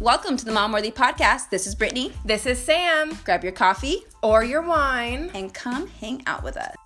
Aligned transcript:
Welcome 0.00 0.36
to 0.36 0.44
the 0.44 0.52
Mom 0.52 0.70
Worthy 0.70 0.92
Podcast. 0.92 1.50
This 1.50 1.66
is 1.66 1.74
Brittany. 1.74 2.12
This 2.24 2.46
is 2.46 2.56
Sam. 2.56 3.18
Grab 3.24 3.42
your 3.42 3.52
coffee 3.52 4.04
or 4.22 4.44
your 4.44 4.62
wine 4.62 5.28
and 5.34 5.52
come 5.52 5.88
hang 5.88 6.22
out 6.24 6.44
with 6.44 6.56
us. 6.56 6.76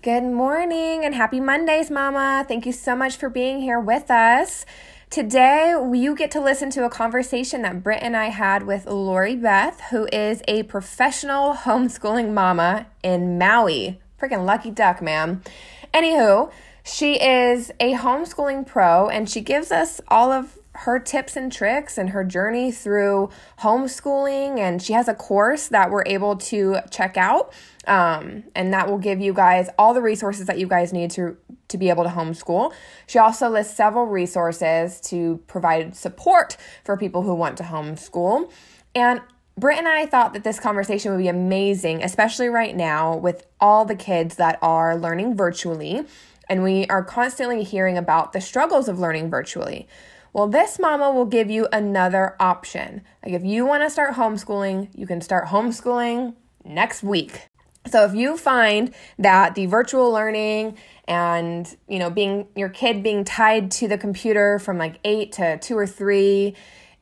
Good 0.00 0.22
morning 0.22 1.04
and 1.04 1.12
happy 1.12 1.40
Mondays, 1.40 1.90
Mama. 1.90 2.44
Thank 2.46 2.66
you 2.66 2.72
so 2.72 2.94
much 2.94 3.16
for 3.16 3.28
being 3.28 3.60
here 3.60 3.80
with 3.80 4.12
us. 4.12 4.64
Today, 5.10 5.74
you 5.92 6.14
get 6.14 6.30
to 6.30 6.40
listen 6.40 6.70
to 6.70 6.84
a 6.84 6.90
conversation 6.90 7.62
that 7.62 7.82
Britt 7.82 8.00
and 8.00 8.16
I 8.16 8.26
had 8.26 8.64
with 8.64 8.86
Lori 8.86 9.34
Beth, 9.34 9.80
who 9.90 10.06
is 10.12 10.40
a 10.46 10.62
professional 10.62 11.54
homeschooling 11.54 12.32
mama 12.32 12.86
in 13.02 13.38
Maui. 13.38 13.98
Freaking 14.22 14.46
lucky 14.46 14.70
duck, 14.70 15.02
ma'am. 15.02 15.42
Anywho, 15.92 16.52
she 16.84 17.14
is 17.14 17.72
a 17.80 17.94
homeschooling 17.94 18.66
pro 18.66 19.08
and 19.08 19.28
she 19.28 19.40
gives 19.40 19.72
us 19.72 20.00
all 20.08 20.30
of 20.30 20.58
her 20.74 20.98
tips 20.98 21.36
and 21.36 21.52
tricks 21.52 21.96
and 21.96 22.10
her 22.10 22.24
journey 22.24 22.70
through 22.70 23.30
homeschooling. 23.60 24.58
And 24.58 24.82
she 24.82 24.92
has 24.92 25.08
a 25.08 25.14
course 25.14 25.68
that 25.68 25.90
we're 25.90 26.04
able 26.04 26.36
to 26.36 26.78
check 26.90 27.16
out. 27.16 27.52
Um, 27.86 28.44
and 28.54 28.72
that 28.72 28.88
will 28.88 28.98
give 28.98 29.20
you 29.20 29.32
guys 29.32 29.68
all 29.78 29.94
the 29.94 30.02
resources 30.02 30.46
that 30.46 30.58
you 30.58 30.66
guys 30.66 30.92
need 30.92 31.10
to, 31.12 31.36
to 31.68 31.78
be 31.78 31.90
able 31.90 32.04
to 32.04 32.10
homeschool. 32.10 32.72
She 33.06 33.18
also 33.18 33.48
lists 33.48 33.76
several 33.76 34.06
resources 34.06 35.00
to 35.02 35.40
provide 35.46 35.94
support 35.94 36.56
for 36.82 36.96
people 36.96 37.22
who 37.22 37.34
want 37.34 37.56
to 37.58 37.62
homeschool. 37.62 38.50
And 38.94 39.20
Britt 39.56 39.78
and 39.78 39.86
I 39.86 40.06
thought 40.06 40.32
that 40.32 40.42
this 40.42 40.58
conversation 40.58 41.12
would 41.12 41.18
be 41.18 41.28
amazing, 41.28 42.02
especially 42.02 42.48
right 42.48 42.74
now 42.74 43.16
with 43.16 43.46
all 43.60 43.84
the 43.84 43.94
kids 43.94 44.36
that 44.36 44.58
are 44.60 44.96
learning 44.96 45.36
virtually. 45.36 46.04
And 46.48 46.62
we 46.62 46.86
are 46.86 47.02
constantly 47.02 47.64
hearing 47.64 47.96
about 47.96 48.32
the 48.32 48.40
struggles 48.40 48.88
of 48.88 48.98
learning 48.98 49.30
virtually. 49.30 49.88
Well, 50.32 50.48
this 50.48 50.78
mama 50.78 51.12
will 51.12 51.26
give 51.26 51.50
you 51.50 51.68
another 51.72 52.36
option. 52.40 53.02
Like 53.24 53.34
if 53.34 53.44
you 53.44 53.64
want 53.64 53.84
to 53.84 53.90
start 53.90 54.14
homeschooling, 54.14 54.88
you 54.92 55.06
can 55.06 55.20
start 55.20 55.46
homeschooling 55.46 56.34
next 56.64 57.02
week. 57.02 57.46
So 57.86 58.04
if 58.04 58.14
you 58.14 58.36
find 58.36 58.94
that 59.18 59.54
the 59.54 59.66
virtual 59.66 60.10
learning 60.10 60.78
and, 61.06 61.76
you 61.86 61.98
know, 61.98 62.10
being 62.10 62.48
your 62.56 62.70
kid 62.70 63.02
being 63.02 63.24
tied 63.24 63.70
to 63.72 63.88
the 63.88 63.98
computer 63.98 64.58
from 64.58 64.78
like 64.78 64.98
8 65.04 65.32
to 65.32 65.58
2 65.58 65.78
or 65.78 65.86
3 65.86 66.54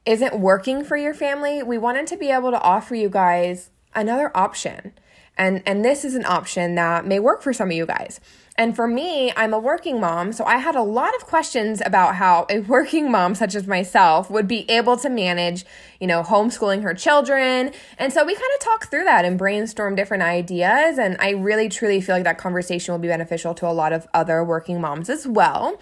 isn't 0.05 0.39
working 0.39 0.85
for 0.85 0.97
your 0.97 1.15
family, 1.15 1.63
we 1.63 1.79
wanted 1.79 2.09
to 2.09 2.17
be 2.17 2.31
able 2.31 2.51
to 2.51 2.61
offer 2.61 2.95
you 2.95 3.09
guys 3.09 3.71
another 3.95 4.37
option. 4.37 4.93
And 5.39 5.63
and 5.67 5.85
this 5.85 6.05
is 6.05 6.15
an 6.15 6.25
option 6.25 6.75
that 6.75 7.07
may 7.07 7.19
work 7.19 7.43
for 7.43 7.53
some 7.53 7.71
of 7.71 7.77
you 7.77 7.87
guys. 7.87 8.21
And 8.57 8.77
for 8.77 8.87
me, 8.87 9.33
I'm 9.35 9.55
a 9.55 9.59
working 9.59 9.99
mom, 9.99 10.33
so 10.33 10.45
I 10.45 10.59
had 10.59 10.77
a 10.77 10.83
lot 10.83 11.15
of 11.17 11.25
questions 11.25 11.81
about 11.85 12.17
how 12.17 12.47
a 12.51 12.61
working 12.75 13.11
mom 13.11 13.35
such 13.35 13.55
as 13.55 13.67
myself 13.67 14.31
would 14.31 14.47
be 14.47 14.71
able 14.71 14.99
to 14.99 15.09
manage, 15.09 15.65
you 16.01 16.07
know, 16.07 16.23
homeschooling 16.23 16.83
her 16.83 16.93
children. 16.93 17.73
And 17.99 18.13
so 18.13 18.25
we 18.25 18.35
kind 18.35 18.51
of 18.59 18.61
talked 18.61 18.91
through 18.91 19.05
that 19.05 19.25
and 19.25 19.41
brainstormed 19.41 19.97
different 19.97 20.23
ideas, 20.23 20.99
and 20.99 21.17
I 21.19 21.31
really 21.31 21.71
truly 21.71 22.03
feel 22.03 22.15
like 22.15 22.25
that 22.25 22.39
conversation 22.39 22.93
will 22.93 22.99
be 22.99 23.09
beneficial 23.09 23.55
to 23.55 23.67
a 23.67 23.73
lot 23.73 23.95
of 23.95 24.07
other 24.13 24.45
working 24.45 24.81
moms 24.81 25.09
as 25.09 25.27
well. 25.27 25.81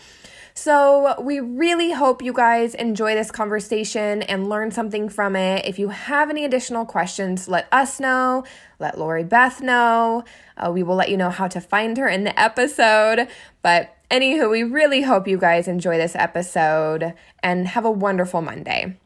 So, 0.55 1.20
we 1.20 1.41
really 1.41 1.93
hope 1.93 2.23
you 2.23 2.33
guys 2.33 2.75
enjoy 2.75 3.15
this 3.15 3.31
conversation 3.31 4.23
and 4.23 4.48
learn 4.48 4.70
something 4.70 5.09
from 5.09 5.37
it. 5.37 5.65
If 5.67 5.79
you 5.79 5.89
have 5.89 6.31
any 6.31 6.45
additional 6.45 6.84
questions, 6.84 7.48
let 7.48 7.69
us 7.73 8.01
know. 8.01 8.45
Let 8.78 8.98
Lori 8.98 9.25
Beth 9.25 9.61
know. 9.61 10.25
Uh, 10.56 10.71
we 10.71 10.83
will 10.83 10.97
let 10.97 11.09
you 11.09 11.17
know 11.17 11.31
how 11.31 11.48
to 11.48 11.61
find 11.61 11.97
her 11.97 12.09
in 12.09 12.25
the 12.25 12.39
episode. 12.39 13.28
But, 13.62 13.97
anywho, 14.11 14.51
we 14.51 14.62
really 14.62 15.03
hope 15.03 15.28
you 15.28 15.39
guys 15.39 15.69
enjoy 15.69 15.97
this 15.97 16.17
episode 16.17 17.15
and 17.43 17.69
have 17.69 17.84
a 17.84 17.91
wonderful 17.91 18.43
Monday. 18.43 18.99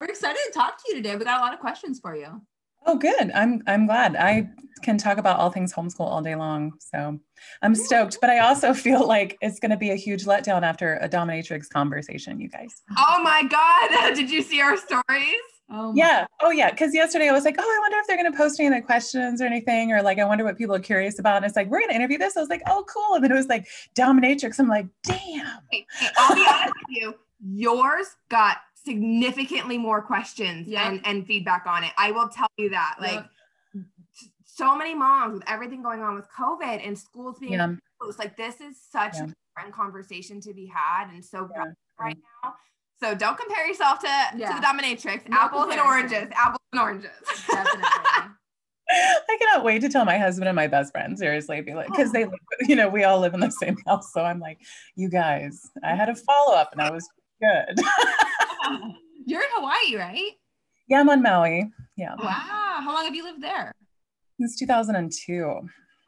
We're 0.00 0.08
excited 0.08 0.38
to 0.46 0.52
talk 0.52 0.78
to 0.78 0.84
you 0.88 0.94
today. 0.96 1.16
We 1.16 1.24
got 1.24 1.40
a 1.40 1.44
lot 1.44 1.54
of 1.54 1.60
questions 1.60 1.98
for 2.00 2.14
you. 2.14 2.42
Oh, 2.88 2.96
good. 2.96 3.30
I'm 3.34 3.62
I'm 3.66 3.86
glad. 3.86 4.16
I 4.16 4.48
can 4.82 4.96
talk 4.96 5.18
about 5.18 5.38
all 5.38 5.50
things 5.50 5.74
homeschool 5.74 6.06
all 6.06 6.22
day 6.22 6.34
long. 6.34 6.72
So 6.78 7.20
I'm 7.60 7.74
stoked. 7.74 8.16
But 8.18 8.30
I 8.30 8.38
also 8.38 8.72
feel 8.86 9.06
like 9.06 9.36
it's 9.42 9.60
going 9.60 9.72
to 9.72 9.76
be 9.76 9.90
a 9.90 9.94
huge 9.94 10.24
letdown 10.24 10.62
after 10.62 10.94
a 11.02 11.08
dominatrix 11.08 11.68
conversation, 11.68 12.40
you 12.40 12.48
guys. 12.48 12.82
Oh 12.96 13.20
my 13.22 13.42
God. 13.42 14.14
Did 14.14 14.30
you 14.30 14.40
see 14.40 14.62
our 14.62 14.78
stories? 14.78 15.04
Oh 15.70 15.92
yeah. 15.94 16.24
Oh 16.40 16.50
yeah. 16.50 16.70
Because 16.70 16.94
yesterday 16.94 17.28
I 17.28 17.32
was 17.32 17.44
like, 17.44 17.56
oh, 17.58 17.62
I 17.62 17.78
wonder 17.82 17.98
if 17.98 18.06
they're 18.06 18.16
going 18.16 18.32
to 18.32 18.36
post 18.36 18.58
any 18.58 18.80
questions 18.80 19.42
or 19.42 19.44
anything, 19.44 19.92
or 19.92 20.00
like, 20.00 20.18
I 20.18 20.24
wonder 20.24 20.42
what 20.42 20.56
people 20.56 20.74
are 20.74 20.80
curious 20.80 21.18
about. 21.18 21.36
And 21.36 21.44
it's 21.44 21.56
like, 21.56 21.68
we're 21.68 21.80
going 21.80 21.90
to 21.90 21.96
interview 21.96 22.16
this. 22.16 22.38
I 22.38 22.40
was 22.40 22.48
like, 22.48 22.62
oh, 22.66 22.86
cool. 22.88 23.16
And 23.16 23.22
then 23.22 23.30
it 23.30 23.34
was 23.34 23.48
like 23.48 23.68
dominatrix. 23.94 24.58
I'm 24.58 24.68
like, 24.68 24.86
damn. 25.02 25.60
Hey, 25.70 25.84
hey, 25.92 26.08
I'll 26.16 26.34
be 26.34 26.46
honest 26.48 26.72
with 26.74 26.96
you. 26.96 27.14
Yours 27.40 28.06
got 28.30 28.56
significantly 28.84 29.78
more 29.78 30.02
questions 30.02 30.68
yeah. 30.68 30.88
and, 30.88 31.00
and 31.04 31.26
feedback 31.26 31.66
on 31.66 31.84
it. 31.84 31.92
I 31.96 32.10
will 32.12 32.28
tell 32.28 32.48
you 32.56 32.70
that. 32.70 32.96
Like 33.00 33.24
yeah. 33.74 33.82
so 34.44 34.76
many 34.76 34.94
moms 34.94 35.34
with 35.34 35.44
everything 35.46 35.82
going 35.82 36.00
on 36.00 36.14
with 36.14 36.26
COVID 36.38 36.86
and 36.86 36.98
schools 36.98 37.38
being 37.38 37.54
yeah. 37.54 37.74
closed, 38.00 38.18
like 38.18 38.36
this 38.36 38.60
is 38.60 38.76
such 38.90 39.16
a 39.16 39.34
different 39.56 39.74
conversation 39.74 40.40
to 40.42 40.54
be 40.54 40.66
had 40.66 41.10
and 41.10 41.24
so 41.24 41.48
right 41.98 42.16
now. 42.44 42.54
So 43.00 43.14
don't 43.14 43.38
compare 43.38 43.66
yourself 43.66 44.00
to, 44.00 44.06
to 44.32 44.38
the 44.38 44.66
dominatrix. 44.66 45.28
No 45.28 45.36
apples 45.38 45.66
comparison. 45.66 45.78
and 45.78 45.80
oranges. 45.80 46.28
Apples 46.36 46.58
and 46.72 46.80
oranges. 46.80 47.10
Definitely. 47.48 47.84
I 48.90 49.36
cannot 49.38 49.64
wait 49.64 49.82
to 49.82 49.88
tell 49.88 50.04
my 50.04 50.18
husband 50.18 50.48
and 50.48 50.56
my 50.56 50.66
best 50.66 50.92
friend, 50.92 51.18
seriously, 51.18 51.60
be 51.60 51.74
like, 51.74 51.88
because 51.88 52.10
they, 52.10 52.26
you 52.62 52.74
know, 52.74 52.88
we 52.88 53.04
all 53.04 53.20
live 53.20 53.34
in 53.34 53.40
the 53.40 53.50
same 53.50 53.76
house. 53.86 54.12
So 54.12 54.22
I'm 54.22 54.40
like, 54.40 54.58
you 54.96 55.08
guys, 55.08 55.70
I 55.84 55.94
had 55.94 56.08
a 56.08 56.14
follow 56.14 56.56
up 56.56 56.72
and 56.72 56.80
I 56.80 56.90
was 56.90 57.08
good. 57.40 57.84
You're 59.26 59.42
in 59.42 59.48
Hawaii, 59.54 59.96
right? 59.96 60.32
Yeah, 60.88 61.00
I'm 61.00 61.10
on 61.10 61.22
Maui. 61.22 61.70
Yeah. 61.96 62.14
Wow. 62.18 62.78
How 62.80 62.94
long 62.94 63.04
have 63.04 63.14
you 63.14 63.24
lived 63.24 63.42
there? 63.42 63.72
Since 64.40 64.58
2002. 64.58 65.60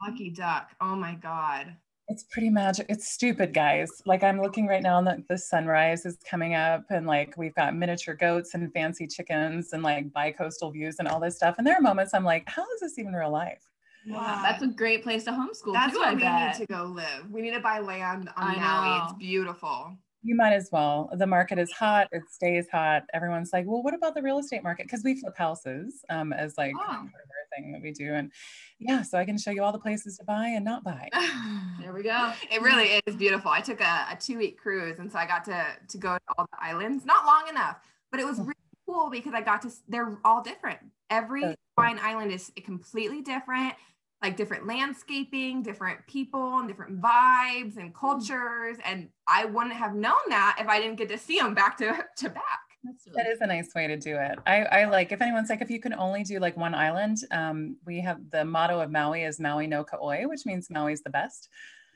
Lucky 0.07 0.29
duck. 0.31 0.71
Oh 0.81 0.95
my 0.95 1.15
God. 1.15 1.75
It's 2.07 2.23
pretty 2.23 2.49
magic. 2.49 2.87
It's 2.89 3.09
stupid, 3.09 3.53
guys. 3.53 3.89
Like 4.05 4.23
I'm 4.23 4.41
looking 4.41 4.67
right 4.67 4.81
now, 4.81 4.97
and 4.97 5.07
the, 5.07 5.23
the 5.29 5.37
sunrise 5.37 6.05
is 6.05 6.17
coming 6.29 6.55
up, 6.55 6.83
and 6.89 7.05
like 7.07 7.35
we've 7.37 7.55
got 7.55 7.75
miniature 7.75 8.15
goats 8.15 8.53
and 8.53 8.71
fancy 8.73 9.07
chickens 9.07 9.71
and 9.71 9.81
like 9.83 10.11
bi-coastal 10.11 10.71
views 10.71 10.97
and 10.99 11.07
all 11.07 11.19
this 11.19 11.35
stuff. 11.37 11.55
And 11.57 11.65
there 11.65 11.75
are 11.75 11.81
moments 11.81 12.13
I'm 12.13 12.25
like, 12.25 12.49
how 12.49 12.63
is 12.73 12.81
this 12.81 12.99
even 12.99 13.13
real 13.13 13.31
life? 13.31 13.61
Wow, 14.07 14.41
that's 14.41 14.63
a 14.63 14.67
great 14.67 15.03
place 15.03 15.23
to 15.25 15.31
homeschool. 15.31 15.73
That's 15.73 15.93
too, 15.93 15.99
where 15.99 16.09
I 16.09 16.13
we 16.15 16.21
bet. 16.21 16.57
need 16.59 16.65
to 16.65 16.73
go 16.73 16.83
live. 16.85 17.29
We 17.29 17.41
need 17.41 17.53
to 17.53 17.59
buy 17.59 17.79
land 17.79 18.29
on 18.35 18.55
I 18.55 18.55
Maui. 18.55 18.97
Know. 18.97 19.03
It's 19.05 19.13
beautiful. 19.13 19.95
You 20.23 20.35
might 20.35 20.53
as 20.53 20.69
well. 20.71 21.09
The 21.13 21.25
market 21.25 21.57
is 21.57 21.71
hot. 21.71 22.07
It 22.11 22.23
stays 22.29 22.67
hot. 22.71 23.03
Everyone's 23.13 23.51
like, 23.51 23.65
well, 23.65 23.81
what 23.81 23.93
about 23.93 24.13
the 24.13 24.21
real 24.21 24.37
estate 24.37 24.61
market? 24.61 24.85
Because 24.85 25.03
we 25.03 25.19
flip 25.19 25.35
houses 25.35 26.05
um, 26.09 26.31
as 26.31 26.57
like 26.57 26.73
oh. 26.75 26.85
part 26.85 26.99
of 26.99 27.05
our 27.05 27.57
thing 27.57 27.71
that 27.71 27.81
we 27.81 27.91
do. 27.91 28.13
And 28.13 28.31
yeah, 28.79 29.01
so 29.01 29.17
I 29.17 29.25
can 29.25 29.37
show 29.37 29.51
you 29.51 29.63
all 29.63 29.71
the 29.71 29.79
places 29.79 30.17
to 30.17 30.23
buy 30.23 30.47
and 30.47 30.63
not 30.63 30.83
buy. 30.83 31.09
there 31.81 31.93
we 31.93 32.03
go. 32.03 32.33
It 32.51 32.61
really 32.61 33.01
is 33.07 33.15
beautiful. 33.15 33.49
I 33.49 33.61
took 33.61 33.81
a, 33.81 34.07
a 34.11 34.17
two 34.19 34.37
week 34.37 34.59
cruise, 34.59 34.99
and 34.99 35.11
so 35.11 35.17
I 35.17 35.25
got 35.25 35.43
to 35.45 35.65
to 35.87 35.97
go 35.97 36.15
to 36.15 36.33
all 36.37 36.45
the 36.51 36.63
islands. 36.63 37.05
Not 37.05 37.25
long 37.25 37.47
enough, 37.49 37.77
but 38.11 38.19
it 38.19 38.25
was 38.25 38.39
really 38.39 38.53
cool 38.87 39.09
because 39.09 39.33
I 39.33 39.41
got 39.41 39.61
to. 39.63 39.71
They're 39.87 40.17
all 40.23 40.43
different. 40.43 40.79
Every 41.09 41.55
Hawaiian 41.75 41.99
island 41.99 42.31
is 42.31 42.51
completely 42.63 43.21
different 43.21 43.73
like 44.21 44.37
different 44.37 44.67
landscaping, 44.67 45.63
different 45.63 46.05
people, 46.07 46.59
and 46.59 46.67
different 46.67 47.01
vibes 47.01 47.77
and 47.77 47.89
hmm. 47.89 47.97
cultures. 47.99 48.77
And 48.85 49.09
I 49.27 49.45
wouldn't 49.45 49.73
have 49.73 49.95
known 49.95 50.21
that 50.29 50.57
if 50.59 50.67
I 50.67 50.79
didn't 50.79 50.97
get 50.97 51.09
to 51.09 51.17
see 51.17 51.39
them 51.39 51.53
back 51.53 51.77
to, 51.77 52.05
to 52.17 52.29
back. 52.29 52.43
Really 52.83 52.97
that 53.15 53.27
is 53.27 53.41
a 53.41 53.47
nice 53.47 53.75
way 53.75 53.85
to 53.85 53.95
do 53.95 54.15
it. 54.15 54.39
I, 54.47 54.63
I 54.63 54.85
like 54.85 55.11
if 55.11 55.21
anyone's 55.21 55.49
like 55.49 55.61
if 55.61 55.69
you 55.69 55.79
can 55.79 55.93
only 55.93 56.23
do 56.23 56.39
like 56.39 56.57
one 56.57 56.73
island, 56.73 57.17
um, 57.29 57.77
we 57.85 58.01
have 58.01 58.17
the 58.31 58.43
motto 58.43 58.79
of 58.79 58.89
Maui 58.89 59.23
is 59.23 59.39
Maui 59.39 59.67
no 59.67 59.83
ka 59.83 59.97
oi, 60.01 60.23
which 60.27 60.47
means 60.47 60.67
Maui's 60.71 61.03
the 61.03 61.11
best, 61.11 61.47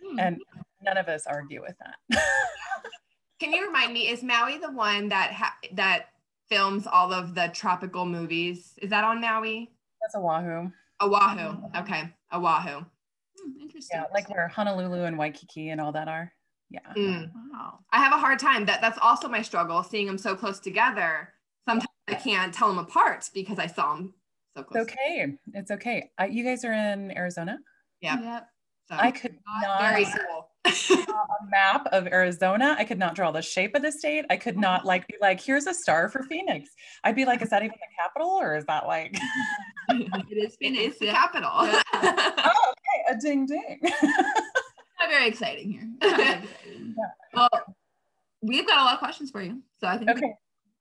hmm. 0.06 0.19
and 0.19 0.39
none 0.83 0.98
of 0.98 1.07
us 1.07 1.25
argue 1.25 1.62
with 1.62 1.75
that. 1.80 2.21
can 3.39 3.51
you 3.51 3.66
remind 3.66 3.94
me? 3.94 4.10
Is 4.10 4.21
Maui 4.21 4.60
the 4.60 4.71
one 4.71 5.10
that 5.10 5.31
ha- 5.31 5.57
that 5.74 6.10
films 6.50 6.86
all 6.86 7.12
of 7.12 7.33
the 7.33 7.50
tropical 7.51 8.06
movies? 8.06 8.74
Is 8.80 8.92
that 8.92 9.04
on 9.04 9.19
Maui? 9.19 9.71
That's 10.04 10.16
Oahu. 10.16 10.69
Oahu. 11.01 11.62
Okay. 11.77 12.13
Oahu. 12.33 12.80
Hmm, 12.80 13.62
interesting. 13.62 14.00
Yeah, 14.00 14.06
like 14.13 14.30
where 14.30 14.47
Honolulu 14.47 15.03
and 15.03 15.18
Waikiki 15.18 15.69
and 15.69 15.81
all 15.81 15.92
that 15.92 16.07
are. 16.07 16.31
Yeah. 16.69 16.80
Mm. 16.97 17.31
Wow. 17.51 17.80
I 17.92 17.97
have 17.97 18.13
a 18.13 18.18
hard 18.18 18.39
time. 18.39 18.65
That 18.65 18.81
that's 18.81 18.97
also 19.01 19.27
my 19.27 19.42
struggle, 19.42 19.83
seeing 19.83 20.07
them 20.07 20.18
so 20.18 20.36
close 20.36 20.59
together. 20.59 21.33
Sometimes 21.68 21.89
I 22.07 22.15
can't 22.15 22.53
tell 22.53 22.68
them 22.68 22.80
apart 22.80 23.30
because 23.33 23.59
I 23.59 23.68
saw 23.68 23.95
them 23.95 24.13
so 24.56 24.63
close. 24.63 24.83
It's 24.83 24.92
okay. 24.94 25.33
It's 25.53 25.71
okay. 25.71 26.12
Uh, 26.19 26.25
you 26.25 26.44
guys 26.44 26.63
are 26.65 26.74
in 26.74 27.15
Arizona. 27.15 27.59
Yeah. 28.01 28.21
Yep. 28.21 28.47
So, 28.89 28.95
I 28.97 29.12
could 29.12 29.38
not 29.63 29.81
very 29.81 30.06
cool. 30.06 30.50
A 30.66 31.46
map 31.50 31.88
of 31.92 32.08
Arizona. 32.08 32.76
I 32.78 32.84
could 32.84 33.00
not 33.00 33.16
draw 33.16 33.32
the 33.32 33.42
shape 33.42 33.76
of 33.76 33.82
the 33.82 33.92
state. 33.92 34.26
I 34.30 34.38
could 34.38 34.58
not 34.58 34.86
like 34.86 35.08
be 35.08 35.16
like, 35.22 35.40
here's 35.42 35.68
a 35.68 35.74
star 35.74 36.10
for 36.10 36.24
Phoenix. 36.24 36.70
I'd 37.04 37.16
be 37.16 37.26
like, 37.26 37.42
is 37.42 37.50
that 37.50 37.64
even 37.64 37.76
the 37.80 38.04
capital 38.04 38.30
or 38.30 38.56
is 38.56 38.66
that 38.66 38.88
like 38.88 39.18
it 39.90 40.38
is 40.38 40.56
Phoenix, 40.60 40.98
the 41.00 41.08
capital. 41.08 41.50
oh, 41.54 42.74
okay, 42.74 43.16
a 43.16 43.18
ding 43.20 43.46
ding. 43.46 43.80
Not 45.00 45.10
very 45.10 45.28
exciting 45.28 45.72
here. 45.72 45.90
Not 46.02 46.20
exciting. 46.20 46.96
Yeah. 46.98 47.06
well, 47.34 47.76
we've 48.42 48.66
got 48.66 48.80
a 48.80 48.84
lot 48.84 48.94
of 48.94 49.00
questions 49.00 49.30
for 49.32 49.42
you. 49.42 49.62
So 49.80 49.88
I 49.88 49.98
think 49.98 50.10
Okay. 50.12 50.34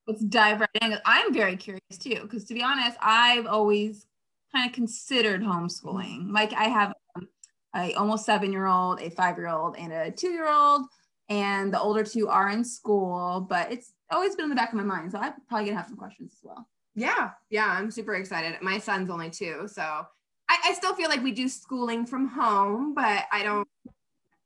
let's 0.06 0.22
dive 0.24 0.60
right 0.60 0.68
in. 0.82 0.96
I'm 1.04 1.32
very 1.34 1.56
curious 1.56 1.98
too, 1.98 2.20
because 2.22 2.44
to 2.44 2.54
be 2.54 2.62
honest, 2.62 2.96
I've 3.00 3.46
always 3.46 4.06
kind 4.54 4.68
of 4.68 4.74
considered 4.74 5.42
homeschooling. 5.42 6.30
Like 6.32 6.52
I 6.52 6.64
have 6.64 6.92
um, 7.16 7.28
a 7.74 7.94
almost 7.94 8.24
seven 8.24 8.52
year 8.52 8.66
old, 8.66 9.00
a 9.00 9.10
five 9.10 9.36
year 9.36 9.48
old, 9.48 9.76
and 9.76 9.92
a 9.92 10.10
two 10.10 10.30
year 10.30 10.48
old, 10.48 10.82
and 11.28 11.72
the 11.72 11.80
older 11.80 12.04
two 12.04 12.28
are 12.28 12.50
in 12.50 12.64
school, 12.64 13.46
but 13.48 13.72
it's 13.72 13.92
always 14.10 14.36
been 14.36 14.44
in 14.44 14.50
the 14.50 14.56
back 14.56 14.70
of 14.70 14.76
my 14.76 14.84
mind. 14.84 15.12
So 15.12 15.18
I'm 15.18 15.34
probably 15.48 15.66
gonna 15.66 15.78
have 15.78 15.88
some 15.88 15.96
questions 15.96 16.32
as 16.34 16.40
well. 16.42 16.68
Yeah, 16.94 17.30
yeah, 17.50 17.66
I'm 17.66 17.90
super 17.90 18.14
excited. 18.14 18.60
My 18.62 18.78
son's 18.78 19.10
only 19.10 19.30
two, 19.30 19.66
so 19.66 19.82
I, 19.82 20.58
I 20.66 20.74
still 20.74 20.94
feel 20.94 21.08
like 21.08 21.22
we 21.22 21.32
do 21.32 21.48
schooling 21.48 22.06
from 22.06 22.28
home, 22.28 22.94
but 22.94 23.24
I 23.32 23.42
don't, 23.42 23.66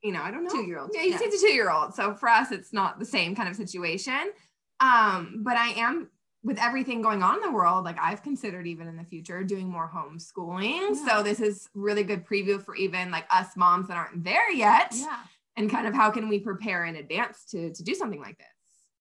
you 0.02 0.12
know, 0.12 0.22
I 0.22 0.30
don't 0.30 0.44
know. 0.44 0.50
Two 0.50 0.64
year 0.64 0.78
old. 0.78 0.90
Yeah, 0.94 1.02
he's 1.02 1.20
a 1.20 1.46
two 1.46 1.52
year 1.52 1.70
old. 1.70 1.94
So 1.94 2.14
for 2.14 2.28
us, 2.28 2.52
it's 2.52 2.72
not 2.72 2.98
the 2.98 3.04
same 3.04 3.34
kind 3.34 3.48
of 3.48 3.56
situation. 3.56 4.32
Um, 4.80 5.40
but 5.42 5.56
I 5.56 5.70
am 5.70 6.08
with 6.44 6.58
everything 6.58 7.02
going 7.02 7.22
on 7.22 7.36
in 7.36 7.42
the 7.42 7.50
world, 7.50 7.84
like 7.84 7.98
I've 8.00 8.22
considered 8.22 8.66
even 8.66 8.86
in 8.86 8.96
the 8.96 9.04
future 9.04 9.42
doing 9.42 9.68
more 9.68 9.90
homeschooling. 9.92 10.94
Yeah. 10.94 11.06
So 11.06 11.22
this 11.22 11.40
is 11.40 11.68
really 11.74 12.04
good 12.04 12.24
preview 12.24 12.62
for 12.62 12.76
even 12.76 13.10
like 13.10 13.26
us 13.30 13.56
moms 13.56 13.88
that 13.88 13.96
aren't 13.96 14.24
there 14.24 14.50
yet. 14.52 14.92
Yeah. 14.94 15.18
And 15.56 15.68
kind 15.68 15.88
of 15.88 15.94
how 15.94 16.10
can 16.10 16.28
we 16.28 16.38
prepare 16.38 16.84
in 16.84 16.96
advance 16.96 17.44
to 17.50 17.72
to 17.72 17.82
do 17.82 17.94
something 17.94 18.20
like 18.20 18.38
this? 18.38 18.46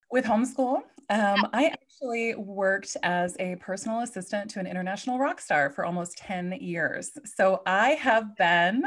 With 0.10 0.25
homeschool, 0.25 0.81
um, 1.10 1.48
I 1.54 1.68
actually 1.68 2.36
worked 2.36 2.98
as 3.04 3.36
a 3.39 3.56
personal 3.57 4.01
assistant 4.01 4.50
to 4.51 4.60
an 4.60 4.68
international 4.68 5.19
rock 5.19 5.39
star 5.39 5.69
for 5.69 5.86
almost 5.86 6.18
10 6.18 6.54
years. 6.60 7.12
So 7.25 7.62
I 7.66 7.92
have 7.92 8.36
been, 8.36 8.84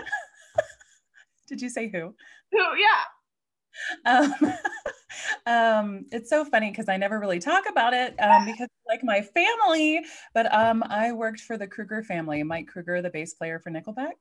did 1.48 1.62
you 1.62 1.68
say 1.68 1.88
who? 1.88 2.14
Who, 2.52 2.58
yeah. 2.58 3.02
Um, 4.04 4.34
um, 5.46 6.06
it's 6.12 6.30
so 6.30 6.44
funny 6.44 6.70
because 6.70 6.88
I 6.88 6.96
never 6.96 7.18
really 7.18 7.38
talk 7.38 7.64
about 7.68 7.92
it 7.94 8.14
um, 8.20 8.44
because 8.46 8.68
like 8.88 9.02
my 9.04 9.22
family, 9.22 10.04
but 10.34 10.52
um, 10.54 10.82
I 10.88 11.12
worked 11.12 11.40
for 11.40 11.56
the 11.58 11.66
Kroeger 11.66 12.04
family, 12.04 12.42
Mike 12.42 12.68
Kroeger, 12.74 13.02
the 13.02 13.10
bass 13.10 13.34
player 13.34 13.58
for 13.58 13.70
Nickelback. 13.70 14.12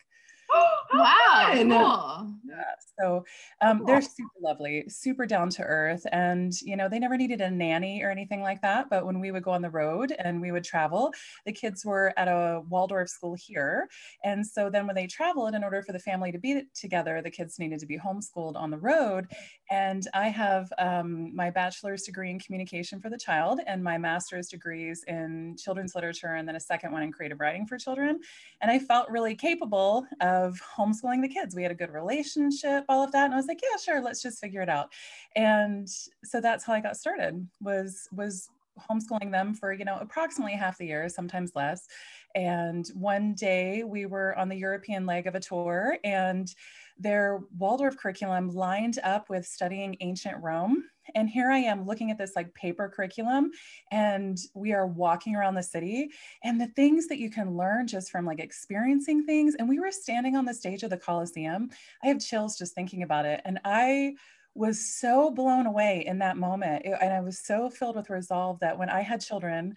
Wow. 0.92 1.52
Cool. 1.54 2.34
Yeah. 2.44 2.64
So 3.00 3.24
um, 3.62 3.84
they're 3.86 4.02
super 4.02 4.30
lovely, 4.42 4.86
super 4.90 5.26
down 5.28 5.50
to 5.52 5.64
earth. 5.64 6.04
And, 6.12 6.52
you 6.62 6.76
know, 6.76 6.90
they 6.90 6.98
never 6.98 7.16
needed 7.16 7.42
a 7.42 7.52
nanny 7.52 8.02
or 8.04 8.10
anything 8.10 8.42
like 8.42 8.62
that. 8.64 8.90
But 8.90 9.06
when 9.06 9.20
we 9.20 9.32
would 9.32 9.44
go 9.44 9.52
on 9.52 9.62
the 9.62 9.70
road 9.70 10.14
and 10.18 10.42
we 10.42 10.52
would 10.52 10.64
travel, 10.64 11.14
the 11.46 11.54
kids 11.54 11.86
were 11.86 12.12
at 12.18 12.28
a 12.28 12.64
Waldorf 12.68 13.08
school 13.10 13.36
here. 13.40 13.88
And 14.24 14.46
so 14.46 14.70
then 14.70 14.88
when 14.88 14.96
they 14.96 15.06
traveled, 15.08 15.54
in 15.54 15.64
order 15.64 15.84
for 15.84 15.94
the 15.94 16.00
family 16.00 16.32
to 16.32 16.40
be 16.40 16.64
together, 16.74 17.22
the 17.22 17.30
kids 17.30 17.60
needed 17.60 17.80
to 17.80 17.86
be 17.86 18.00
homeschooled 18.00 18.56
on 18.56 18.72
the 18.72 18.80
road. 18.80 19.28
And 19.70 20.08
I 20.14 20.30
have 20.30 20.72
um, 20.80 21.36
my 21.36 21.52
bachelor's 21.52 22.04
degree 22.04 22.32
in 22.32 22.40
communication 22.40 23.00
for 23.00 23.10
the 23.10 23.18
child 23.18 23.60
and 23.68 23.84
my 23.84 23.98
master's 23.98 24.48
degrees 24.48 25.04
in 25.08 25.56
children's 25.60 25.94
literature 25.94 26.36
and 26.36 26.48
then 26.48 26.56
a 26.56 26.60
second 26.60 26.92
one 26.92 27.04
in 27.04 27.12
creative 27.12 27.40
writing 27.40 27.68
for 27.68 27.78
children. 27.78 28.20
And 28.62 28.72
I 28.72 28.80
felt 28.80 29.10
really 29.10 29.36
capable 29.36 30.08
of 30.22 30.60
homeschooling 30.76 31.22
the 31.22 31.30
kids. 31.30 31.56
We 31.56 31.64
had 31.64 31.72
a 31.72 31.76
good 31.76 31.92
relationship, 31.92 32.84
all 32.90 33.04
of 33.04 33.12
that. 33.12 33.26
And 33.26 33.34
I 33.34 33.38
was 33.38 33.48
like, 33.48 33.62
yeah, 33.62 33.78
sure, 33.78 34.02
let's 34.02 34.22
just 34.22 34.40
figure 34.40 34.62
it 34.62 34.70
out. 34.70 34.92
And 35.36 35.88
so 36.24 36.42
that's 36.42 36.64
how 36.64 36.74
I 36.74 36.80
got 36.80 36.98
started 36.98 37.48
was 37.62 38.08
was 38.12 38.50
homeschooling 38.90 39.32
them 39.32 39.54
for, 39.54 39.74
you 39.74 39.86
know, 39.86 39.98
approximately 40.00 40.54
half 40.54 40.78
the 40.78 40.88
year, 40.88 41.10
sometimes 41.10 41.52
less. 41.56 41.88
And 42.36 42.88
one 42.94 43.34
day 43.34 43.84
we 43.84 44.06
were 44.06 44.38
on 44.38 44.50
the 44.50 44.56
European 44.56 45.06
leg 45.06 45.28
of 45.28 45.36
a 45.36 45.40
tour 45.40 45.98
and 46.04 46.54
their 47.00 47.40
Waldorf 47.58 47.98
curriculum 47.98 48.50
lined 48.50 49.00
up 49.04 49.30
with 49.30 49.46
studying 49.46 49.96
ancient 50.02 50.36
Rome. 50.44 50.84
And 51.16 51.28
here 51.28 51.50
I 51.50 51.60
am 51.60 51.88
looking 51.88 52.12
at 52.12 52.18
this 52.18 52.34
like 52.36 52.54
paper 52.54 52.92
curriculum, 52.94 53.52
and 53.90 54.38
we 54.54 54.74
are 54.74 54.86
walking 54.86 55.36
around 55.36 55.56
the 55.56 55.64
city, 55.64 56.12
and 56.44 56.62
the 56.62 56.68
things 56.68 57.08
that 57.08 57.18
you 57.18 57.32
can 57.32 57.58
learn 57.58 57.88
just 57.88 58.12
from 58.12 58.26
like 58.26 58.40
experiencing 58.40 59.26
things. 59.26 59.56
And 59.56 59.68
we 59.68 59.80
were 59.80 59.92
standing 59.92 60.36
on 60.36 60.46
the 60.46 60.54
stage 60.54 60.84
of 60.84 60.92
the 60.92 60.98
Coliseum. 60.98 61.70
I 62.04 62.08
have 62.08 62.20
chills 62.20 62.58
just 62.58 62.76
thinking 62.76 63.02
about 63.02 63.26
it. 63.26 63.42
And 63.46 63.60
I 63.66 64.16
was 64.56 64.94
so 64.94 65.32
blown 65.32 65.66
away 65.66 66.04
in 66.06 66.20
that 66.20 66.38
moment. 66.38 66.86
And 66.86 67.14
I 67.14 67.22
was 67.22 67.40
so 67.40 67.70
filled 67.70 67.96
with 67.96 68.10
resolve 68.10 68.60
that 68.60 68.78
when 68.78 68.90
I 68.90 69.02
had 69.02 69.22
children, 69.22 69.76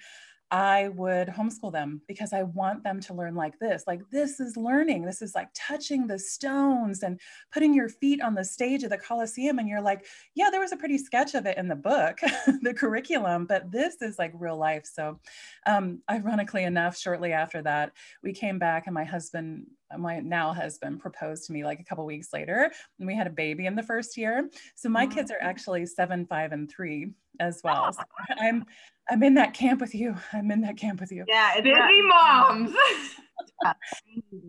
I 0.52 0.88
would 0.88 1.28
homeschool 1.28 1.72
them 1.72 2.02
because 2.06 2.34
I 2.34 2.42
want 2.42 2.84
them 2.84 3.00
to 3.00 3.14
learn 3.14 3.34
like 3.34 3.58
this. 3.58 3.84
Like, 3.86 4.02
this 4.10 4.38
is 4.38 4.54
learning. 4.54 5.02
This 5.02 5.22
is 5.22 5.34
like 5.34 5.48
touching 5.54 6.06
the 6.06 6.18
stones 6.18 7.02
and 7.02 7.18
putting 7.50 7.72
your 7.72 7.88
feet 7.88 8.20
on 8.20 8.34
the 8.34 8.44
stage 8.44 8.84
of 8.84 8.90
the 8.90 8.98
Coliseum. 8.98 9.58
And 9.58 9.66
you're 9.66 9.80
like, 9.80 10.04
yeah, 10.34 10.50
there 10.50 10.60
was 10.60 10.72
a 10.72 10.76
pretty 10.76 10.98
sketch 10.98 11.34
of 11.34 11.46
it 11.46 11.56
in 11.56 11.68
the 11.68 11.74
book, 11.74 12.20
the 12.60 12.74
curriculum, 12.74 13.46
but 13.46 13.72
this 13.72 14.02
is 14.02 14.18
like 14.18 14.32
real 14.34 14.58
life. 14.58 14.84
So, 14.84 15.18
um, 15.66 16.02
ironically 16.10 16.64
enough, 16.64 16.98
shortly 16.98 17.32
after 17.32 17.62
that, 17.62 17.92
we 18.22 18.34
came 18.34 18.58
back 18.58 18.86
and 18.86 18.94
my 18.94 19.04
husband, 19.04 19.68
my 19.96 20.20
now 20.20 20.52
husband, 20.52 21.00
proposed 21.00 21.46
to 21.46 21.54
me 21.54 21.64
like 21.64 21.80
a 21.80 21.84
couple 21.84 22.04
weeks 22.04 22.28
later. 22.30 22.70
And 22.98 23.08
we 23.08 23.16
had 23.16 23.26
a 23.26 23.30
baby 23.30 23.64
in 23.64 23.74
the 23.74 23.82
first 23.82 24.18
year. 24.18 24.50
So, 24.74 24.90
my 24.90 25.06
kids 25.06 25.30
are 25.30 25.40
actually 25.40 25.86
seven, 25.86 26.26
five, 26.26 26.52
and 26.52 26.70
three 26.70 27.12
as 27.40 27.60
well. 27.64 27.92
So 27.92 28.02
I'm 28.38 28.64
I'm 29.10 29.22
in 29.22 29.34
that 29.34 29.54
camp 29.54 29.80
with 29.80 29.94
you. 29.94 30.14
I'm 30.32 30.50
in 30.50 30.60
that 30.62 30.76
camp 30.76 31.00
with 31.00 31.10
you. 31.10 31.24
Yeah. 31.26 31.60
Busy 31.60 32.02
moms. 32.02 32.74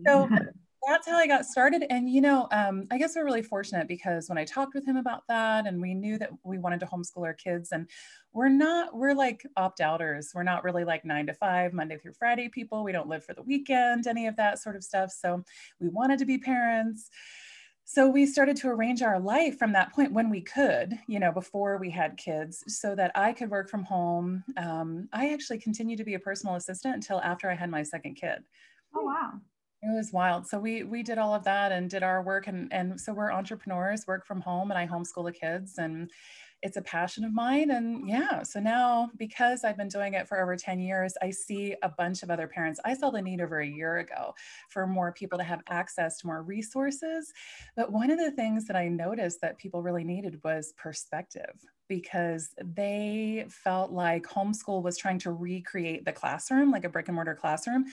So 0.06 0.28
that's 0.86 1.08
how 1.08 1.16
I 1.16 1.26
got 1.26 1.46
started. 1.46 1.84
And, 1.90 2.10
you 2.10 2.20
know, 2.20 2.48
um, 2.50 2.86
I 2.90 2.98
guess 2.98 3.14
we're 3.16 3.24
really 3.24 3.42
fortunate 3.42 3.88
because 3.88 4.28
when 4.28 4.38
I 4.38 4.44
talked 4.44 4.74
with 4.74 4.86
him 4.86 4.96
about 4.96 5.22
that 5.28 5.66
and 5.66 5.80
we 5.80 5.94
knew 5.94 6.18
that 6.18 6.30
we 6.42 6.58
wanted 6.58 6.80
to 6.80 6.86
homeschool 6.86 7.24
our 7.24 7.34
kids 7.34 7.70
and 7.72 7.88
we're 8.32 8.48
not, 8.48 8.94
we're 8.94 9.14
like 9.14 9.46
opt 9.56 9.80
outers. 9.80 10.32
We're 10.34 10.42
not 10.42 10.64
really 10.64 10.84
like 10.84 11.04
nine 11.04 11.26
to 11.26 11.34
five, 11.34 11.72
Monday 11.72 11.96
through 11.96 12.14
Friday 12.14 12.48
people. 12.48 12.84
We 12.84 12.92
don't 12.92 13.08
live 13.08 13.24
for 13.24 13.34
the 13.34 13.42
weekend, 13.42 14.06
any 14.06 14.26
of 14.26 14.36
that 14.36 14.58
sort 14.58 14.76
of 14.76 14.84
stuff. 14.84 15.10
So 15.10 15.42
we 15.80 15.88
wanted 15.88 16.18
to 16.18 16.26
be 16.26 16.38
parents. 16.38 17.08
So 17.86 18.08
we 18.08 18.24
started 18.24 18.56
to 18.56 18.68
arrange 18.68 19.02
our 19.02 19.20
life 19.20 19.58
from 19.58 19.72
that 19.72 19.92
point 19.92 20.12
when 20.12 20.30
we 20.30 20.40
could, 20.40 20.98
you 21.06 21.20
know, 21.20 21.30
before 21.30 21.76
we 21.76 21.90
had 21.90 22.16
kids, 22.16 22.64
so 22.66 22.94
that 22.94 23.12
I 23.14 23.32
could 23.32 23.50
work 23.50 23.68
from 23.68 23.84
home. 23.84 24.42
Um, 24.56 25.08
I 25.12 25.32
actually 25.32 25.58
continued 25.58 25.98
to 25.98 26.04
be 26.04 26.14
a 26.14 26.18
personal 26.18 26.54
assistant 26.54 26.94
until 26.94 27.20
after 27.20 27.50
I 27.50 27.54
had 27.54 27.70
my 27.70 27.82
second 27.82 28.14
kid. 28.14 28.42
Oh 28.94 29.04
wow. 29.04 29.32
It 29.82 29.94
was 29.94 30.12
wild. 30.14 30.46
So 30.46 30.58
we 30.58 30.82
we 30.82 31.02
did 31.02 31.18
all 31.18 31.34
of 31.34 31.44
that 31.44 31.72
and 31.72 31.90
did 31.90 32.02
our 32.02 32.22
work 32.22 32.46
and 32.46 32.72
and 32.72 32.98
so 32.98 33.12
we're 33.12 33.30
entrepreneurs, 33.30 34.06
work 34.06 34.26
from 34.26 34.40
home, 34.40 34.70
and 34.70 34.78
I 34.78 34.86
homeschool 34.86 35.26
the 35.26 35.32
kids 35.32 35.76
and 35.76 36.10
it's 36.64 36.78
a 36.78 36.82
passion 36.82 37.24
of 37.24 37.32
mine. 37.34 37.70
And 37.70 38.08
yeah, 38.08 38.42
so 38.42 38.58
now 38.58 39.10
because 39.18 39.64
I've 39.64 39.76
been 39.76 39.88
doing 39.88 40.14
it 40.14 40.26
for 40.26 40.40
over 40.40 40.56
10 40.56 40.80
years, 40.80 41.14
I 41.20 41.30
see 41.30 41.74
a 41.82 41.90
bunch 41.90 42.22
of 42.22 42.30
other 42.30 42.48
parents. 42.48 42.80
I 42.86 42.94
saw 42.94 43.10
the 43.10 43.20
need 43.20 43.42
over 43.42 43.60
a 43.60 43.66
year 43.66 43.98
ago 43.98 44.34
for 44.70 44.86
more 44.86 45.12
people 45.12 45.36
to 45.38 45.44
have 45.44 45.60
access 45.68 46.18
to 46.18 46.26
more 46.26 46.42
resources. 46.42 47.32
But 47.76 47.92
one 47.92 48.10
of 48.10 48.18
the 48.18 48.30
things 48.30 48.66
that 48.66 48.76
I 48.76 48.88
noticed 48.88 49.42
that 49.42 49.58
people 49.58 49.82
really 49.82 50.04
needed 50.04 50.40
was 50.42 50.72
perspective 50.78 51.54
because 51.86 52.54
they 52.64 53.44
felt 53.50 53.92
like 53.92 54.24
homeschool 54.24 54.82
was 54.82 54.96
trying 54.96 55.18
to 55.18 55.32
recreate 55.32 56.06
the 56.06 56.12
classroom, 56.12 56.70
like 56.70 56.84
a 56.84 56.88
brick 56.88 57.08
and 57.08 57.14
mortar 57.14 57.34
classroom 57.34 57.84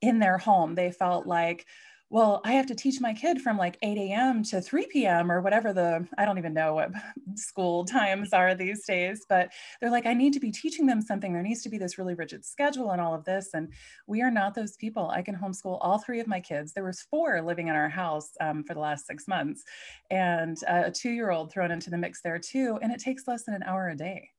in 0.00 0.18
their 0.18 0.38
home. 0.38 0.74
They 0.74 0.90
felt 0.90 1.26
like, 1.26 1.66
well, 2.14 2.40
I 2.44 2.52
have 2.52 2.66
to 2.66 2.76
teach 2.76 3.00
my 3.00 3.12
kid 3.12 3.40
from 3.40 3.58
like 3.58 3.76
8 3.82 3.98
a.m. 3.98 4.44
to 4.44 4.60
3 4.60 4.86
p.m. 4.86 5.32
or 5.32 5.40
whatever 5.40 5.72
the, 5.72 6.06
I 6.16 6.24
don't 6.24 6.38
even 6.38 6.54
know 6.54 6.74
what 6.74 6.92
school 7.34 7.84
times 7.84 8.32
are 8.32 8.54
these 8.54 8.86
days, 8.86 9.26
but 9.28 9.50
they're 9.80 9.90
like, 9.90 10.06
I 10.06 10.14
need 10.14 10.32
to 10.34 10.38
be 10.38 10.52
teaching 10.52 10.86
them 10.86 11.02
something. 11.02 11.32
There 11.32 11.42
needs 11.42 11.64
to 11.64 11.68
be 11.68 11.76
this 11.76 11.98
really 11.98 12.14
rigid 12.14 12.44
schedule 12.44 12.92
and 12.92 13.00
all 13.00 13.16
of 13.16 13.24
this. 13.24 13.48
And 13.52 13.72
we 14.06 14.22
are 14.22 14.30
not 14.30 14.54
those 14.54 14.76
people. 14.76 15.10
I 15.10 15.22
can 15.22 15.34
homeschool 15.34 15.78
all 15.80 15.98
three 15.98 16.20
of 16.20 16.28
my 16.28 16.38
kids. 16.38 16.72
There 16.72 16.84
was 16.84 17.02
four 17.10 17.42
living 17.42 17.66
in 17.66 17.74
our 17.74 17.88
house 17.88 18.30
um, 18.40 18.62
for 18.62 18.74
the 18.74 18.80
last 18.80 19.08
six 19.08 19.26
months 19.26 19.64
and 20.08 20.56
uh, 20.68 20.82
a 20.84 20.90
two-year-old 20.92 21.50
thrown 21.50 21.72
into 21.72 21.90
the 21.90 21.98
mix 21.98 22.22
there 22.22 22.38
too. 22.38 22.78
And 22.80 22.92
it 22.92 23.00
takes 23.00 23.26
less 23.26 23.42
than 23.42 23.56
an 23.56 23.64
hour 23.64 23.88
a 23.88 23.96
day. 23.96 24.30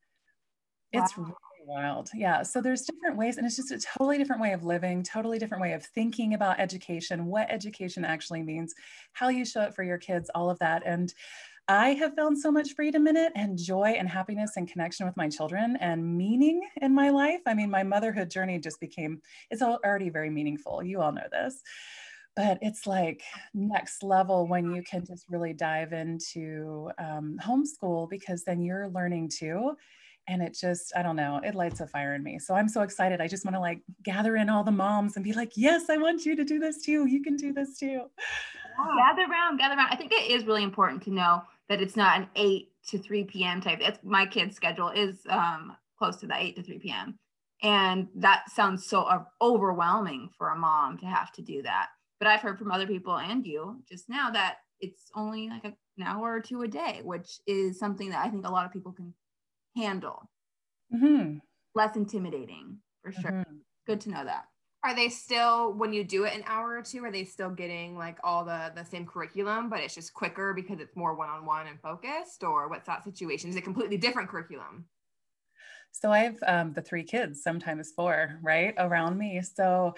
It's 0.94 1.18
really 1.18 1.34
wild. 1.66 2.10
Yeah. 2.14 2.42
So 2.42 2.60
there's 2.60 2.82
different 2.82 3.16
ways, 3.16 3.36
and 3.36 3.46
it's 3.46 3.56
just 3.56 3.72
a 3.72 3.78
totally 3.78 4.18
different 4.18 4.40
way 4.40 4.52
of 4.52 4.64
living, 4.64 5.02
totally 5.02 5.38
different 5.38 5.62
way 5.62 5.72
of 5.72 5.84
thinking 5.84 6.34
about 6.34 6.60
education, 6.60 7.26
what 7.26 7.50
education 7.50 8.04
actually 8.04 8.42
means, 8.42 8.74
how 9.12 9.28
you 9.28 9.44
show 9.44 9.62
up 9.62 9.74
for 9.74 9.82
your 9.82 9.98
kids, 9.98 10.30
all 10.34 10.48
of 10.48 10.58
that. 10.60 10.82
And 10.86 11.12
I 11.68 11.94
have 11.94 12.14
found 12.14 12.38
so 12.38 12.52
much 12.52 12.74
freedom 12.74 13.08
in 13.08 13.16
it 13.16 13.32
and 13.34 13.58
joy 13.58 13.96
and 13.98 14.08
happiness 14.08 14.52
and 14.56 14.70
connection 14.70 15.04
with 15.04 15.16
my 15.16 15.28
children 15.28 15.76
and 15.80 16.16
meaning 16.16 16.62
in 16.80 16.94
my 16.94 17.10
life. 17.10 17.40
I 17.44 17.54
mean, 17.54 17.70
my 17.70 17.82
motherhood 17.82 18.30
journey 18.30 18.60
just 18.60 18.78
became, 18.78 19.20
it's 19.50 19.62
already 19.62 20.08
very 20.08 20.30
meaningful. 20.30 20.82
You 20.82 21.00
all 21.00 21.10
know 21.10 21.26
this. 21.32 21.62
But 22.36 22.58
it's 22.60 22.86
like 22.86 23.22
next 23.54 24.02
level 24.02 24.46
when 24.46 24.70
you 24.72 24.82
can 24.82 25.04
just 25.04 25.24
really 25.28 25.54
dive 25.54 25.92
into 25.92 26.90
um, 26.98 27.40
homeschool 27.42 28.10
because 28.10 28.44
then 28.44 28.60
you're 28.60 28.88
learning 28.88 29.30
too 29.30 29.74
and 30.28 30.42
it 30.42 30.56
just 30.58 30.92
i 30.96 31.02
don't 31.02 31.16
know 31.16 31.40
it 31.44 31.54
lights 31.54 31.80
a 31.80 31.86
fire 31.86 32.14
in 32.14 32.22
me 32.22 32.38
so 32.38 32.54
i'm 32.54 32.68
so 32.68 32.82
excited 32.82 33.20
i 33.20 33.28
just 33.28 33.44
want 33.44 33.54
to 33.54 33.60
like 33.60 33.80
gather 34.02 34.36
in 34.36 34.48
all 34.48 34.64
the 34.64 34.70
moms 34.70 35.16
and 35.16 35.24
be 35.24 35.32
like 35.32 35.52
yes 35.56 35.88
i 35.90 35.96
want 35.96 36.24
you 36.24 36.34
to 36.36 36.44
do 36.44 36.58
this 36.58 36.82
too 36.82 37.06
you 37.06 37.22
can 37.22 37.36
do 37.36 37.52
this 37.52 37.78
too 37.78 38.02
Gather 38.76 39.30
around, 39.30 39.58
gather 39.58 39.74
around. 39.74 39.88
I 39.90 39.96
think 39.96 40.12
it 40.12 40.30
is 40.30 40.44
really 40.44 40.62
important 40.62 41.02
to 41.04 41.10
know 41.10 41.42
that 41.68 41.80
it's 41.80 41.96
not 41.96 42.20
an 42.20 42.28
eight 42.36 42.72
to 42.88 42.98
3 42.98 43.24
p.m. 43.24 43.60
type. 43.60 43.78
It's 43.80 43.98
my 44.04 44.26
kid's 44.26 44.54
schedule 44.54 44.90
is 44.90 45.18
um, 45.28 45.76
close 45.98 46.16
to 46.16 46.26
the 46.26 46.36
8 46.36 46.56
to 46.56 46.62
3 46.62 46.78
p.m. 46.78 47.18
And 47.62 48.08
that 48.16 48.50
sounds 48.50 48.86
so 48.86 49.08
overwhelming 49.40 50.30
for 50.36 50.50
a 50.50 50.56
mom 50.56 50.98
to 50.98 51.06
have 51.06 51.32
to 51.32 51.42
do 51.42 51.62
that. 51.62 51.88
But 52.18 52.28
I've 52.28 52.40
heard 52.40 52.58
from 52.58 52.70
other 52.70 52.86
people 52.86 53.16
and 53.16 53.46
you 53.46 53.82
just 53.88 54.08
now 54.08 54.30
that 54.30 54.56
it's 54.80 55.10
only 55.14 55.48
like 55.48 55.64
a, 55.64 55.74
an 55.98 56.04
hour 56.04 56.34
or 56.34 56.40
two 56.40 56.62
a 56.62 56.68
day, 56.68 57.00
which 57.02 57.40
is 57.46 57.78
something 57.78 58.10
that 58.10 58.24
I 58.24 58.28
think 58.28 58.46
a 58.46 58.50
lot 58.50 58.66
of 58.66 58.72
people 58.72 58.92
can 58.92 59.14
handle. 59.76 60.28
Mm-hmm. 60.94 61.38
Less 61.74 61.96
intimidating 61.96 62.78
for 63.02 63.12
sure. 63.12 63.30
Mm-hmm. 63.30 63.56
Good 63.86 64.00
to 64.02 64.10
know 64.10 64.24
that. 64.24 64.44
Are 64.82 64.94
they 64.94 65.08
still 65.08 65.72
when 65.72 65.92
you 65.92 66.04
do 66.04 66.24
it 66.24 66.34
an 66.34 66.44
hour 66.46 66.76
or 66.76 66.82
two? 66.82 67.04
Are 67.04 67.10
they 67.10 67.24
still 67.24 67.50
getting 67.50 67.96
like 67.96 68.18
all 68.22 68.44
the 68.44 68.72
the 68.74 68.84
same 68.84 69.04
curriculum, 69.04 69.68
but 69.68 69.80
it's 69.80 69.94
just 69.94 70.14
quicker 70.14 70.54
because 70.54 70.78
it's 70.80 70.96
more 70.96 71.14
one 71.14 71.28
on 71.28 71.44
one 71.44 71.66
and 71.66 71.80
focused, 71.80 72.44
or 72.44 72.68
what's 72.68 72.86
that 72.86 73.02
situation? 73.02 73.50
Is 73.50 73.56
it 73.56 73.64
completely 73.64 73.96
different 73.96 74.28
curriculum? 74.28 74.86
So 75.90 76.12
I 76.12 76.18
have 76.18 76.36
um, 76.46 76.72
the 76.72 76.82
three 76.82 77.04
kids, 77.04 77.42
sometimes 77.42 77.92
four, 77.96 78.38
right 78.42 78.74
around 78.78 79.18
me. 79.18 79.40
So 79.42 79.94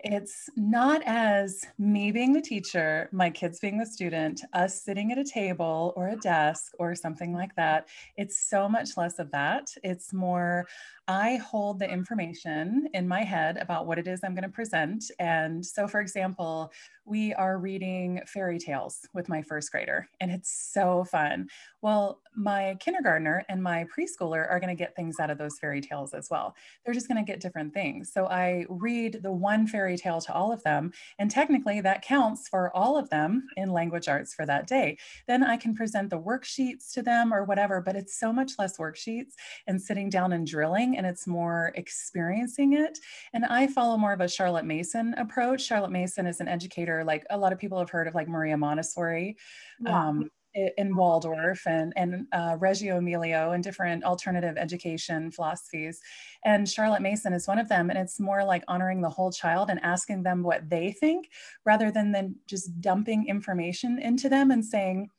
it's 0.00 0.48
not 0.56 1.02
as 1.06 1.64
me 1.78 2.12
being 2.12 2.32
the 2.32 2.40
teacher, 2.40 3.08
my 3.12 3.30
kids 3.30 3.58
being 3.58 3.78
the 3.78 3.86
student, 3.86 4.42
us 4.52 4.82
sitting 4.82 5.10
at 5.10 5.18
a 5.18 5.24
table 5.24 5.92
or 5.96 6.08
a 6.08 6.16
desk 6.16 6.72
or 6.78 6.94
something 6.94 7.32
like 7.32 7.54
that. 7.56 7.88
It's 8.16 8.38
so 8.38 8.68
much 8.68 8.96
less 8.96 9.18
of 9.18 9.30
that. 9.32 9.68
It's 9.82 10.12
more, 10.12 10.68
I 11.08 11.36
hold 11.36 11.78
the 11.78 11.90
information 11.90 12.86
in 12.92 13.08
my 13.08 13.24
head 13.24 13.56
about 13.56 13.86
what 13.86 13.98
it 13.98 14.06
is 14.06 14.20
I'm 14.22 14.34
going 14.34 14.42
to 14.42 14.50
present. 14.50 15.10
And 15.18 15.64
so, 15.64 15.88
for 15.88 16.00
example, 16.00 16.70
we 17.06 17.32
are 17.32 17.56
reading 17.56 18.20
fairy 18.26 18.58
tales 18.58 19.08
with 19.14 19.30
my 19.30 19.40
first 19.40 19.72
grader, 19.72 20.06
and 20.20 20.30
it's 20.30 20.70
so 20.70 21.04
fun. 21.04 21.48
Well, 21.80 22.20
my 22.36 22.76
kindergartner 22.80 23.46
and 23.48 23.62
my 23.62 23.86
preschooler 23.86 24.46
are 24.50 24.60
going 24.60 24.76
to 24.76 24.78
get 24.78 24.94
things 24.94 25.18
out 25.18 25.30
of 25.30 25.38
those 25.38 25.58
fairy 25.58 25.80
tales 25.80 26.12
as 26.12 26.28
well. 26.30 26.54
They're 26.84 26.92
just 26.92 27.08
going 27.08 27.24
to 27.24 27.32
get 27.32 27.40
different 27.40 27.72
things. 27.72 28.12
So, 28.12 28.26
I 28.26 28.66
read 28.68 29.20
the 29.22 29.32
one 29.32 29.66
fairy 29.66 29.87
tale 29.96 30.20
to 30.20 30.32
all 30.32 30.52
of 30.52 30.62
them, 30.62 30.92
and 31.18 31.30
technically 31.30 31.80
that 31.80 32.02
counts 32.02 32.48
for 32.48 32.74
all 32.76 32.96
of 32.96 33.08
them 33.10 33.46
in 33.56 33.72
language 33.72 34.08
arts 34.08 34.34
for 34.34 34.46
that 34.46 34.66
day. 34.66 34.98
Then 35.26 35.42
I 35.42 35.56
can 35.56 35.74
present 35.74 36.10
the 36.10 36.20
worksheets 36.20 36.92
to 36.92 37.02
them 37.02 37.32
or 37.32 37.44
whatever, 37.44 37.80
but 37.80 37.96
it's 37.96 38.18
so 38.18 38.32
much 38.32 38.52
less 38.58 38.78
worksheets 38.78 39.32
and 39.66 39.80
sitting 39.80 40.10
down 40.10 40.32
and 40.32 40.46
drilling 40.46 40.96
and 40.96 41.06
it's 41.06 41.26
more 41.26 41.72
experiencing 41.74 42.74
it. 42.74 42.98
And 43.32 43.44
I 43.44 43.66
follow 43.66 43.96
more 43.96 44.12
of 44.12 44.20
a 44.20 44.28
Charlotte 44.28 44.64
Mason 44.64 45.14
approach. 45.14 45.62
Charlotte 45.62 45.90
Mason 45.90 46.26
is 46.26 46.40
an 46.40 46.48
educator, 46.48 47.04
like 47.04 47.24
a 47.30 47.38
lot 47.38 47.52
of 47.52 47.58
people 47.58 47.78
have 47.78 47.90
heard 47.90 48.08
of 48.08 48.14
like 48.14 48.28
Maria 48.28 48.56
Montessori. 48.56 49.36
Yeah. 49.80 50.08
Um, 50.08 50.30
in 50.54 50.96
Waldorf 50.96 51.66
and, 51.66 51.92
and 51.96 52.26
uh, 52.32 52.56
Reggio 52.58 52.98
Emilia 52.98 53.50
and 53.52 53.62
different 53.62 54.04
alternative 54.04 54.56
education 54.56 55.30
philosophies. 55.30 56.00
And 56.44 56.68
Charlotte 56.68 57.02
Mason 57.02 57.32
is 57.32 57.46
one 57.46 57.58
of 57.58 57.68
them. 57.68 57.90
And 57.90 57.98
it's 57.98 58.18
more 58.18 58.44
like 58.44 58.64
honoring 58.68 59.00
the 59.00 59.10
whole 59.10 59.30
child 59.30 59.70
and 59.70 59.80
asking 59.82 60.22
them 60.22 60.42
what 60.42 60.68
they 60.68 60.92
think 60.92 61.30
rather 61.64 61.90
than 61.90 62.12
then 62.12 62.36
just 62.46 62.80
dumping 62.80 63.26
information 63.26 63.98
into 63.98 64.28
them 64.28 64.50
and 64.50 64.64
saying, 64.64 65.10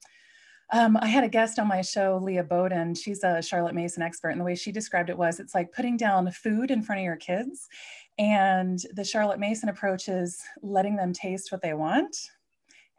um, 0.72 0.98
I 0.98 1.08
had 1.08 1.24
a 1.24 1.30
guest 1.30 1.58
on 1.58 1.68
my 1.68 1.82
show, 1.82 2.20
Leah 2.22 2.44
Boden. 2.44 2.94
She's 2.94 3.24
a 3.24 3.42
Charlotte 3.42 3.74
Mason 3.74 4.04
expert. 4.04 4.30
And 4.30 4.40
the 4.40 4.46
way 4.46 4.56
she 4.56 4.72
described 4.72 5.10
it 5.10 5.18
was 5.18 5.40
it's 5.40 5.56
like 5.56 5.72
putting 5.72 5.98
down 5.98 6.30
food 6.32 6.70
in 6.70 6.84
front 6.84 7.00
of 7.00 7.06
your 7.06 7.16
kids. 7.16 7.68
And 8.20 8.80
the 8.94 9.04
Charlotte 9.04 9.40
Mason 9.40 9.70
approach 9.70 10.10
is 10.10 10.44
letting 10.62 10.96
them 10.96 11.12
taste 11.14 11.52
what 11.52 11.62
they 11.62 11.74
want 11.74 12.16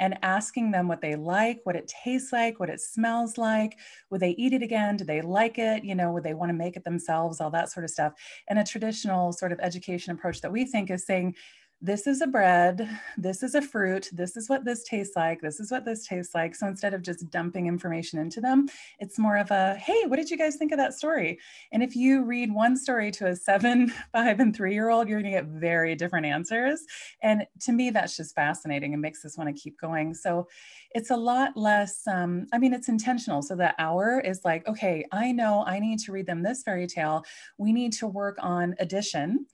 and 0.01 0.19
asking 0.23 0.71
them 0.71 0.89
what 0.89 1.03
they 1.03 1.15
like, 1.15 1.61
what 1.65 1.77
it 1.77 1.87
tastes 1.87 2.33
like, 2.33 2.59
what 2.59 2.71
it 2.71 2.81
smells 2.81 3.39
like. 3.39 3.79
Would 4.11 4.23
they 4.23 4.31
eat 4.31 4.55
it 4.55 4.63
again? 4.63 4.97
Do 4.97 5.05
they 5.05 5.21
like 5.21 5.59
it? 5.59 5.85
You 5.85 5.95
know, 5.95 6.11
would 6.13 6.25
they 6.25 6.35
want 6.35 6.49
to 6.49 6.55
make 6.55 6.75
it 6.75 6.85
themselves? 6.85 7.41
All 7.41 7.51
that 7.51 7.71
sort 7.71 7.85
of 7.85 7.91
stuff. 7.91 8.15
And 8.49 8.59
a 8.59 8.65
traditional 8.65 9.33
sort 9.33 9.53
of 9.53 9.61
education 9.61 10.13
approach 10.13 10.41
that 10.41 10.51
we 10.51 10.65
think 10.65 10.91
is 10.91 11.07
saying, 11.07 11.37
this 11.83 12.07
is 12.07 12.21
a 12.21 12.27
bread, 12.27 12.89
this 13.17 13.43
is 13.43 13.55
a 13.55 13.63
fruit, 13.63 14.11
this 14.13 14.37
is 14.37 14.51
what 14.51 14.65
this 14.67 14.85
tastes 14.85 15.17
like, 15.17 15.41
this 15.41 15.61
is 15.61 15.71
what 15.71 15.87
this 15.87 16.07
tastes 16.07 16.35
like. 16.35 16.55
So 16.55 16.67
instead 16.67 16.93
of 16.93 17.01
just 17.01 17.31
dumping 17.31 17.67
information 17.67 18.19
into 18.19 18.41
them, 18.41 18.69
it's 18.99 19.19
more 19.19 19.39
of 19.39 19.51
a, 19.51 19.77
hey, 19.77 20.05
what 20.07 20.17
did 20.17 20.31
you 20.31 20.37
guys 20.37 20.57
think 20.57 20.73
of 20.73 20.79
that 20.79 20.93
story? 20.93 21.39
And 21.73 21.83
if 21.83 21.97
you 21.97 22.23
read 22.23 22.53
one 22.53 22.77
story 22.77 23.11
to 23.13 23.29
a 23.29 23.37
seven, 23.37 23.93
five, 24.13 24.41
and 24.41 24.55
three 24.55 24.75
year 24.75 24.91
old, 24.91 25.09
you're 25.09 25.21
gonna 25.23 25.31
get 25.31 25.47
very 25.47 25.95
different 25.95 26.27
answers. 26.27 26.83
And 27.23 27.47
to 27.61 27.73
me, 27.73 27.89
that's 27.89 28.15
just 28.15 28.35
fascinating 28.35 28.93
and 28.93 29.01
makes 29.01 29.25
us 29.25 29.39
wanna 29.39 29.55
keep 29.55 29.81
going. 29.81 30.13
So 30.13 30.49
it's 30.95 31.11
a 31.11 31.17
lot 31.17 31.57
less, 31.57 32.07
um, 32.07 32.47
I 32.53 32.59
mean, 32.59 32.75
it's 32.75 32.91
intentional. 32.91 33.41
So 33.41 33.57
that 33.57 33.75
hour 33.79 34.21
is 34.21 34.43
like, 34.45 34.69
okay, 34.69 35.07
I 35.13 35.33
know 35.33 35.65
I 35.67 35.79
need 35.79 36.01
to 36.01 36.13
read 36.13 36.27
them 36.27 36.43
this 36.43 36.63
fairy 36.63 36.87
tale. 36.87 37.25
We 37.57 37.73
need 37.73 37.93
to 37.95 38.07
work 38.07 38.37
on 38.41 38.75
addition 38.79 39.47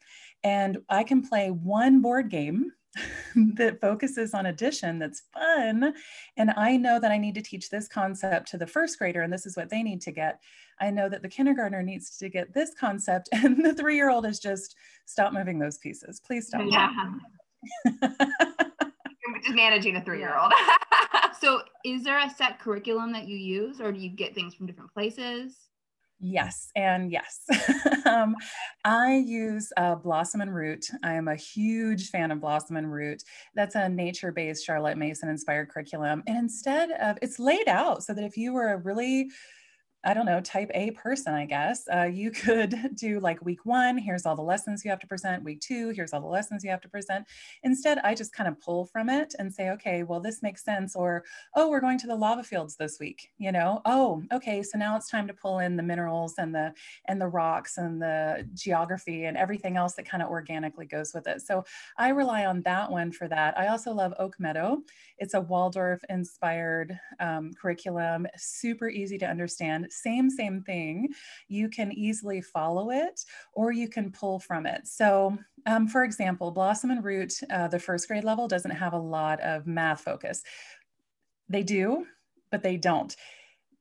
and 0.46 0.78
I 0.88 1.02
can 1.02 1.26
play 1.26 1.50
one 1.50 2.00
board 2.00 2.30
game 2.30 2.70
that 3.56 3.80
focuses 3.80 4.32
on 4.32 4.46
addition 4.46 5.00
that's 5.00 5.24
fun. 5.34 5.92
And 6.36 6.52
I 6.52 6.76
know 6.76 7.00
that 7.00 7.10
I 7.10 7.18
need 7.18 7.34
to 7.34 7.42
teach 7.42 7.68
this 7.68 7.88
concept 7.88 8.48
to 8.52 8.56
the 8.56 8.66
first 8.66 8.96
grader, 8.96 9.22
and 9.22 9.32
this 9.32 9.44
is 9.44 9.56
what 9.56 9.70
they 9.70 9.82
need 9.82 10.00
to 10.02 10.12
get. 10.12 10.38
I 10.80 10.90
know 10.92 11.08
that 11.08 11.22
the 11.22 11.28
kindergartner 11.28 11.82
needs 11.82 12.16
to 12.18 12.28
get 12.28 12.54
this 12.54 12.70
concept, 12.78 13.28
and 13.32 13.64
the 13.64 13.74
three 13.74 13.96
year 13.96 14.08
old 14.08 14.24
is 14.24 14.38
just 14.38 14.76
stop 15.04 15.32
moving 15.32 15.58
those 15.58 15.78
pieces. 15.78 16.20
Please 16.24 16.46
stop. 16.46 16.62
Yeah. 16.70 16.92
just 19.42 19.56
managing 19.56 19.96
a 19.96 20.04
three 20.04 20.20
year 20.20 20.38
old. 20.38 20.52
so, 21.40 21.60
is 21.84 22.04
there 22.04 22.24
a 22.24 22.30
set 22.30 22.60
curriculum 22.60 23.12
that 23.14 23.26
you 23.26 23.36
use, 23.36 23.80
or 23.80 23.90
do 23.90 23.98
you 23.98 24.10
get 24.10 24.36
things 24.36 24.54
from 24.54 24.66
different 24.66 24.92
places? 24.94 25.56
Yes, 26.18 26.70
and 26.74 27.12
yes. 27.12 27.42
um, 28.06 28.34
I 28.84 29.16
use 29.16 29.70
uh, 29.76 29.96
Blossom 29.96 30.40
and 30.40 30.54
Root. 30.54 30.86
I 31.02 31.12
am 31.12 31.28
a 31.28 31.36
huge 31.36 32.08
fan 32.08 32.30
of 32.30 32.40
Blossom 32.40 32.76
and 32.76 32.90
Root. 32.90 33.22
That's 33.54 33.74
a 33.74 33.88
nature 33.88 34.32
based 34.32 34.64
Charlotte 34.64 34.96
Mason 34.96 35.28
inspired 35.28 35.68
curriculum. 35.68 36.22
And 36.26 36.38
instead 36.38 36.90
of, 36.92 37.18
it's 37.20 37.38
laid 37.38 37.68
out 37.68 38.02
so 38.02 38.14
that 38.14 38.24
if 38.24 38.36
you 38.36 38.54
were 38.54 38.72
a 38.72 38.78
really 38.78 39.30
I 40.06 40.14
don't 40.14 40.24
know, 40.24 40.40
type 40.40 40.70
A 40.72 40.92
person, 40.92 41.34
I 41.34 41.46
guess, 41.46 41.88
uh, 41.92 42.04
you 42.04 42.30
could 42.46 42.94
do 42.94 43.18
like 43.18 43.44
week 43.44 43.66
one, 43.66 43.98
here's 43.98 44.24
all 44.24 44.36
the 44.36 44.42
lessons 44.42 44.84
you 44.84 44.90
have 44.90 45.00
to 45.00 45.06
present. 45.06 45.42
Week 45.42 45.60
two, 45.60 45.90
here's 45.90 46.12
all 46.12 46.20
the 46.20 46.28
lessons 46.28 46.62
you 46.62 46.70
have 46.70 46.80
to 46.82 46.88
present. 46.88 47.26
Instead, 47.64 47.98
I 47.98 48.14
just 48.14 48.32
kind 48.32 48.48
of 48.48 48.60
pull 48.60 48.84
from 48.86 49.10
it 49.10 49.34
and 49.40 49.52
say, 49.52 49.70
okay, 49.70 50.04
well, 50.04 50.20
this 50.20 50.44
makes 50.44 50.64
sense. 50.64 50.94
Or, 50.94 51.24
oh, 51.56 51.68
we're 51.68 51.80
going 51.80 51.98
to 51.98 52.06
the 52.06 52.14
lava 52.14 52.44
fields 52.44 52.76
this 52.76 52.98
week, 53.00 53.32
you 53.38 53.50
know? 53.50 53.82
Oh, 53.84 54.22
okay, 54.32 54.62
so 54.62 54.78
now 54.78 54.96
it's 54.96 55.10
time 55.10 55.26
to 55.26 55.34
pull 55.34 55.58
in 55.58 55.76
the 55.76 55.82
minerals 55.82 56.34
and 56.38 56.54
the 56.54 56.72
and 57.06 57.20
the 57.20 57.26
rocks 57.26 57.76
and 57.76 58.00
the 58.00 58.48
geography 58.54 59.24
and 59.24 59.36
everything 59.36 59.76
else 59.76 59.94
that 59.94 60.08
kind 60.08 60.22
of 60.22 60.28
organically 60.28 60.86
goes 60.86 61.14
with 61.14 61.26
it. 61.26 61.42
So 61.42 61.64
I 61.98 62.10
rely 62.10 62.46
on 62.46 62.62
that 62.62 62.90
one 62.92 63.10
for 63.10 63.26
that. 63.26 63.58
I 63.58 63.68
also 63.68 63.92
love 63.92 64.14
Oak 64.20 64.38
Meadow. 64.38 64.82
It's 65.18 65.34
a 65.34 65.40
Waldorf 65.40 66.04
inspired 66.08 66.98
um, 67.18 67.52
curriculum, 67.60 68.28
super 68.36 68.88
easy 68.88 69.18
to 69.18 69.26
understand 69.26 69.88
same, 69.96 70.30
same 70.30 70.62
thing. 70.62 71.08
You 71.48 71.68
can 71.68 71.92
easily 71.92 72.40
follow 72.40 72.90
it 72.90 73.20
or 73.52 73.72
you 73.72 73.88
can 73.88 74.12
pull 74.12 74.38
from 74.38 74.66
it. 74.66 74.86
So, 74.86 75.36
um, 75.66 75.88
for 75.88 76.04
example, 76.04 76.50
Blossom 76.50 76.90
and 76.90 77.02
Root, 77.02 77.34
uh, 77.50 77.68
the 77.68 77.78
first 77.78 78.08
grade 78.08 78.24
level, 78.24 78.48
doesn't 78.48 78.70
have 78.70 78.92
a 78.92 78.98
lot 78.98 79.40
of 79.40 79.66
math 79.66 80.00
focus. 80.02 80.42
They 81.48 81.62
do, 81.62 82.06
but 82.50 82.62
they 82.62 82.76
don't 82.76 83.14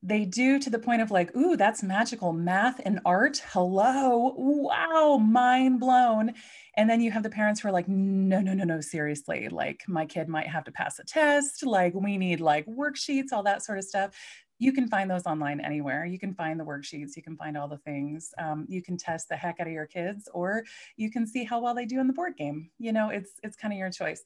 they 0.05 0.23
do 0.23 0.59
to 0.59 0.69
the 0.69 0.77
point 0.77 1.01
of 1.01 1.09
like, 1.09 1.35
ooh, 1.35 1.57
that's 1.57 1.81
magical 1.81 2.31
math 2.31 2.79
and 2.85 2.99
art. 3.05 3.41
Hello. 3.47 4.35
Wow. 4.37 5.17
Mind 5.17 5.79
blown. 5.79 6.33
And 6.75 6.87
then 6.87 7.01
you 7.01 7.09
have 7.09 7.23
the 7.23 7.29
parents 7.29 7.59
who 7.59 7.69
are 7.69 7.71
like, 7.71 7.87
no, 7.87 8.39
no, 8.39 8.53
no, 8.53 8.65
no, 8.65 8.81
seriously. 8.81 9.49
Like, 9.49 9.81
my 9.87 10.05
kid 10.05 10.27
might 10.27 10.47
have 10.47 10.63
to 10.65 10.71
pass 10.71 10.99
a 10.99 11.03
test. 11.03 11.65
Like, 11.65 11.95
we 11.95 12.17
need 12.17 12.39
like 12.39 12.67
worksheets, 12.67 13.31
all 13.31 13.43
that 13.43 13.63
sort 13.63 13.79
of 13.79 13.83
stuff 13.83 14.11
you 14.57 14.71
can 14.71 14.87
find 14.87 15.09
those 15.09 15.25
online 15.25 15.59
anywhere. 15.59 16.05
You 16.05 16.19
can 16.19 16.33
find 16.33 16.59
the 16.59 16.63
worksheets, 16.63 17.15
you 17.15 17.23
can 17.23 17.35
find 17.35 17.57
all 17.57 17.67
the 17.67 17.77
things. 17.77 18.33
Um, 18.37 18.65
you 18.69 18.81
can 18.81 18.97
test 18.97 19.29
the 19.29 19.35
heck 19.35 19.59
out 19.59 19.67
of 19.67 19.73
your 19.73 19.85
kids, 19.85 20.29
or 20.33 20.63
you 20.97 21.11
can 21.11 21.27
see 21.27 21.43
how 21.43 21.59
well 21.59 21.75
they 21.75 21.85
do 21.85 21.99
in 21.99 22.07
the 22.07 22.13
board 22.13 22.37
game. 22.37 22.69
You 22.79 22.93
know, 22.93 23.09
it's 23.09 23.31
it's 23.43 23.57
kind 23.57 23.73
of 23.73 23.77
your 23.77 23.91
choice. 23.91 24.23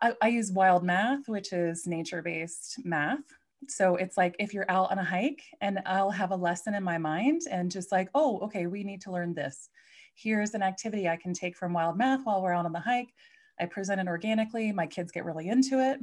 I, 0.00 0.14
I 0.20 0.28
use 0.28 0.52
Wild 0.52 0.84
Math, 0.84 1.28
which 1.28 1.52
is 1.52 1.86
nature-based 1.86 2.80
math. 2.84 3.20
So 3.68 3.96
it's 3.96 4.16
like 4.16 4.34
if 4.38 4.52
you're 4.52 4.70
out 4.70 4.90
on 4.90 4.98
a 4.98 5.04
hike 5.04 5.42
and 5.60 5.80
I'll 5.86 6.10
have 6.10 6.32
a 6.32 6.36
lesson 6.36 6.74
in 6.74 6.82
my 6.82 6.98
mind 6.98 7.42
and 7.50 7.70
just 7.70 7.92
like, 7.92 8.08
oh, 8.14 8.40
okay, 8.40 8.66
we 8.66 8.82
need 8.82 9.00
to 9.02 9.12
learn 9.12 9.34
this. 9.34 9.68
Here's 10.14 10.54
an 10.54 10.62
activity 10.62 11.08
I 11.08 11.16
can 11.16 11.32
take 11.32 11.56
from 11.56 11.72
Wild 11.72 11.96
Math 11.96 12.22
while 12.24 12.42
we're 12.42 12.52
out 12.52 12.66
on 12.66 12.72
the 12.72 12.80
hike. 12.80 13.14
I 13.60 13.66
present 13.66 14.00
it 14.00 14.08
organically. 14.08 14.72
My 14.72 14.86
kids 14.86 15.12
get 15.12 15.24
really 15.24 15.48
into 15.48 15.80
it 15.80 16.00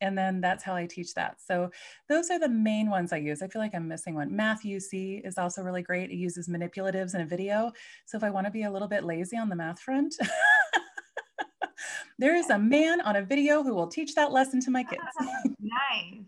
and 0.00 0.16
then 0.16 0.40
that's 0.40 0.64
how 0.64 0.74
I 0.74 0.86
teach 0.86 1.14
that. 1.14 1.40
So 1.40 1.70
those 2.08 2.30
are 2.30 2.38
the 2.38 2.48
main 2.48 2.90
ones 2.90 3.12
I 3.12 3.16
use. 3.18 3.42
I 3.42 3.48
feel 3.48 3.60
like 3.62 3.74
I'm 3.74 3.88
missing 3.88 4.14
one. 4.14 4.34
Math-U-See 4.34 5.22
is 5.24 5.38
also 5.38 5.62
really 5.62 5.82
great. 5.82 6.10
It 6.10 6.16
uses 6.16 6.48
manipulatives 6.48 7.14
in 7.14 7.20
a 7.20 7.26
video. 7.26 7.72
So 8.06 8.16
if 8.16 8.24
I 8.24 8.30
want 8.30 8.46
to 8.46 8.50
be 8.50 8.62
a 8.64 8.70
little 8.70 8.88
bit 8.88 9.04
lazy 9.04 9.36
on 9.36 9.48
the 9.48 9.56
math 9.56 9.80
front, 9.80 10.14
there 12.18 12.34
is 12.34 12.50
a 12.50 12.58
man 12.58 13.00
on 13.02 13.16
a 13.16 13.22
video 13.22 13.62
who 13.62 13.74
will 13.74 13.86
teach 13.88 14.14
that 14.14 14.32
lesson 14.32 14.60
to 14.62 14.70
my 14.70 14.82
kids. 14.84 15.02
nice. 15.60 16.24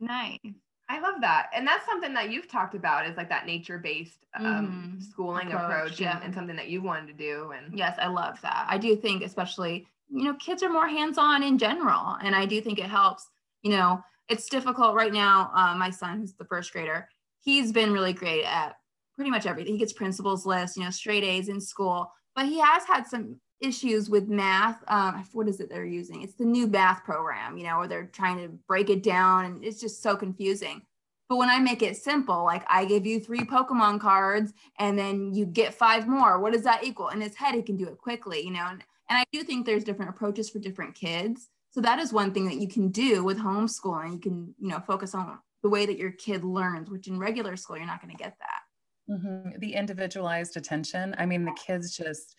Nice. 0.00 0.38
I 0.44 0.54
I 0.86 1.00
love 1.00 1.22
that. 1.22 1.48
And 1.54 1.66
that's 1.66 1.86
something 1.86 2.12
that 2.12 2.30
you've 2.30 2.46
talked 2.46 2.74
about 2.74 3.06
is 3.08 3.16
like 3.16 3.30
that 3.30 3.46
nature 3.46 3.78
based 3.78 4.26
um, 4.38 4.98
Mhm. 4.98 5.02
schooling 5.02 5.46
Approach, 5.48 5.62
approach, 5.64 6.00
yeah. 6.00 6.16
and, 6.16 6.26
and 6.26 6.34
something 6.34 6.56
that 6.56 6.68
you 6.68 6.82
wanted 6.82 7.06
to 7.06 7.14
do. 7.14 7.52
And 7.52 7.76
Yes, 7.76 7.96
I 7.98 8.08
love 8.08 8.38
that. 8.42 8.66
I 8.68 8.76
do 8.76 8.94
think, 8.94 9.22
especially, 9.22 9.86
you 10.08 10.24
know, 10.24 10.34
kids 10.34 10.62
are 10.62 10.70
more 10.70 10.88
hands 10.88 11.18
on 11.18 11.42
in 11.42 11.58
general. 11.58 12.16
And 12.22 12.34
I 12.34 12.46
do 12.46 12.60
think 12.60 12.78
it 12.78 12.86
helps. 12.86 13.28
You 13.62 13.70
know, 13.70 14.02
it's 14.28 14.48
difficult 14.48 14.94
right 14.94 15.12
now. 15.12 15.50
Uh, 15.54 15.74
my 15.76 15.90
son, 15.90 16.20
who's 16.20 16.34
the 16.34 16.44
first 16.44 16.72
grader, 16.72 17.08
he's 17.40 17.72
been 17.72 17.92
really 17.92 18.12
great 18.12 18.44
at 18.44 18.76
pretty 19.14 19.30
much 19.30 19.46
everything. 19.46 19.74
He 19.74 19.78
gets 19.78 19.92
principal's 19.92 20.46
list, 20.46 20.76
you 20.76 20.84
know, 20.84 20.90
straight 20.90 21.24
A's 21.24 21.48
in 21.48 21.60
school, 21.60 22.10
but 22.34 22.46
he 22.46 22.58
has 22.60 22.84
had 22.84 23.06
some 23.06 23.40
issues 23.60 24.10
with 24.10 24.28
math. 24.28 24.82
Um, 24.88 25.26
what 25.32 25.48
is 25.48 25.60
it 25.60 25.70
they're 25.70 25.84
using? 25.84 26.22
It's 26.22 26.34
the 26.34 26.44
new 26.44 26.66
math 26.66 27.04
program, 27.04 27.56
you 27.56 27.64
know, 27.64 27.78
where 27.78 27.88
they're 27.88 28.10
trying 28.12 28.38
to 28.38 28.48
break 28.66 28.90
it 28.90 29.02
down 29.02 29.44
and 29.46 29.64
it's 29.64 29.80
just 29.80 30.02
so 30.02 30.16
confusing. 30.16 30.82
But 31.28 31.36
when 31.38 31.48
I 31.48 31.58
make 31.58 31.82
it 31.82 31.96
simple, 31.96 32.44
like 32.44 32.64
I 32.68 32.84
give 32.84 33.06
you 33.06 33.18
three 33.18 33.40
Pokemon 33.40 34.00
cards 34.00 34.52
and 34.78 34.98
then 34.98 35.32
you 35.32 35.46
get 35.46 35.72
five 35.72 36.06
more, 36.06 36.38
what 36.38 36.52
does 36.52 36.64
that 36.64 36.84
equal? 36.84 37.08
In 37.08 37.20
his 37.20 37.34
head, 37.34 37.54
he 37.54 37.62
can 37.62 37.76
do 37.76 37.88
it 37.88 37.98
quickly, 37.98 38.44
you 38.44 38.50
know. 38.50 38.66
And, 38.68 38.84
and 39.08 39.18
I 39.18 39.24
do 39.32 39.42
think 39.42 39.66
there's 39.66 39.84
different 39.84 40.10
approaches 40.10 40.50
for 40.50 40.58
different 40.58 40.94
kids. 40.94 41.48
So 41.70 41.80
that 41.80 41.98
is 41.98 42.12
one 42.12 42.32
thing 42.32 42.46
that 42.46 42.56
you 42.56 42.68
can 42.68 42.88
do 42.90 43.24
with 43.24 43.38
homeschooling. 43.38 44.12
You 44.12 44.18
can, 44.20 44.54
you 44.60 44.68
know, 44.68 44.80
focus 44.80 45.14
on 45.14 45.38
the 45.62 45.68
way 45.68 45.86
that 45.86 45.98
your 45.98 46.12
kid 46.12 46.44
learns, 46.44 46.88
which 46.90 47.08
in 47.08 47.18
regular 47.18 47.56
school, 47.56 47.76
you're 47.76 47.86
not 47.86 48.00
going 48.00 48.16
to 48.16 48.22
get 48.22 48.36
that. 48.38 49.12
Mhm. 49.12 49.58
The 49.60 49.74
individualized 49.74 50.56
attention. 50.56 51.14
I 51.18 51.26
mean, 51.26 51.44
the 51.44 51.52
kids 51.52 51.96
just 51.96 52.36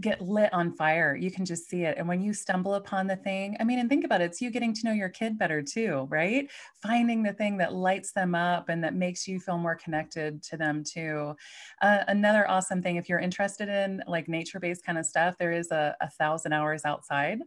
get 0.00 0.20
lit 0.20 0.52
on 0.52 0.72
fire. 0.72 1.16
You 1.16 1.30
can 1.30 1.44
just 1.44 1.68
see 1.68 1.82
it. 1.84 1.96
And 1.98 2.06
when 2.06 2.20
you 2.20 2.34
stumble 2.34 2.74
upon 2.74 3.06
the 3.06 3.16
thing, 3.16 3.56
I 3.60 3.64
mean, 3.64 3.78
and 3.78 3.88
think 3.88 4.04
about 4.04 4.20
it, 4.20 4.24
it's 4.26 4.40
you 4.40 4.50
getting 4.50 4.74
to 4.74 4.84
know 4.84 4.92
your 4.92 5.08
kid 5.08 5.38
better 5.38 5.62
too, 5.62 6.06
right? 6.10 6.50
Finding 6.82 7.22
the 7.22 7.32
thing 7.32 7.56
that 7.58 7.72
lights 7.72 8.12
them 8.12 8.34
up 8.34 8.68
and 8.68 8.84
that 8.84 8.94
makes 8.94 9.26
you 9.26 9.40
feel 9.40 9.58
more 9.58 9.74
connected 9.74 10.42
to 10.44 10.56
them 10.56 10.84
too. 10.84 11.36
Uh, 11.80 12.04
another 12.08 12.48
awesome 12.48 12.82
thing, 12.82 12.96
if 12.96 13.08
you're 13.08 13.18
interested 13.18 13.68
in 13.68 14.02
like 14.06 14.28
nature 14.28 14.60
based 14.60 14.84
kind 14.84 14.98
of 14.98 15.06
stuff, 15.06 15.36
there 15.38 15.52
is 15.52 15.70
a, 15.70 15.96
a 16.00 16.10
thousand 16.10 16.52
hours 16.52 16.84
outside 16.84 17.40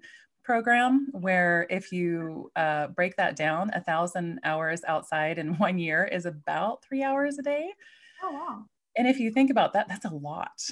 program 0.44 1.08
where 1.12 1.66
if 1.70 1.92
you 1.92 2.52
uh, 2.56 2.88
break 2.88 3.16
that 3.16 3.36
down, 3.36 3.72
a 3.74 3.82
thousand 3.82 4.40
hours 4.44 4.84
outside 4.88 5.38
in 5.38 5.56
one 5.58 5.78
year 5.80 6.06
is 6.06 6.26
about 6.26 6.84
three 6.84 7.04
hours 7.04 7.38
a 7.40 7.42
day. 7.42 7.74
Oh, 8.22 8.32
wow. 8.34 8.70
And 8.98 9.08
if 9.08 9.20
you 9.20 9.32
think 9.32 9.50
about 9.50 9.74
that, 9.74 9.88
that's 9.88 10.06
a 10.06 10.10
lot. 10.14 10.70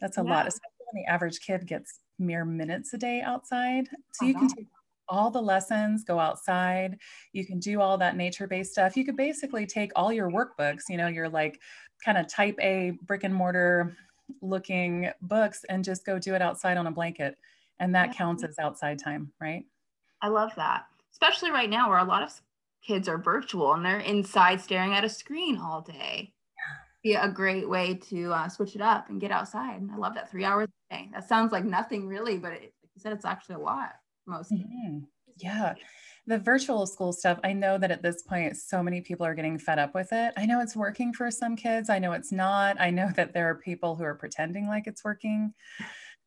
That's 0.00 0.16
a 0.18 0.22
Yeah. 0.22 0.22
lot, 0.22 0.46
especially 0.46 0.70
when 0.73 0.73
the 0.94 1.04
average 1.04 1.40
kid 1.40 1.66
gets 1.66 2.00
mere 2.18 2.44
minutes 2.44 2.92
a 2.94 2.98
day 2.98 3.20
outside. 3.22 3.88
So 4.12 4.24
Oh, 4.24 4.26
you 4.26 4.36
can 4.36 4.48
take 4.48 4.68
all 5.08 5.30
the 5.30 5.42
lessons, 5.42 6.04
go 6.04 6.18
outside, 6.18 6.98
you 7.32 7.46
can 7.46 7.58
do 7.58 7.80
all 7.80 7.98
that 7.98 8.16
nature 8.16 8.46
based 8.46 8.72
stuff. 8.72 8.96
You 8.96 9.04
could 9.04 9.16
basically 9.16 9.66
take 9.66 9.92
all 9.96 10.12
your 10.12 10.30
workbooks, 10.30 10.84
you 10.88 10.96
know, 10.96 11.08
your 11.08 11.28
like 11.28 11.60
kind 12.04 12.16
of 12.18 12.26
type 12.28 12.56
A 12.60 12.92
brick 13.02 13.24
and 13.24 13.34
mortar 13.34 13.96
looking 14.40 15.10
books 15.20 15.64
and 15.68 15.84
just 15.84 16.06
go 16.06 16.18
do 16.18 16.34
it 16.34 16.42
outside 16.42 16.76
on 16.78 16.86
a 16.86 16.90
blanket. 16.92 17.36
And 17.78 17.94
that 17.94 18.12
Yeah. 18.12 18.14
counts 18.14 18.44
as 18.44 18.58
outside 18.58 18.98
time, 18.98 19.32
right? 19.40 19.66
I 20.20 20.26
love 20.28 20.56
that, 20.56 20.88
especially 21.12 21.50
right 21.52 21.70
now 21.70 21.88
where 21.88 21.98
a 21.98 22.04
lot 22.04 22.22
of 22.24 22.42
kids 22.82 23.08
are 23.08 23.16
virtual 23.18 23.72
and 23.74 23.84
they're 23.84 23.98
inside 24.00 24.60
staring 24.60 24.92
at 24.92 25.04
a 25.04 25.08
screen 25.08 25.56
all 25.56 25.82
day. 25.82 26.33
Be 27.04 27.14
a 27.14 27.28
great 27.28 27.68
way 27.68 27.94
to 27.94 28.32
uh, 28.32 28.48
switch 28.48 28.74
it 28.74 28.80
up 28.80 29.10
and 29.10 29.20
get 29.20 29.30
outside. 29.30 29.80
And 29.80 29.92
I 29.92 29.96
love 29.96 30.14
that 30.14 30.30
three 30.30 30.44
hours 30.44 30.68
a 30.90 30.94
day. 30.94 31.10
That 31.12 31.28
sounds 31.28 31.52
like 31.52 31.64
nothing 31.64 32.08
really, 32.08 32.38
but 32.38 32.52
it, 32.54 32.62
like 32.82 32.90
you 32.94 33.00
said, 33.00 33.12
it's 33.12 33.26
actually 33.26 33.56
a 33.56 33.58
lot 33.60 33.92
for 34.24 34.30
most. 34.30 34.50
Mhm. 34.50 35.06
Yeah. 35.36 35.74
The 36.26 36.38
virtual 36.38 36.86
school 36.86 37.12
stuff, 37.12 37.38
I 37.44 37.52
know 37.52 37.76
that 37.76 37.90
at 37.90 38.02
this 38.02 38.22
point, 38.22 38.56
so 38.56 38.82
many 38.82 39.02
people 39.02 39.26
are 39.26 39.34
getting 39.34 39.58
fed 39.58 39.78
up 39.78 39.94
with 39.94 40.12
it. 40.12 40.32
I 40.36 40.46
know 40.46 40.60
it's 40.60 40.74
working 40.76 41.12
for 41.12 41.30
some 41.30 41.56
kids. 41.56 41.90
I 41.90 41.98
know 41.98 42.12
it's 42.12 42.32
not. 42.32 42.80
I 42.80 42.90
know 42.90 43.10
that 43.16 43.34
there 43.34 43.50
are 43.50 43.54
people 43.56 43.96
who 43.96 44.04
are 44.04 44.14
pretending 44.14 44.66
like 44.66 44.86
it's 44.86 45.04
working 45.04 45.52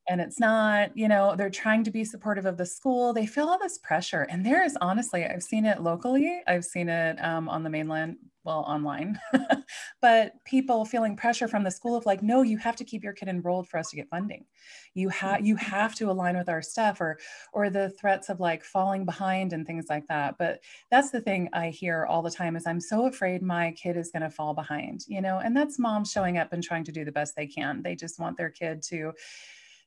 and 0.09 0.21
it's 0.21 0.39
not. 0.39 0.95
You 0.95 1.07
know, 1.07 1.35
they're 1.35 1.49
trying 1.49 1.83
to 1.85 1.91
be 1.91 2.03
supportive 2.05 2.45
of 2.45 2.57
the 2.57 2.65
school. 2.65 3.13
They 3.13 3.25
feel 3.25 3.47
all 3.47 3.59
this 3.59 3.77
pressure. 3.77 4.23
And 4.29 4.45
there 4.45 4.63
is 4.63 4.77
honestly, 4.81 5.25
I've 5.25 5.43
seen 5.43 5.65
it 5.65 5.81
locally, 5.81 6.41
I've 6.47 6.65
seen 6.65 6.89
it 6.89 7.23
um, 7.23 7.49
on 7.49 7.63
the 7.63 7.69
mainland, 7.69 8.17
well, 8.47 8.59
online, 8.59 9.19
but 10.01 10.31
people 10.45 10.85
feeling 10.85 11.17
pressure 11.17 11.49
from 11.49 11.65
the 11.65 11.69
school 11.69 11.97
of 11.97 12.05
like, 12.05 12.23
no, 12.23 12.43
you 12.43 12.57
have 12.57 12.77
to 12.77 12.85
keep 12.85 13.03
your 13.03 13.11
kid 13.11 13.27
enrolled 13.27 13.67
for 13.67 13.77
us 13.77 13.89
to 13.89 13.97
get 13.97 14.07
funding. 14.07 14.45
You 14.93 15.09
have 15.09 15.45
you 15.45 15.57
have 15.57 15.93
to 15.95 16.09
align 16.09 16.37
with 16.37 16.47
our 16.47 16.61
stuff 16.61 17.01
or 17.01 17.19
or 17.51 17.69
the 17.69 17.89
threats 17.99 18.29
of 18.29 18.39
like 18.39 18.63
falling 18.63 19.03
behind 19.03 19.51
and 19.51 19.67
things 19.67 19.87
like 19.89 20.07
that. 20.07 20.37
But 20.39 20.61
that's 20.89 21.11
the 21.11 21.19
thing 21.19 21.49
I 21.51 21.69
hear 21.71 22.05
all 22.05 22.21
the 22.21 22.31
time 22.31 22.55
is 22.55 22.65
I'm 22.65 22.79
so 22.79 23.05
afraid 23.07 23.41
my 23.41 23.73
kid 23.73 23.97
is 23.97 24.11
going 24.11 24.23
to 24.23 24.29
fall 24.29 24.53
behind, 24.53 25.01
you 25.09 25.21
know, 25.21 25.39
and 25.39 25.55
that's 25.55 25.77
mom 25.77 26.05
showing 26.05 26.37
up 26.37 26.53
and 26.53 26.63
trying 26.63 26.85
to 26.85 26.93
do 26.93 27.03
the 27.03 27.11
best 27.11 27.35
they 27.35 27.47
can. 27.47 27.81
They 27.83 27.95
just 27.95 28.17
want 28.17 28.37
their 28.37 28.49
kid 28.49 28.81
to 28.83 29.11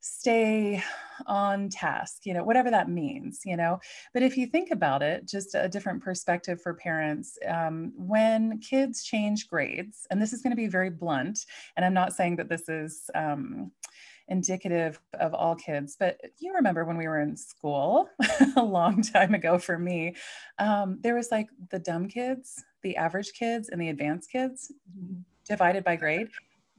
stay 0.00 0.82
on 1.26 1.68
task, 1.68 2.24
you 2.24 2.34
know, 2.34 2.42
whatever 2.42 2.70
that 2.70 2.88
means, 2.88 3.40
you 3.44 3.56
know. 3.56 3.78
But 4.14 4.22
if 4.22 4.36
you 4.36 4.46
think 4.46 4.70
about 4.70 5.02
it, 5.02 5.26
just 5.26 5.54
a 5.54 5.68
different 5.68 6.02
perspective 6.02 6.60
for 6.62 6.74
parents, 6.74 7.38
um, 7.46 7.92
when 7.96 8.58
kids 8.60 9.04
change 9.04 9.48
grades, 9.48 10.06
and 10.10 10.20
this 10.20 10.32
is 10.32 10.42
going 10.42 10.52
to 10.52 10.56
be 10.56 10.68
very 10.68 10.90
blunt, 10.90 11.44
and 11.76 11.84
I'm 11.84 11.94
not 11.94 12.14
saying 12.14 12.36
that 12.36 12.48
this 12.48 12.68
is, 12.68 13.10
um, 13.14 13.70
indicative 14.30 15.00
of 15.14 15.34
all 15.34 15.56
kids. 15.56 15.96
But 15.98 16.18
you 16.38 16.54
remember 16.54 16.84
when 16.84 16.96
we 16.96 17.08
were 17.08 17.20
in 17.20 17.36
school 17.36 18.08
a 18.56 18.62
long 18.62 19.02
time 19.02 19.34
ago 19.34 19.58
for 19.58 19.78
me, 19.78 20.14
um, 20.58 20.98
there 21.02 21.16
was 21.16 21.30
like 21.30 21.48
the 21.70 21.80
dumb 21.80 22.08
kids, 22.08 22.64
the 22.82 22.96
average 22.96 23.32
kids, 23.32 23.68
and 23.68 23.80
the 23.80 23.88
advanced 23.88 24.30
kids 24.30 24.72
divided 25.46 25.84
by 25.84 25.96
grade. 25.96 26.28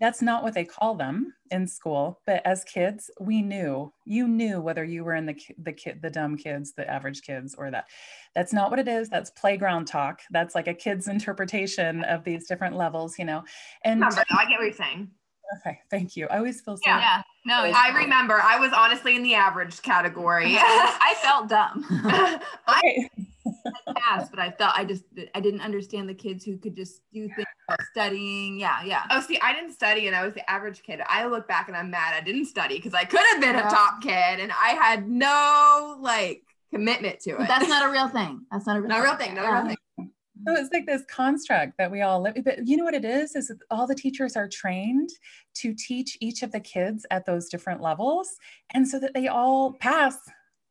That's 0.02 0.22
not 0.22 0.42
what 0.42 0.56
they 0.56 0.66
call 0.66 0.96
them 0.96 1.32
in 1.52 1.68
school. 1.68 2.20
But 2.26 2.42
as 2.44 2.64
kids, 2.64 3.12
we 3.20 3.44
knew 3.44 3.94
you 4.04 4.28
knew 4.28 4.60
whether 4.60 4.84
you 4.84 5.04
were 5.04 5.14
in 5.14 5.28
the 5.28 5.40
the 5.60 5.72
kid, 5.72 6.02
the 6.02 6.10
dumb 6.10 6.38
kids, 6.38 6.74
the 6.74 6.90
average 6.90 7.22
kids, 7.22 7.54
or 7.56 7.70
that. 7.70 7.86
That's 8.34 8.52
not 8.52 8.72
what 8.72 8.80
it 8.80 8.88
is. 8.88 9.10
That's 9.10 9.30
playground 9.30 9.86
talk. 9.86 10.22
That's 10.32 10.56
like 10.56 10.68
a 10.68 10.74
kid's 10.74 11.08
interpretation 11.08 12.04
of 12.06 12.24
these 12.24 12.48
different 12.48 12.76
levels, 12.76 13.20
you 13.20 13.26
know. 13.26 13.44
And 13.86 14.02
remember, 14.02 14.24
I 14.32 14.46
get 14.50 14.58
what 14.58 14.66
you're 14.66 14.74
saying. 14.74 15.12
okay, 15.60 15.80
thank 15.92 16.18
you. 16.18 16.28
I 16.32 16.38
always 16.38 16.62
feel 16.62 16.78
so. 16.78 16.82
Yeah. 16.88 17.00
Yeah. 17.00 17.22
No, 17.46 17.72
I 17.76 17.96
remember 17.96 18.42
I 18.42 18.58
was 18.60 18.72
honestly 18.74 19.16
in 19.16 19.22
the 19.22 19.36
average 19.36 19.84
category. 19.84 20.46
I 20.58 21.16
felt 21.22 21.48
dumb. 21.48 21.86
I 22.68 23.08
Past, 23.98 24.32
but 24.32 24.40
I 24.40 24.52
felt 24.52 24.74
I 24.76 24.86
just 24.86 25.04
I 25.36 25.40
didn't 25.40 25.62
understand 25.62 26.10
the 26.10 26.14
kids 26.14 26.44
who 26.44 26.58
could 26.58 26.76
just 26.76 27.02
do 27.14 27.28
things 27.36 27.48
about 27.73 27.88
studying. 27.91 28.60
Yeah, 28.60 28.84
yeah. 28.84 29.03
Oh, 29.10 29.21
see, 29.21 29.39
I 29.41 29.53
didn't 29.53 29.73
study 29.73 30.07
and 30.07 30.15
I 30.15 30.25
was 30.25 30.34
the 30.34 30.49
average 30.49 30.84
kid. 30.84 31.01
I 31.07 31.25
look 31.25 31.47
back 31.47 31.67
and 31.67 31.77
I'm 31.77 31.89
mad 31.89 32.13
I 32.15 32.21
didn't 32.23 32.45
study 32.45 32.75
because 32.75 32.93
I 32.93 33.05
could 33.05 33.21
have 33.31 33.41
been 33.41 33.55
Yeah. 33.55 33.67
a 33.67 33.71
top 33.71 34.01
kid 34.01 34.39
and 34.39 34.51
I 34.51 34.69
had 34.69 35.10
no 35.10 35.97
like 35.99 36.43
commitment 36.71 37.19
to 37.21 37.31
it. 37.31 37.38
But 37.39 37.47
that's 37.47 37.67
not 37.67 37.86
a 37.88 37.91
real 37.91 38.07
thing. 38.07 38.45
That's 38.51 38.65
not 38.65 38.77
a 38.77 38.81
real 38.81 38.89
not 38.89 38.99
a 38.99 39.03
real 39.03 39.15
thing. 39.15 39.36
Not 39.36 39.45
a 39.45 39.51
real 39.51 39.75
thing. 39.97 40.12
So 40.47 40.55
it's 40.55 40.73
like 40.73 40.88
this 40.88 41.03
construct 41.07 41.77
that 41.77 41.91
we 41.91 42.01
all 42.01 42.21
live. 42.21 42.36
But 42.43 42.67
you 42.67 42.75
know 42.75 42.84
what 42.84 42.95
it 42.95 43.05
is? 43.05 43.36
Is 43.36 43.49
that 43.49 43.60
all 43.69 43.86
the 43.86 43.93
teachers 43.93 44.36
are 44.36 44.47
trained 44.47 45.10
to 45.55 45.73
teach 45.75 46.17
each 46.19 46.41
of 46.41 46.51
the 46.51 46.60
kids 46.60 47.05
at 47.12 47.25
those 47.27 47.47
different 47.47 47.79
levels, 47.81 48.38
and 48.73 48.88
so 48.88 48.99
that 48.99 49.13
they 49.13 49.27
all 49.27 49.73
pass. 49.73 50.17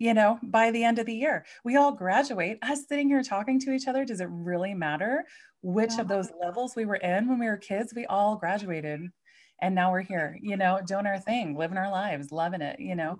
You 0.00 0.14
know, 0.14 0.38
by 0.42 0.70
the 0.70 0.82
end 0.82 0.98
of 0.98 1.04
the 1.04 1.14
year, 1.14 1.44
we 1.62 1.76
all 1.76 1.92
graduate. 1.92 2.58
Us 2.62 2.86
sitting 2.88 3.08
here 3.08 3.22
talking 3.22 3.60
to 3.60 3.72
each 3.72 3.86
other, 3.86 4.06
does 4.06 4.22
it 4.22 4.28
really 4.30 4.72
matter 4.72 5.24
which 5.62 5.92
of 5.94 6.00
uh-huh. 6.00 6.14
those 6.14 6.32
levels 6.42 6.74
we 6.76 6.84
were 6.84 6.96
in 6.96 7.28
when 7.28 7.38
we 7.38 7.46
were 7.46 7.56
kids? 7.56 7.92
We 7.94 8.06
all 8.06 8.36
graduated, 8.36 9.00
and 9.60 9.74
now 9.74 9.92
we're 9.92 10.02
here. 10.02 10.38
You 10.40 10.56
know, 10.56 10.80
doing 10.86 11.06
our 11.06 11.18
thing, 11.18 11.56
living 11.56 11.78
our 11.78 11.90
lives, 11.90 12.32
loving 12.32 12.62
it. 12.62 12.80
You 12.80 12.96
know, 12.96 13.18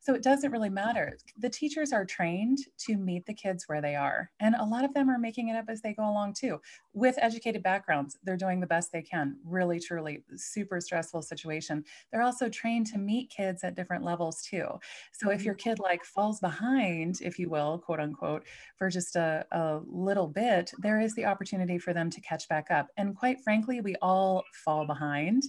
so 0.00 0.14
it 0.14 0.22
doesn't 0.22 0.50
really 0.50 0.70
matter. 0.70 1.18
The 1.38 1.50
teachers 1.50 1.92
are 1.92 2.06
trained 2.06 2.58
to 2.86 2.96
meet 2.96 3.26
the 3.26 3.34
kids 3.34 3.64
where 3.66 3.82
they 3.82 3.94
are. 3.94 4.30
And 4.40 4.54
a 4.54 4.64
lot 4.64 4.84
of 4.84 4.94
them 4.94 5.10
are 5.10 5.18
making 5.18 5.48
it 5.48 5.56
up 5.56 5.66
as 5.68 5.82
they 5.82 5.92
go 5.92 6.08
along 6.08 6.34
too. 6.34 6.58
With 6.94 7.16
educated 7.18 7.62
backgrounds, 7.62 8.16
they're 8.24 8.36
doing 8.38 8.60
the 8.60 8.66
best 8.66 8.92
they 8.92 9.02
can. 9.02 9.36
Really, 9.44 9.78
truly, 9.78 10.24
super 10.36 10.80
stressful 10.80 11.20
situation. 11.22 11.84
They're 12.10 12.22
also 12.22 12.48
trained 12.48 12.86
to 12.88 12.98
meet 12.98 13.30
kids 13.30 13.62
at 13.62 13.74
different 13.74 14.02
levels 14.02 14.42
too. 14.42 14.66
So 15.12 15.30
if 15.30 15.38
mm-hmm. 15.38 15.46
your 15.46 15.54
kid 15.54 15.78
like 15.78 16.04
falls 16.04 16.40
behind, 16.40 17.20
if 17.20 17.38
you 17.38 17.50
will, 17.50 17.78
quote 17.78 18.00
unquote, 18.00 18.44
for 18.76 18.88
just 18.88 19.16
a, 19.16 19.44
a 19.52 19.80
little 19.86 20.28
bit, 20.28 20.72
there 20.78 21.00
is 21.00 21.14
the 21.14 21.26
opportunity 21.26 21.78
for 21.78 21.92
them 21.92 22.08
to 22.08 22.20
catch 22.22 22.48
back 22.48 22.70
up. 22.70 22.88
And 22.96 23.14
quite 23.14 23.40
frankly, 23.42 23.82
we 23.82 23.96
all 24.00 24.44
fall 24.64 24.86
behind 24.86 25.42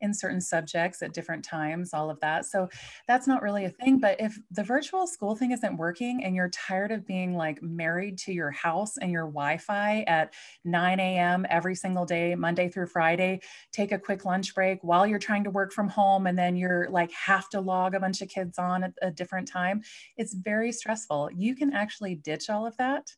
in 0.00 0.14
certain 0.14 0.40
subjects 0.40 1.02
at 1.02 1.12
different 1.12 1.44
times, 1.44 1.92
all 1.92 2.10
of 2.10 2.20
that. 2.20 2.46
So 2.46 2.68
that's 3.06 3.26
not 3.26 3.42
really 3.42 3.64
a 3.64 3.70
thing. 3.70 3.98
But 3.98 4.20
if 4.20 4.38
the 4.50 4.62
virtual 4.62 5.06
school 5.06 5.34
thing 5.34 5.52
isn't 5.52 5.76
working 5.76 6.24
and 6.24 6.34
you're 6.34 6.50
tired 6.50 6.92
of 6.92 7.06
being 7.06 7.36
like 7.36 7.62
married 7.62 8.18
to 8.18 8.32
your 8.32 8.50
house 8.50 8.96
and 8.98 9.10
your 9.10 9.24
Wi 9.24 9.58
Fi 9.58 10.02
at 10.02 10.34
9 10.64 11.00
a.m. 11.00 11.46
every 11.50 11.74
single 11.74 12.04
day, 12.04 12.34
Monday 12.34 12.68
through 12.68 12.86
Friday, 12.86 13.40
take 13.72 13.92
a 13.92 13.98
quick 13.98 14.24
lunch 14.24 14.54
break 14.54 14.78
while 14.82 15.06
you're 15.06 15.18
trying 15.18 15.44
to 15.44 15.50
work 15.50 15.72
from 15.72 15.88
home 15.88 16.26
and 16.26 16.38
then 16.38 16.56
you're 16.56 16.88
like 16.90 17.10
have 17.12 17.48
to 17.50 17.60
log 17.60 17.94
a 17.94 18.00
bunch 18.00 18.22
of 18.22 18.28
kids 18.28 18.58
on 18.58 18.84
at 18.84 18.92
a 19.02 19.10
different 19.10 19.48
time, 19.48 19.82
it's 20.16 20.34
very 20.34 20.72
stressful. 20.72 21.30
You 21.34 21.54
can 21.54 21.72
actually 21.72 22.16
ditch 22.16 22.50
all 22.50 22.66
of 22.66 22.76
that 22.76 23.10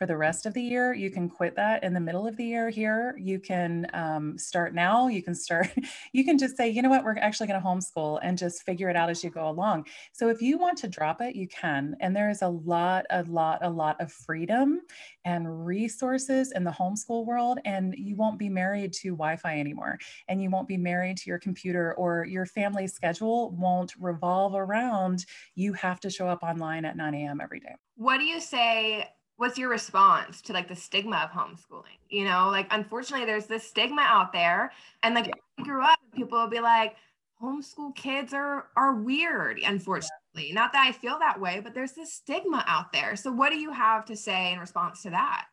for 0.00 0.06
the 0.06 0.16
rest 0.16 0.46
of 0.46 0.54
the 0.54 0.62
year. 0.62 0.94
You 0.94 1.10
can 1.10 1.28
quit 1.28 1.54
that 1.56 1.84
in 1.84 1.92
the 1.92 2.00
middle 2.00 2.26
of 2.26 2.34
the 2.38 2.44
year 2.44 2.70
here. 2.70 3.14
You 3.18 3.38
can 3.38 3.86
um, 3.92 4.38
start 4.38 4.74
now. 4.74 5.08
You 5.08 5.22
can 5.22 5.34
start, 5.34 5.68
you 6.14 6.24
can 6.24 6.38
just 6.38 6.56
say, 6.56 6.70
you 6.70 6.80
know 6.80 6.88
what, 6.88 7.04
we're 7.04 7.18
actually 7.18 7.48
going 7.48 7.60
to 7.60 7.66
homeschool 7.66 8.18
and 8.22 8.38
just 8.38 8.62
figure 8.62 8.88
it 8.88 8.96
out 8.96 9.10
as 9.10 9.22
you 9.22 9.28
go 9.28 9.46
along. 9.50 9.86
So 10.14 10.30
if 10.30 10.40
you 10.40 10.56
want 10.56 10.78
to 10.78 10.88
drop 10.88 11.20
it, 11.20 11.36
you 11.36 11.46
can. 11.48 11.96
And 12.00 12.16
there 12.16 12.30
is 12.30 12.40
a 12.40 12.48
lot, 12.48 13.04
a 13.10 13.22
lot, 13.24 13.58
a 13.60 13.68
lot 13.68 14.00
of 14.00 14.10
freedom 14.10 14.80
and 15.26 15.66
resources 15.66 16.52
in 16.52 16.64
the 16.64 16.70
homeschool 16.70 17.26
world. 17.26 17.58
And 17.66 17.94
you 17.98 18.16
won't 18.16 18.38
be 18.38 18.48
married 18.48 18.94
to 18.94 19.10
Wi 19.10 19.36
Fi 19.36 19.60
anymore. 19.60 19.98
And 20.28 20.42
you 20.42 20.48
won't 20.48 20.66
be 20.66 20.78
married 20.78 21.18
to 21.18 21.28
your 21.28 21.38
computer 21.38 21.92
or 21.96 22.24
your 22.24 22.46
family 22.46 22.86
schedule 22.86 23.50
won't 23.50 23.92
revolve 23.98 24.54
around 24.54 25.26
you 25.54 25.74
have 25.74 26.00
to 26.00 26.08
show 26.08 26.26
up 26.26 26.42
online 26.42 26.86
at 26.86 26.96
9 26.96 27.14
a.m. 27.14 27.38
every 27.42 27.60
day. 27.60 27.74
What 27.96 28.16
do 28.16 28.24
you 28.24 28.40
say 28.40 29.06
what's 29.40 29.56
your 29.56 29.70
response 29.70 30.42
to 30.42 30.52
like 30.52 30.68
the 30.68 30.76
stigma 30.76 31.16
of 31.16 31.30
homeschooling? 31.30 31.96
You 32.10 32.24
know, 32.24 32.50
like 32.50 32.66
unfortunately 32.70 33.24
there's 33.24 33.46
this 33.46 33.66
stigma 33.66 34.02
out 34.02 34.34
there. 34.34 34.70
And 35.02 35.14
like 35.14 35.32
I 35.58 35.62
grew 35.62 35.82
up, 35.82 35.98
people 36.14 36.38
will 36.38 36.50
be 36.50 36.60
like, 36.60 36.94
homeschool 37.42 37.96
kids 37.96 38.34
are 38.34 38.66
are 38.76 38.96
weird, 38.96 39.58
unfortunately. 39.64 40.52
Not 40.52 40.74
that 40.74 40.86
I 40.86 40.92
feel 40.92 41.18
that 41.20 41.40
way, 41.40 41.60
but 41.64 41.72
there's 41.72 41.92
this 41.92 42.12
stigma 42.12 42.62
out 42.66 42.92
there. 42.92 43.16
So 43.16 43.32
what 43.32 43.48
do 43.48 43.56
you 43.56 43.72
have 43.72 44.04
to 44.06 44.16
say 44.16 44.52
in 44.52 44.58
response 44.58 45.02
to 45.04 45.10
that? 45.10 45.46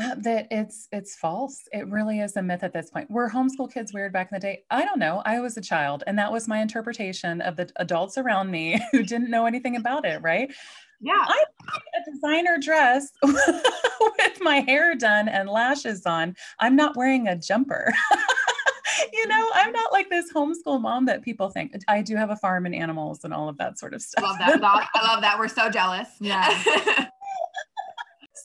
Uh, 0.00 0.14
that 0.22 0.46
it's 0.50 0.88
it's 0.90 1.16
false. 1.16 1.68
It 1.70 1.86
really 1.88 2.20
is 2.20 2.34
a 2.36 2.42
myth 2.42 2.62
at 2.62 2.72
this 2.72 2.88
point. 2.88 3.10
Were 3.10 3.28
homeschool 3.28 3.70
kids 3.70 3.92
weird 3.92 4.14
back 4.14 4.30
in 4.32 4.36
the 4.36 4.40
day? 4.40 4.64
I 4.70 4.86
don't 4.86 4.98
know. 4.98 5.20
I 5.26 5.40
was 5.40 5.58
a 5.58 5.60
child, 5.60 6.02
and 6.06 6.18
that 6.18 6.32
was 6.32 6.48
my 6.48 6.60
interpretation 6.60 7.42
of 7.42 7.56
the 7.56 7.70
adults 7.76 8.16
around 8.16 8.50
me 8.50 8.80
who 8.92 9.02
didn't 9.02 9.28
know 9.28 9.44
anything 9.44 9.76
about 9.76 10.06
it. 10.06 10.22
Right? 10.22 10.50
Yeah. 11.00 11.12
I 11.14 11.44
like 11.72 11.82
a 11.96 12.10
designer 12.10 12.58
dress 12.58 13.12
with 13.22 14.40
my 14.40 14.60
hair 14.60 14.94
done 14.94 15.28
and 15.28 15.48
lashes 15.48 16.04
on. 16.06 16.34
I'm 16.58 16.76
not 16.76 16.96
wearing 16.96 17.28
a 17.28 17.36
jumper. 17.36 17.92
you 19.12 19.26
know, 19.28 19.50
I'm 19.54 19.72
not 19.72 19.92
like 19.92 20.10
this 20.10 20.32
homeschool 20.32 20.80
mom 20.80 21.06
that 21.06 21.22
people 21.22 21.50
think. 21.50 21.72
I 21.86 22.02
do 22.02 22.16
have 22.16 22.30
a 22.30 22.36
farm 22.36 22.66
and 22.66 22.74
animals 22.74 23.24
and 23.24 23.32
all 23.32 23.48
of 23.48 23.58
that 23.58 23.78
sort 23.78 23.94
of 23.94 24.02
stuff. 24.02 24.24
I 24.24 24.50
love 24.50 24.60
that. 24.60 24.88
I 24.94 25.12
love 25.12 25.20
that. 25.20 25.38
We're 25.38 25.48
so 25.48 25.70
jealous. 25.70 26.08
Yeah. 26.20 27.07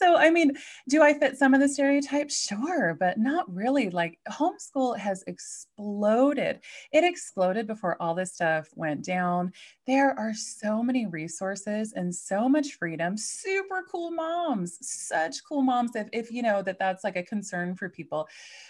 So 0.04 0.18
i 0.18 0.30
mean 0.30 0.52
do 0.90 1.02
i 1.02 1.14
fit 1.14 1.38
some 1.38 1.54
of 1.54 1.60
the 1.60 1.70
stereotypes? 1.70 2.46
Sure 2.46 2.96
but 3.00 3.18
not 3.18 3.54
really. 3.54 3.90
Like 3.90 4.20
homeschool 4.30 4.98
has 4.98 5.24
exploded. 5.28 6.60
It 6.92 7.04
exploded 7.04 7.68
before 7.68 8.02
all 8.02 8.14
this 8.16 8.34
stuff 8.34 8.70
went 8.76 9.04
down. 9.04 9.52
There 9.88 10.18
are 10.18 10.34
so 10.34 10.84
many 10.84 11.06
resources 11.06 11.94
and 11.94 12.14
so 12.14 12.50
much 12.50 12.74
freedom. 12.74 13.18
Super 13.18 13.86
cool 13.90 14.12
moms 14.12 14.78
such 14.82 15.44
cool 15.44 15.62
moms. 15.62 15.96
If, 15.96 16.08
if 16.12 16.32
you 16.32 16.42
know 16.42 16.62
that 16.62 16.80
that's 16.80 17.04
like 17.04 17.16
a 17.16 17.24
concern 17.24 17.76
for 17.76 17.90
people 17.90 18.28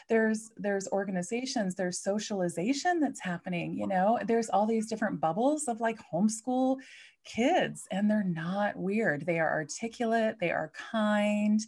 there's 0.09 0.51
there's 0.57 0.87
organizations 0.89 1.75
there's 1.75 1.99
socialization 1.99 2.99
that's 2.99 3.19
happening 3.19 3.77
you 3.77 3.87
know? 3.87 4.19
There's 4.25 4.49
all 4.49 4.65
these 4.65 4.87
different 4.87 5.19
bubbles 5.19 5.67
of 5.67 5.81
like 5.81 5.99
homeschool 6.13 6.77
kids 7.23 7.87
and 7.91 8.09
they're 8.09 8.23
not 8.23 8.75
weird. 8.75 9.25
They 9.25 9.39
are 9.39 9.51
articulate, 9.51 10.37
they 10.39 10.51
are 10.51 10.71
kind, 10.91 11.59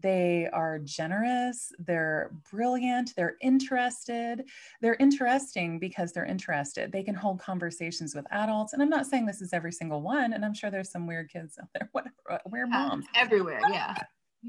they 0.00 0.48
are 0.52 0.78
generous, 0.80 1.72
they're 1.78 2.32
brilliant, 2.50 3.14
they're 3.16 3.36
interested. 3.40 4.44
They're 4.80 4.96
interesting 4.98 5.78
because 5.78 6.12
they're 6.12 6.24
interested. 6.24 6.90
They 6.90 7.02
can 7.02 7.14
hold 7.14 7.40
conversations 7.40 8.14
with 8.14 8.26
adults. 8.30 8.72
And 8.72 8.82
I'm 8.82 8.90
not 8.90 9.06
saying 9.06 9.26
this 9.26 9.42
is 9.42 9.52
every 9.52 9.72
single 9.72 10.02
one, 10.02 10.32
and 10.32 10.44
I'm 10.44 10.54
sure 10.54 10.70
there's 10.70 10.90
some 10.90 11.06
weird 11.06 11.30
kids 11.30 11.58
out 11.60 11.68
there, 11.74 11.88
whatever, 11.92 12.14
uh, 12.30 12.38
weird 12.46 12.70
moms. 12.70 13.06
Everywhere, 13.14 13.60
yeah 13.70 13.94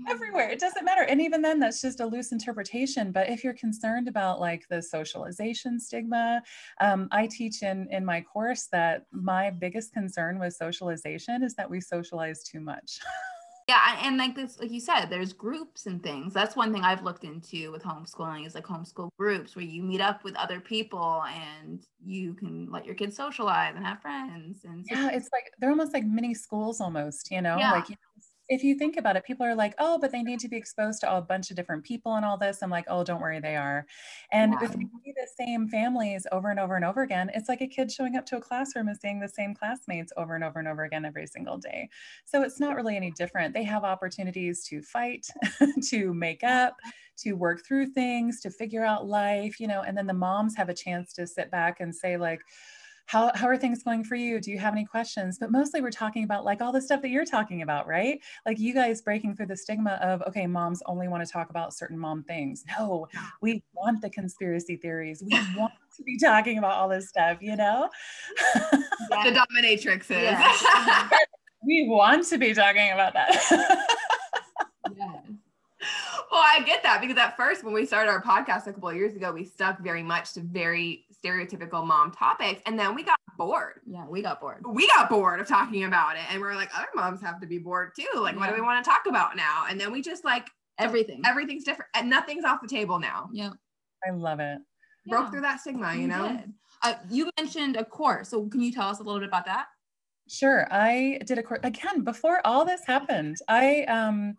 everywhere. 0.08 0.50
It 0.50 0.60
doesn't 0.60 0.86
matter. 0.86 1.04
And 1.04 1.22
even 1.22 1.42
then 1.42 1.60
that's 1.60 1.82
just 1.82 2.00
a 2.00 2.06
loose 2.06 2.32
interpretation. 2.32 3.12
But 3.12 3.30
if 3.30 3.44
you're 3.44 3.54
concerned 3.54 4.08
about 4.08 4.40
like 4.40 4.66
the 4.70 4.82
socialization 4.82 5.80
stigma 5.80 6.42
um, 6.82 7.08
i 7.12 7.28
teach 7.28 7.64
in 7.64 7.88
in 7.92 8.06
my 8.06 8.22
course 8.22 8.68
that 8.72 9.06
my 9.12 9.50
biggest 9.50 9.94
concern 9.94 10.40
with 10.40 10.54
socialization 10.54 11.44
is 11.44 11.54
that 11.56 11.70
we 11.70 11.82
socialize 11.82 12.44
too 12.44 12.60
much. 12.60 13.00
Yeah 13.68 13.98
and 14.04 14.18
like 14.18 14.36
this 14.36 14.60
like 14.60 14.70
you 14.70 14.80
said 14.80 15.08
there's 15.08 15.34
groups 15.34 15.88
and 15.88 16.04
things. 16.04 16.36
That's 16.36 16.56
one 16.56 16.72
thing 16.72 16.84
i've 16.84 17.02
looked 17.02 17.24
into 17.24 17.72
with 17.72 17.82
homeschooling 17.82 18.46
is 18.46 18.54
like 18.54 18.66
homeschool 18.66 19.10
groups 19.18 19.56
where 19.56 19.66
you 19.66 19.82
meet 19.82 20.02
up 20.02 20.24
with 20.24 20.36
other 20.36 20.60
people 20.60 21.24
and 21.24 21.84
you 22.06 22.36
can 22.36 22.70
let 22.72 22.86
your 22.86 22.94
kids 22.94 23.16
socialize 23.16 23.74
and 23.76 23.84
have 23.84 24.04
friends 24.04 24.66
and 24.66 24.86
yeah 24.92 25.10
it's 25.12 25.30
like 25.34 25.52
they're 25.60 25.72
almost 25.72 25.94
like 25.94 26.06
mini 26.06 26.36
schools 26.36 26.80
almost 26.80 27.32
you 27.32 27.42
know? 27.42 27.58
Yeah. 27.58 27.72
like 27.72 27.90
you 27.90 27.96
know, 27.96 28.15
if 28.48 28.64
you 28.64 28.76
think 28.76 28.98
about 28.98 29.16
it, 29.16 29.24
people 29.24 29.46
are 29.46 29.56
like, 29.56 29.74
oh, 29.80 29.98
but 30.00 30.12
they 30.12 30.22
need 30.22 30.40
to 30.40 30.48
be 30.48 30.58
exposed 30.58 31.02
to 31.02 31.16
a 31.16 31.22
bunch 31.22 31.50
of 31.50 31.56
different 31.56 31.84
people 31.84 32.16
and 32.16 32.26
all 32.26 32.38
this. 32.38 32.62
I'm 32.62 32.70
like, 32.70 32.86
oh, 32.88 33.04
don't 33.04 33.22
worry, 33.22 33.40
they 33.40 33.56
are. 33.56 33.86
And 34.32 34.54
yeah. 34.54 34.66
if 34.66 34.76
you 34.76 34.90
see 35.04 35.14
the 35.16 35.28
same 35.38 35.68
families 35.68 36.28
over 36.32 36.50
and 36.50 36.60
over 36.60 36.76
and 36.76 36.86
over 36.86 37.02
again, 37.02 37.32
it's 37.34 37.50
like 37.50 37.62
a 37.62 37.68
kid 37.68 37.92
showing 37.92 38.16
up 38.16 38.26
to 38.28 38.38
a 38.38 38.42
classroom 38.42 38.88
and 38.88 38.98
seeing 38.98 39.20
the 39.20 39.30
same 39.30 39.56
classmates 39.56 40.14
over 40.18 40.36
and 40.36 40.44
over 40.44 40.60
and 40.60 40.68
over 40.68 40.84
again 40.84 41.06
every 41.06 41.28
single 41.28 41.58
day. 41.58 41.90
So 42.26 42.44
it's 42.44 42.60
not 42.60 42.76
really 42.76 42.96
any 42.96 43.12
different. 43.12 43.54
They 43.54 43.64
have 43.64 43.84
opportunities 43.84 44.64
to 44.66 44.82
fight, 44.82 45.26
to 45.90 46.14
make 46.14 46.44
up, 46.44 46.76
to 47.18 47.34
work 47.34 47.66
through 47.66 47.88
things, 47.88 48.42
to 48.42 48.52
figure 48.52 48.86
out 48.86 49.08
life, 49.08 49.60
you 49.60 49.68
know, 49.68 49.82
and 49.82 49.98
then 49.98 50.08
the 50.08 50.14
moms 50.14 50.56
have 50.56 50.70
a 50.70 50.74
chance 50.74 51.14
to 51.14 51.26
sit 51.26 51.50
back 51.50 51.80
and 51.80 51.96
say, 51.96 52.18
like, 52.18 52.42
how, 53.08 53.32
how 53.36 53.48
are 53.48 53.58
things 53.58 53.84
going 53.84 54.04
for 54.04 54.16
you? 54.16 54.40
Do 54.40 54.52
you 54.52 54.58
have 54.58 54.74
any 54.74 54.86
questions? 54.86 55.38
But 55.38 55.52
mostly 55.52 55.82
we're 55.82 55.92
talking 55.92 56.24
about 56.24 56.44
like 56.44 56.62
all 56.62 56.72
the 56.72 56.82
stuff 56.82 57.02
that 57.04 57.10
you're 57.10 57.26
talking 57.26 57.62
about, 57.62 57.88
right? 57.88 58.20
Like 58.46 58.60
you 58.60 58.74
guys 58.74 59.02
breaking 59.02 59.36
through 59.36 59.48
the 59.48 59.58
stigma 59.58 60.00
of, 60.02 60.22
okay, 60.24 60.48
moms 60.48 60.82
only 60.86 61.08
want 61.08 61.26
to 61.26 61.32
talk 61.32 61.50
about 61.50 61.74
certain 61.74 61.98
mom 61.98 62.24
things. 62.24 62.64
No, 62.78 63.08
we 63.42 63.64
want 63.74 64.02
the 64.02 64.10
conspiracy 64.10 64.76
theories. 64.76 65.24
We 65.24 65.38
want 65.58 65.74
to 65.98 66.04
be 66.04 66.18
talking 66.18 66.58
about 66.58 66.74
all 66.74 66.90
this 66.90 67.10
stuff, 67.10 67.38
you 67.42 67.56
know? 67.56 67.90
the 68.54 69.46
dominatrixes. 69.60 70.10
Yeah. 70.10 70.42
Mm-hmm. 70.42 71.16
we 71.66 71.88
want 71.88 72.28
to 72.28 72.38
be 72.38 72.54
talking 72.54 72.92
about 72.92 73.14
that. 73.14 73.30
yes. 74.98 75.26
Well, 76.32 76.44
I 76.44 76.64
get 76.66 76.84
that 76.84 77.02
because 77.02 77.18
at 77.18 77.38
first, 77.38 77.64
when 77.64 77.74
we 77.74 77.86
started 77.86 78.10
our 78.10 78.22
podcast 78.22 78.68
a 78.68 78.74
couple 78.74 78.90
of 78.90 78.96
years 78.96 79.16
ago, 79.16 79.32
we 79.32 79.46
stuck 79.46 79.80
very 79.80 80.04
much 80.04 80.34
to 80.34 80.42
very 80.42 81.05
stereotypical 81.26 81.86
mom 81.86 82.12
topics. 82.12 82.62
And 82.66 82.78
then 82.78 82.94
we 82.96 83.04
got 83.04 83.20
bored. 83.38 83.82
Yeah, 83.86 84.06
we 84.08 84.22
got 84.22 84.40
bored. 84.40 84.64
We 84.68 84.88
got 84.88 85.10
bored 85.10 85.40
of 85.40 85.48
talking 85.48 85.86
about 85.86 86.16
it. 86.16 86.24
And 86.32 86.42
we 86.42 86.48
are 86.48 86.56
like, 86.56 86.70
other 86.76 86.88
moms 86.96 87.22
have 87.22 87.42
to 87.42 87.48
be 87.48 87.58
bored 87.58 87.92
too. 87.98 88.20
Like, 88.20 88.36
yeah. 88.36 88.40
what 88.40 88.50
do 88.50 88.56
we 88.56 88.62
want 88.62 88.84
to 88.84 88.90
talk 88.90 89.04
about 89.08 89.36
now? 89.36 89.66
And 89.70 89.80
then 89.80 89.92
we 89.92 90.02
just 90.02 90.24
like 90.24 90.48
everything. 90.78 91.22
Everything's 91.26 91.64
different. 91.64 91.90
And 91.96 92.10
nothing's 92.10 92.46
off 92.46 92.62
the 92.62 92.68
table 92.68 93.00
now. 93.00 93.30
Yeah. 93.34 93.52
I 94.08 94.12
love 94.12 94.40
it. 94.40 94.60
Broke 95.08 95.26
yeah. 95.26 95.32
through 95.32 95.42
that 95.42 95.62
stigma, 95.62 95.96
you 95.96 96.08
know? 96.08 96.42
Uh, 96.82 96.96
you 97.10 97.30
mentioned 97.38 97.76
a 97.76 97.86
course. 97.86 98.30
So 98.30 98.48
can 98.48 98.62
you 98.62 98.72
tell 98.72 98.90
us 98.90 99.00
a 99.00 99.04
little 99.04 99.20
bit 99.20 99.28
about 99.28 99.46
that? 99.46 99.68
Sure. 100.28 100.68
I 100.72 101.20
did 101.26 101.38
a 101.38 101.44
course 101.44 101.60
again 101.64 102.04
before 102.04 102.42
all 102.46 102.66
this 102.66 102.82
happened. 102.86 103.38
I 103.48 103.84
um 103.84 104.36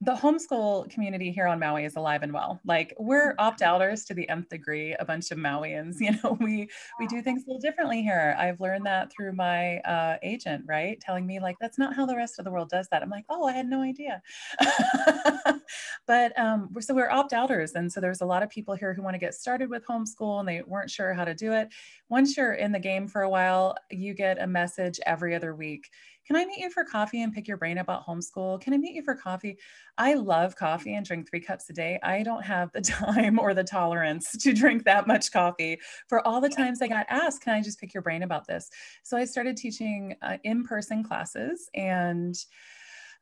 the 0.00 0.14
homeschool 0.14 0.88
community 0.90 1.32
here 1.32 1.48
on 1.48 1.58
Maui 1.58 1.84
is 1.84 1.96
alive 1.96 2.22
and 2.22 2.32
well. 2.32 2.60
Like 2.64 2.94
we're 2.98 3.32
mm-hmm. 3.32 3.40
opt-outers 3.40 4.04
to 4.04 4.14
the 4.14 4.28
nth 4.28 4.48
degree, 4.48 4.94
a 4.94 5.04
bunch 5.04 5.30
of 5.30 5.38
Mauians. 5.38 5.96
You 6.08 6.12
know, 6.22 6.38
we 6.40 6.68
we 6.98 7.06
do 7.08 7.20
things 7.20 7.42
a 7.42 7.48
little 7.48 7.60
differently 7.60 8.02
here. 8.02 8.34
I've 8.38 8.60
learned 8.60 8.86
that 8.86 9.12
through 9.12 9.32
my 9.32 9.78
uh, 9.80 10.16
agent, 10.22 10.64
right, 10.66 10.98
telling 11.00 11.26
me 11.26 11.38
like 11.40 11.56
that's 11.60 11.76
not 11.76 11.94
how 11.94 12.06
the 12.06 12.16
rest 12.16 12.38
of 12.38 12.44
the 12.44 12.50
world 12.50 12.70
does 12.70 12.88
that. 12.90 13.02
I'm 13.02 13.10
like, 13.10 13.24
oh, 13.28 13.46
I 13.46 13.52
had 13.52 13.66
no 13.66 13.82
idea. 13.82 14.22
but 16.06 16.38
um, 16.38 16.70
so 16.80 16.94
we're 16.94 17.10
opt-outers, 17.10 17.72
and 17.72 17.92
so 17.92 18.00
there's 18.00 18.22
a 18.22 18.26
lot 18.26 18.42
of 18.42 18.48
people 18.48 18.74
here 18.74 18.94
who 18.94 19.02
want 19.02 19.14
to 19.14 19.18
get 19.18 19.34
started 19.34 19.68
with 19.68 19.84
homeschool 19.84 20.38
and 20.38 20.48
they 20.48 20.62
weren't 20.62 20.90
sure 20.90 21.12
how 21.12 21.24
to 21.24 21.34
do 21.34 21.52
it. 21.52 21.68
Once 22.08 22.36
you're 22.36 22.54
in 22.54 22.72
the 22.72 22.78
game 22.78 23.06
for 23.06 23.22
a 23.22 23.28
while, 23.28 23.76
you 23.90 24.14
get 24.14 24.40
a 24.40 24.46
message 24.46 24.98
every 25.04 25.34
other 25.34 25.54
week 25.54 25.90
can 26.28 26.36
I 26.36 26.44
meet 26.44 26.58
you 26.58 26.68
for 26.68 26.84
coffee 26.84 27.22
and 27.22 27.32
pick 27.32 27.48
your 27.48 27.56
brain 27.56 27.78
about 27.78 28.06
homeschool? 28.06 28.60
Can 28.60 28.74
I 28.74 28.76
meet 28.76 28.94
you 28.94 29.02
for 29.02 29.14
coffee? 29.14 29.56
I 29.96 30.12
love 30.12 30.56
coffee 30.56 30.92
and 30.92 31.06
drink 31.06 31.26
three 31.26 31.40
cups 31.40 31.70
a 31.70 31.72
day. 31.72 31.98
I 32.02 32.22
don't 32.22 32.44
have 32.44 32.70
the 32.72 32.80
time 32.82 33.38
or 33.38 33.54
the 33.54 33.64
tolerance 33.64 34.32
to 34.42 34.52
drink 34.52 34.84
that 34.84 35.06
much 35.06 35.32
coffee. 35.32 35.80
For 36.06 36.26
all 36.28 36.42
the 36.42 36.50
times 36.50 36.82
I 36.82 36.88
got 36.88 37.06
asked, 37.08 37.40
can 37.40 37.54
I 37.54 37.62
just 37.62 37.80
pick 37.80 37.94
your 37.94 38.02
brain 38.02 38.24
about 38.24 38.46
this? 38.46 38.68
So 39.04 39.16
I 39.16 39.24
started 39.24 39.56
teaching 39.56 40.16
uh, 40.20 40.36
in 40.44 40.64
person 40.64 41.02
classes 41.02 41.70
and 41.74 42.36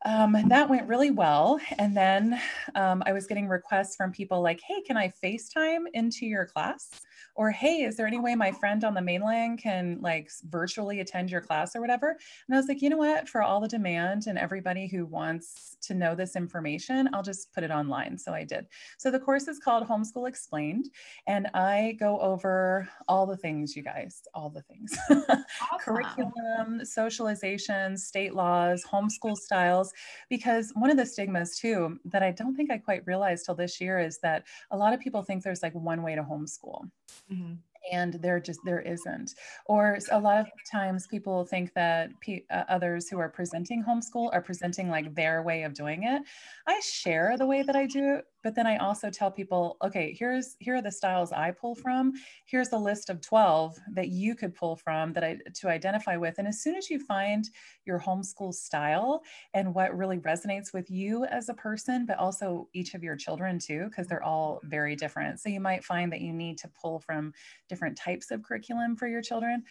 um, 0.05 0.37
that 0.47 0.69
went 0.69 0.87
really 0.87 1.11
well. 1.11 1.59
And 1.77 1.95
then 1.95 2.39
um, 2.75 3.03
I 3.05 3.13
was 3.13 3.27
getting 3.27 3.47
requests 3.47 3.95
from 3.95 4.11
people 4.11 4.41
like, 4.41 4.61
hey, 4.61 4.81
can 4.81 4.97
I 4.97 5.11
FaceTime 5.23 5.85
into 5.93 6.25
your 6.25 6.45
class? 6.45 6.89
or 7.37 7.51
hey 7.51 7.83
is 7.83 7.95
there 7.95 8.07
any 8.07 8.19
way 8.19 8.35
my 8.35 8.51
friend 8.51 8.83
on 8.83 8.93
the 8.93 9.01
mainland 9.01 9.59
can 9.59 9.97
like 10.01 10.29
virtually 10.49 10.99
attend 10.99 11.29
your 11.29 11.39
class 11.39 11.75
or 11.75 11.81
whatever 11.81 12.09
and 12.47 12.55
i 12.55 12.57
was 12.57 12.67
like 12.67 12.81
you 12.81 12.89
know 12.89 12.97
what 12.97 13.29
for 13.29 13.41
all 13.41 13.61
the 13.61 13.67
demand 13.67 14.27
and 14.27 14.37
everybody 14.37 14.87
who 14.87 15.05
wants 15.05 15.77
to 15.81 15.93
know 15.93 16.15
this 16.15 16.35
information 16.35 17.07
i'll 17.13 17.23
just 17.23 17.53
put 17.53 17.63
it 17.63 17.71
online 17.71 18.17
so 18.17 18.33
i 18.33 18.43
did 18.43 18.65
so 18.97 19.09
the 19.09 19.19
course 19.19 19.47
is 19.47 19.59
called 19.59 19.87
homeschool 19.87 20.27
explained 20.27 20.89
and 21.27 21.47
i 21.53 21.95
go 21.99 22.19
over 22.19 22.89
all 23.07 23.25
the 23.25 23.37
things 23.37 23.75
you 23.75 23.83
guys 23.83 24.23
all 24.33 24.49
the 24.49 24.61
things 24.63 24.97
awesome. 25.09 25.37
curriculum 25.79 26.83
socialization 26.83 27.95
state 27.95 28.33
laws 28.33 28.83
homeschool 28.83 29.37
styles 29.37 29.86
styles 29.87 29.93
because 30.29 30.71
one 30.75 30.89
of 30.89 30.97
the 30.97 31.05
stigmas 31.05 31.57
too 31.57 31.99
that 32.05 32.23
I 32.23 32.31
don't 32.31 32.55
think 32.55 32.71
I 32.71 32.77
quite 32.77 33.05
realized 33.05 33.45
till 33.45 33.55
this 33.55 33.79
year 33.79 33.99
is 33.99 34.19
that 34.19 34.43
a 34.71 34.77
lot 34.77 34.93
of 34.93 34.99
people 34.99 35.23
think 35.23 35.43
there's 35.43 35.63
like 35.63 35.75
one 35.75 36.03
way 36.03 36.15
to 36.15 36.23
homeschool. 36.23 36.89
Mm-hmm. 37.31 37.53
And 37.89 38.15
there 38.15 38.39
just 38.41 38.59
there 38.65 38.81
isn't. 38.81 39.35
Or 39.65 39.97
a 40.11 40.19
lot 40.19 40.39
of 40.39 40.47
times 40.69 41.07
people 41.07 41.45
think 41.45 41.73
that 41.73 42.09
p- 42.19 42.43
uh, 42.49 42.63
others 42.67 43.07
who 43.07 43.17
are 43.17 43.29
presenting 43.29 43.81
homeschool 43.81 44.29
are 44.33 44.41
presenting 44.41 44.89
like 44.89 45.15
their 45.15 45.41
way 45.41 45.63
of 45.63 45.73
doing 45.73 46.03
it. 46.03 46.21
I 46.67 46.81
share 46.81 47.37
the 47.37 47.45
way 47.45 47.63
that 47.63 47.77
i 47.77 47.85
do 47.85 48.15
it 48.15 48.25
but 48.43 48.55
then 48.55 48.67
i 48.67 48.77
also 48.77 49.09
tell 49.09 49.31
people 49.31 49.77
okay 49.83 50.15
here's 50.17 50.55
here 50.59 50.75
are 50.75 50.81
the 50.81 50.91
styles 50.91 51.31
i 51.31 51.51
pull 51.51 51.75
from. 51.75 52.13
Here's 52.45 52.69
the 52.69 52.77
list 52.77 53.09
of 53.09 53.21
12 53.21 53.77
that 53.93 54.09
you 54.09 54.35
could 54.35 54.55
pull 54.55 54.75
from 54.75 55.13
that 55.13 55.23
i 55.23 55.37
to 55.55 55.69
identify 55.69 56.17
with. 56.17 56.35
And 56.37 56.47
as 56.47 56.61
soon 56.61 56.75
as 56.75 56.89
you 56.89 56.99
find 56.99 57.49
your 57.85 57.99
homeschool 57.99 58.53
style 58.53 59.21
and 59.53 59.73
what 59.73 59.97
really 59.97 60.17
resonates 60.19 60.73
with 60.73 60.89
you 60.89 61.25
as 61.25 61.49
a 61.49 61.53
person 61.53 62.05
but 62.05 62.17
also 62.17 62.67
each 62.73 62.93
of 62.93 63.03
your 63.03 63.15
children 63.15 63.59
too 63.59 63.85
because 63.89 64.07
they're 64.07 64.23
all 64.23 64.59
very 64.63 64.95
different. 64.95 65.39
So 65.39 65.49
you 65.49 65.59
might 65.59 65.83
find 65.83 66.11
that 66.11 66.21
you 66.21 66.33
need 66.33 66.57
to 66.59 66.69
pull 66.81 66.99
from 66.99 67.33
different 67.69 67.97
types 67.97 68.31
of 68.31 68.43
curriculum 68.43 68.95
for 68.95 69.07
your 69.07 69.21
children. 69.21 69.63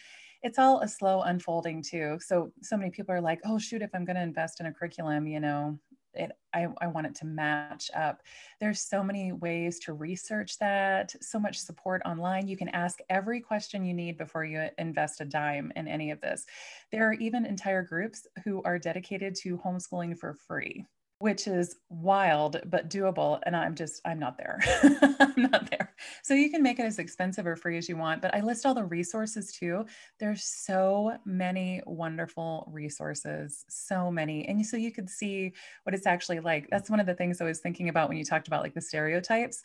It's 0.43 0.59
all 0.59 0.81
a 0.81 0.87
slow 0.87 1.21
unfolding 1.21 1.81
too. 1.81 2.19
So 2.21 2.51
so 2.61 2.77
many 2.77 2.91
people 2.91 3.13
are 3.13 3.21
like 3.21 3.39
oh 3.45 3.57
shoot 3.57 3.81
if 3.81 3.89
i'm 3.93 4.05
going 4.05 4.15
to 4.15 4.21
invest 4.21 4.59
in 4.59 4.65
a 4.67 4.73
curriculum 4.73 5.27
you 5.27 5.39
know 5.39 5.77
it 6.17 6.31
I, 6.53 6.67
I 6.81 6.87
want 6.87 7.07
it 7.07 7.15
to 7.15 7.25
match 7.25 7.91
up. 7.95 8.23
There's 8.59 8.81
so 8.81 9.03
many 9.03 9.31
ways 9.31 9.79
to 9.79 9.93
research 9.93 10.57
that 10.57 11.13
so 11.21 11.39
much 11.39 11.59
support 11.59 12.01
online. 12.05 12.47
You 12.47 12.57
can 12.57 12.69
ask 12.69 12.99
every 13.09 13.41
question 13.41 13.85
you 13.85 13.93
need 13.93 14.17
before 14.17 14.43
you 14.43 14.67
invest 14.77 15.21
a 15.21 15.25
dime 15.25 15.71
in 15.75 15.87
any 15.87 16.11
of 16.11 16.19
this. 16.19 16.45
There 16.91 17.07
are 17.07 17.13
even 17.13 17.45
entire 17.45 17.83
groups 17.83 18.25
who 18.43 18.63
are 18.63 18.79
dedicated 18.79 19.35
to 19.43 19.57
homeschooling 19.57 20.17
for 20.17 20.33
free 20.33 20.85
which 21.19 21.47
is 21.47 21.77
wild 21.89 22.61
but 22.67 22.91
doable 22.91 23.39
and 23.43 23.55
i'm 23.55 23.73
just 23.73 24.01
i'm 24.05 24.19
not 24.19 24.37
there. 24.37 24.59
I'm 25.19 25.33
not 25.51 25.69
there 25.71 25.86
so 26.23 26.33
you 26.33 26.49
can 26.49 26.61
make 26.63 26.79
it 26.79 26.83
as 26.85 26.99
expensive 26.99 27.47
or 27.47 27.55
free 27.55 27.77
as 27.77 27.87
you 27.89 27.97
want 27.97 28.21
but 28.21 28.33
i 28.33 28.41
list 28.41 28.65
all 28.65 28.73
the 28.73 28.83
resources 28.83 29.51
too. 29.51 29.85
There's 30.19 30.43
so 30.43 31.17
many 31.25 31.81
wonderful 31.85 32.69
resources 32.71 33.65
so 33.69 34.11
many 34.11 34.47
and 34.47 34.65
so 34.65 34.77
you 34.77 34.91
could 34.91 35.09
see 35.09 35.53
what 35.83 35.95
it's 35.95 36.07
actually 36.07 36.39
like. 36.39 36.67
That's 36.69 36.89
one 36.89 36.99
of 36.99 37.05
the 37.05 37.13
things 37.13 37.41
i 37.41 37.45
was 37.45 37.59
thinking 37.59 37.89
about 37.89 38.09
when 38.09 38.17
you 38.17 38.25
talked 38.25 38.47
about 38.47 38.63
like 38.63 38.73
the 38.73 38.81
stereotypes. 38.81 39.61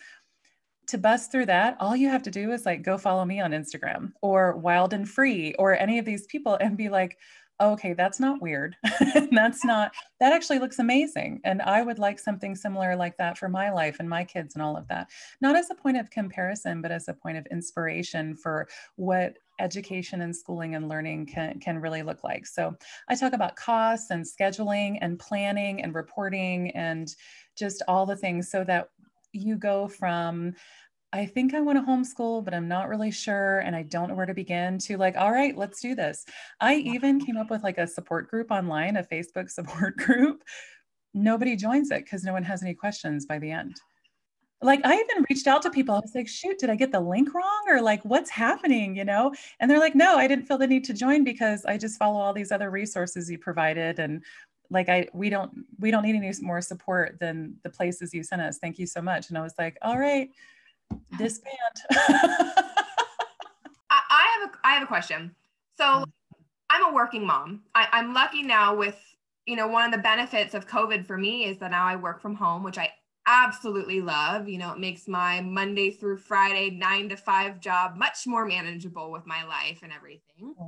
To 0.88 0.98
bust 0.98 1.30
through 1.30 1.46
that, 1.46 1.76
all 1.78 1.96
you 1.96 2.08
have 2.08 2.24
to 2.24 2.30
do 2.30 2.52
is 2.52 2.66
like 2.66 2.82
go 2.82 2.98
follow 2.98 3.24
me 3.24 3.40
on 3.40 3.52
Instagram 3.52 4.12
or 4.20 4.56
Wild 4.56 4.92
and 4.92 5.08
Free 5.08 5.54
or 5.58 5.78
any 5.78 5.98
of 5.98 6.04
these 6.04 6.26
people 6.26 6.56
and 6.60 6.76
be 6.76 6.88
like, 6.88 7.18
okay, 7.62 7.92
that's 7.92 8.20
not 8.20 8.42
weird. 8.42 8.76
that's 9.30 9.64
not, 9.64 9.92
that 10.20 10.32
actually 10.32 10.58
looks 10.58 10.78
amazing. 10.78 11.40
And 11.44 11.62
I 11.62 11.82
would 11.82 11.98
like 11.98 12.18
something 12.18 12.54
similar 12.54 12.96
like 12.96 13.16
that 13.18 13.38
for 13.38 13.48
my 13.48 13.70
life 13.70 13.96
and 14.00 14.08
my 14.08 14.24
kids 14.24 14.54
and 14.54 14.62
all 14.62 14.76
of 14.76 14.88
that. 14.88 15.08
Not 15.40 15.56
as 15.56 15.70
a 15.70 15.74
point 15.74 15.96
of 15.96 16.10
comparison, 16.10 16.82
but 16.82 16.90
as 16.90 17.08
a 17.08 17.14
point 17.14 17.38
of 17.38 17.46
inspiration 17.50 18.34
for 18.34 18.68
what 18.96 19.36
education 19.60 20.22
and 20.22 20.34
schooling 20.34 20.74
and 20.74 20.88
learning 20.88 21.26
can, 21.26 21.60
can 21.60 21.78
really 21.78 22.02
look 22.02 22.24
like. 22.24 22.46
So 22.46 22.74
I 23.08 23.14
talk 23.14 23.32
about 23.32 23.56
costs 23.56 24.10
and 24.10 24.24
scheduling 24.24 24.98
and 25.00 25.18
planning 25.18 25.82
and 25.82 25.94
reporting 25.94 26.70
and 26.72 27.14
just 27.56 27.82
all 27.86 28.06
the 28.06 28.16
things 28.16 28.50
so 28.50 28.64
that 28.64 28.88
you 29.32 29.56
go 29.56 29.88
from 29.88 30.54
I 31.14 31.26
think 31.26 31.52
I 31.52 31.60
want 31.60 31.78
to 31.78 31.84
homeschool, 31.84 32.42
but 32.42 32.54
I'm 32.54 32.68
not 32.68 32.88
really 32.88 33.10
sure. 33.10 33.58
And 33.58 33.76
I 33.76 33.82
don't 33.82 34.08
know 34.08 34.14
where 34.14 34.26
to 34.26 34.32
begin 34.32 34.78
to 34.78 34.96
like, 34.96 35.16
all 35.16 35.30
right, 35.30 35.56
let's 35.56 35.80
do 35.80 35.94
this. 35.94 36.24
I 36.60 36.76
even 36.76 37.20
came 37.20 37.36
up 37.36 37.50
with 37.50 37.62
like 37.62 37.76
a 37.76 37.86
support 37.86 38.30
group 38.30 38.50
online, 38.50 38.96
a 38.96 39.02
Facebook 39.02 39.50
support 39.50 39.96
group. 39.98 40.42
Nobody 41.12 41.54
joins 41.54 41.90
it 41.90 42.04
because 42.04 42.24
no 42.24 42.32
one 42.32 42.44
has 42.44 42.62
any 42.62 42.72
questions 42.72 43.26
by 43.26 43.38
the 43.38 43.50
end. 43.50 43.76
Like 44.62 44.80
I 44.84 44.94
even 44.94 45.26
reached 45.28 45.46
out 45.46 45.60
to 45.62 45.70
people. 45.70 45.94
I 45.94 45.98
was 45.98 46.12
like, 46.14 46.28
shoot, 46.28 46.58
did 46.58 46.70
I 46.70 46.76
get 46.76 46.92
the 46.92 47.00
link 47.00 47.34
wrong? 47.34 47.64
Or 47.68 47.82
like, 47.82 48.02
what's 48.04 48.30
happening? 48.30 48.96
You 48.96 49.04
know? 49.04 49.34
And 49.60 49.70
they're 49.70 49.80
like, 49.80 49.94
no, 49.94 50.16
I 50.16 50.26
didn't 50.26 50.46
feel 50.46 50.56
the 50.56 50.66
need 50.66 50.84
to 50.84 50.94
join 50.94 51.24
because 51.24 51.66
I 51.66 51.76
just 51.76 51.98
follow 51.98 52.20
all 52.20 52.32
these 52.32 52.52
other 52.52 52.70
resources 52.70 53.30
you 53.30 53.38
provided. 53.38 53.98
And 53.98 54.22
like 54.70 54.88
I 54.88 55.08
we 55.12 55.28
don't 55.28 55.52
we 55.78 55.90
don't 55.90 56.04
need 56.04 56.16
any 56.16 56.32
more 56.40 56.62
support 56.62 57.18
than 57.20 57.56
the 57.64 57.70
places 57.70 58.14
you 58.14 58.22
sent 58.22 58.40
us. 58.40 58.58
Thank 58.58 58.78
you 58.78 58.86
so 58.86 59.02
much. 59.02 59.28
And 59.28 59.36
I 59.36 59.42
was 59.42 59.54
like, 59.58 59.76
all 59.82 59.98
right 59.98 60.30
disband. 61.18 61.56
I, 61.90 62.64
I 63.90 64.40
have 64.40 64.50
a 64.50 64.52
I 64.64 64.74
have 64.74 64.82
a 64.82 64.86
question. 64.86 65.34
So 65.76 65.98
hmm. 65.98 66.04
I'm 66.70 66.90
a 66.90 66.94
working 66.94 67.26
mom. 67.26 67.62
I, 67.74 67.88
I'm 67.92 68.14
lucky 68.14 68.42
now 68.42 68.74
with 68.74 68.98
you 69.46 69.56
know 69.56 69.68
one 69.68 69.84
of 69.84 69.92
the 69.92 70.02
benefits 70.02 70.54
of 70.54 70.68
COVID 70.68 71.06
for 71.06 71.16
me 71.16 71.44
is 71.44 71.58
that 71.58 71.70
now 71.70 71.84
I 71.84 71.96
work 71.96 72.20
from 72.20 72.34
home, 72.34 72.62
which 72.62 72.78
I 72.78 72.90
absolutely 73.26 74.00
love. 74.00 74.48
You 74.48 74.58
know, 74.58 74.72
it 74.72 74.78
makes 74.78 75.08
my 75.08 75.40
Monday 75.40 75.90
through 75.90 76.18
Friday 76.18 76.70
nine 76.70 77.08
to 77.10 77.16
five 77.16 77.60
job 77.60 77.96
much 77.96 78.26
more 78.26 78.46
manageable 78.46 79.10
with 79.10 79.26
my 79.26 79.44
life 79.44 79.80
and 79.82 79.92
everything. 79.92 80.54
Hmm. 80.58 80.66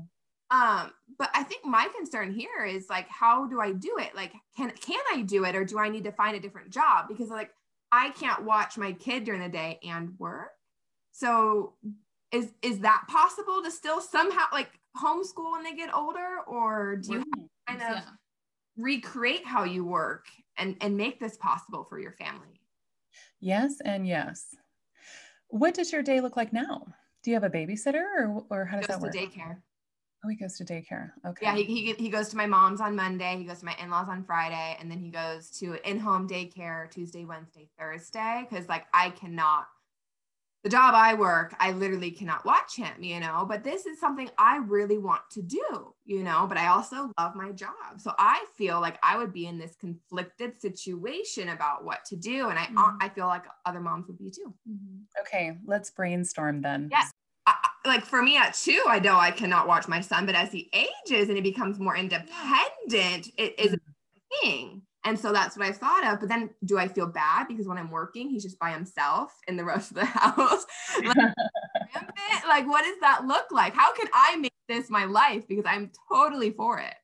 Um, 0.50 0.92
but 1.18 1.30
I 1.34 1.42
think 1.42 1.64
my 1.64 1.88
concern 1.96 2.32
here 2.32 2.64
is 2.64 2.88
like, 2.88 3.08
how 3.08 3.46
do 3.46 3.60
I 3.60 3.72
do 3.72 3.96
it? 3.98 4.14
Like, 4.14 4.32
can 4.56 4.70
can 4.70 5.00
I 5.12 5.22
do 5.22 5.44
it, 5.44 5.56
or 5.56 5.64
do 5.64 5.78
I 5.78 5.88
need 5.88 6.04
to 6.04 6.12
find 6.12 6.36
a 6.36 6.40
different 6.40 6.70
job? 6.70 7.06
Because 7.08 7.28
like 7.28 7.50
I 7.94 8.10
can't 8.10 8.44
watch 8.44 8.76
my 8.76 8.92
kid 8.92 9.22
during 9.22 9.40
the 9.40 9.48
day 9.48 9.78
and 9.84 10.18
work. 10.18 10.50
So 11.12 11.74
is 12.32 12.52
is 12.60 12.80
that 12.80 13.04
possible 13.08 13.62
to 13.62 13.70
still 13.70 14.00
somehow 14.00 14.46
like 14.50 14.68
homeschool 15.00 15.52
when 15.52 15.62
they 15.62 15.74
get 15.76 15.94
older 15.94 16.40
or 16.48 16.96
do 16.96 17.12
you 17.14 17.24
kind 17.68 17.80
of 17.80 17.96
yeah. 17.96 18.02
recreate 18.76 19.46
how 19.46 19.62
you 19.62 19.84
work 19.84 20.26
and 20.56 20.76
and 20.80 20.96
make 20.96 21.20
this 21.20 21.36
possible 21.36 21.86
for 21.88 22.00
your 22.00 22.12
family? 22.12 22.60
Yes 23.38 23.76
and 23.84 24.08
yes. 24.08 24.56
What 25.46 25.74
does 25.74 25.92
your 25.92 26.02
day 26.02 26.20
look 26.20 26.36
like 26.36 26.52
now? 26.52 26.86
Do 27.22 27.30
you 27.30 27.34
have 27.34 27.44
a 27.44 27.50
babysitter 27.50 28.02
or, 28.02 28.44
or 28.50 28.64
how 28.64 28.78
does 28.78 28.88
that 28.88 29.00
work? 29.00 29.14
daycare. 29.14 29.58
Oh, 30.24 30.28
he 30.28 30.36
goes 30.36 30.56
to 30.56 30.64
daycare. 30.64 31.10
Okay. 31.26 31.44
Yeah, 31.44 31.54
he, 31.54 31.64
he, 31.64 31.92
he 31.92 32.08
goes 32.08 32.28
to 32.30 32.36
my 32.36 32.46
mom's 32.46 32.80
on 32.80 32.96
Monday. 32.96 33.36
He 33.36 33.44
goes 33.44 33.58
to 33.58 33.66
my 33.66 33.76
in 33.82 33.90
laws 33.90 34.08
on 34.08 34.24
Friday. 34.24 34.76
And 34.80 34.90
then 34.90 34.98
he 34.98 35.10
goes 35.10 35.50
to 35.58 35.76
in 35.88 35.98
home 35.98 36.28
daycare 36.28 36.90
Tuesday, 36.90 37.24
Wednesday, 37.24 37.68
Thursday. 37.78 38.46
Cause 38.48 38.68
like 38.68 38.86
I 38.94 39.10
cannot, 39.10 39.66
the 40.62 40.70
job 40.70 40.94
I 40.94 41.12
work, 41.12 41.54
I 41.60 41.72
literally 41.72 42.10
cannot 42.10 42.46
watch 42.46 42.74
him, 42.74 43.02
you 43.02 43.20
know. 43.20 43.44
But 43.46 43.64
this 43.64 43.84
is 43.84 44.00
something 44.00 44.30
I 44.38 44.56
really 44.56 44.96
want 44.96 45.20
to 45.32 45.42
do, 45.42 45.94
you 46.06 46.22
know. 46.22 46.46
But 46.48 46.56
I 46.56 46.68
also 46.68 47.10
love 47.18 47.34
my 47.34 47.52
job. 47.52 47.98
So 47.98 48.14
I 48.18 48.46
feel 48.56 48.80
like 48.80 48.98
I 49.02 49.18
would 49.18 49.32
be 49.34 49.46
in 49.46 49.58
this 49.58 49.76
conflicted 49.76 50.58
situation 50.58 51.50
about 51.50 51.84
what 51.84 52.06
to 52.06 52.16
do. 52.16 52.48
And 52.48 52.58
I, 52.58 52.64
mm-hmm. 52.64 52.96
I 52.98 53.10
feel 53.10 53.26
like 53.26 53.44
other 53.66 53.80
moms 53.80 54.06
would 54.06 54.18
be 54.18 54.30
too. 54.30 54.54
Mm-hmm. 54.66 55.20
Okay, 55.20 55.58
let's 55.66 55.90
brainstorm 55.90 56.62
then. 56.62 56.88
Yes 56.90 57.13
like 57.86 58.04
for 58.04 58.22
me 58.22 58.36
at 58.36 58.54
two, 58.54 58.82
I 58.86 58.98
know 58.98 59.18
I 59.18 59.30
cannot 59.30 59.68
watch 59.68 59.88
my 59.88 60.00
son, 60.00 60.26
but 60.26 60.34
as 60.34 60.52
he 60.52 60.70
ages 60.72 61.28
and 61.28 61.36
he 61.36 61.42
becomes 61.42 61.78
more 61.78 61.96
independent, 61.96 63.28
it 63.36 63.58
is 63.58 63.74
a 63.74 63.78
thing. 64.42 64.82
And 65.04 65.18
so 65.18 65.32
that's 65.32 65.56
what 65.56 65.66
I 65.66 65.72
thought 65.72 66.06
of. 66.06 66.20
But 66.20 66.30
then 66.30 66.50
do 66.64 66.78
I 66.78 66.88
feel 66.88 67.06
bad 67.06 67.46
because 67.46 67.68
when 67.68 67.76
I'm 67.76 67.90
working, 67.90 68.30
he's 68.30 68.42
just 68.42 68.58
by 68.58 68.70
himself 68.70 69.32
in 69.46 69.56
the 69.56 69.64
rest 69.64 69.90
of 69.90 69.98
the 69.98 70.04
house? 70.06 70.64
like, 71.04 71.16
like, 72.48 72.66
what 72.66 72.84
does 72.84 72.98
that 73.00 73.26
look 73.26 73.46
like? 73.50 73.74
How 73.74 73.92
can 73.92 74.08
I 74.14 74.36
make 74.36 74.54
this 74.66 74.88
my 74.88 75.04
life? 75.04 75.46
Because 75.46 75.64
I'm 75.66 75.90
totally 76.10 76.50
for 76.52 76.78
it. 76.78 76.94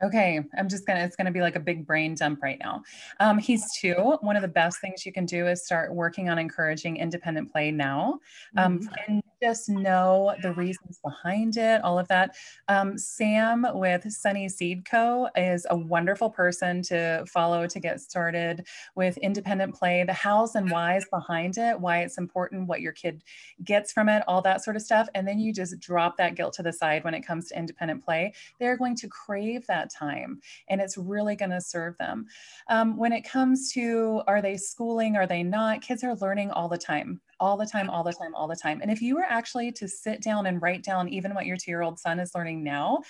Okay, 0.00 0.40
I'm 0.56 0.68
just 0.68 0.86
gonna, 0.86 1.00
it's 1.00 1.16
gonna 1.16 1.32
be 1.32 1.40
like 1.40 1.56
a 1.56 1.60
big 1.60 1.84
brain 1.84 2.14
dump 2.14 2.40
right 2.40 2.58
now. 2.60 2.82
Um, 3.18 3.36
he's 3.36 3.64
two. 3.76 4.16
One 4.20 4.36
of 4.36 4.42
the 4.42 4.48
best 4.48 4.80
things 4.80 5.04
you 5.04 5.12
can 5.12 5.26
do 5.26 5.48
is 5.48 5.64
start 5.64 5.92
working 5.92 6.28
on 6.28 6.38
encouraging 6.38 6.98
independent 6.98 7.50
play 7.50 7.72
now. 7.72 8.20
Um, 8.56 8.78
mm-hmm. 8.78 8.94
And 9.08 9.22
just 9.42 9.68
know 9.68 10.34
the 10.42 10.52
reasons 10.52 10.98
behind 11.02 11.56
it, 11.56 11.82
all 11.82 11.98
of 11.98 12.08
that. 12.08 12.36
Um, 12.68 12.98
Sam 12.98 13.66
with 13.74 14.10
Sunny 14.10 14.48
Seed 14.48 14.84
Co. 14.84 15.28
is 15.36 15.66
a 15.70 15.76
wonderful 15.76 16.30
person 16.30 16.82
to 16.82 17.24
follow 17.26 17.66
to 17.66 17.80
get 17.80 18.00
started 18.00 18.66
with 18.94 19.16
independent 19.18 19.74
play, 19.74 20.04
the 20.04 20.12
hows 20.12 20.54
and 20.54 20.70
whys 20.70 21.04
behind 21.10 21.58
it, 21.58 21.78
why 21.78 22.00
it's 22.00 22.18
important, 22.18 22.66
what 22.66 22.80
your 22.80 22.92
kid 22.92 23.22
gets 23.64 23.92
from 23.92 24.08
it, 24.08 24.22
all 24.26 24.42
that 24.42 24.64
sort 24.64 24.76
of 24.76 24.82
stuff. 24.82 25.08
And 25.14 25.26
then 25.26 25.38
you 25.38 25.52
just 25.52 25.78
drop 25.80 26.16
that 26.16 26.34
guilt 26.34 26.54
to 26.54 26.62
the 26.62 26.72
side 26.72 27.04
when 27.04 27.14
it 27.14 27.26
comes 27.26 27.48
to 27.48 27.58
independent 27.58 28.04
play. 28.04 28.32
They're 28.58 28.76
going 28.76 28.96
to 28.96 29.08
crave 29.08 29.66
that 29.66 29.90
time 29.90 30.40
and 30.68 30.80
it's 30.80 30.98
really 30.98 31.36
going 31.36 31.50
to 31.50 31.60
serve 31.60 31.96
them. 31.98 32.26
Um, 32.68 32.96
when 32.96 33.12
it 33.12 33.22
comes 33.22 33.72
to 33.72 34.22
are 34.26 34.42
they 34.42 34.56
schooling, 34.56 35.16
are 35.16 35.26
they 35.26 35.42
not, 35.42 35.82
kids 35.82 36.02
are 36.04 36.16
learning 36.16 36.50
all 36.50 36.68
the 36.68 36.78
time 36.78 37.20
all 37.40 37.56
the 37.56 37.66
time, 37.66 37.88
all 37.90 38.02
the 38.02 38.12
time, 38.12 38.34
all 38.34 38.48
the 38.48 38.56
time. 38.56 38.80
And 38.82 38.90
if 38.90 39.00
you 39.00 39.14
were 39.16 39.26
actually 39.28 39.72
to 39.72 39.88
sit 39.88 40.22
down 40.22 40.46
and 40.46 40.60
write 40.60 40.82
down 40.82 41.08
even 41.08 41.34
what 41.34 41.46
your 41.46 41.56
two 41.56 41.70
year 41.70 41.82
old 41.82 41.98
son 41.98 42.20
is 42.20 42.34
learning 42.34 42.62
now, 42.62 43.00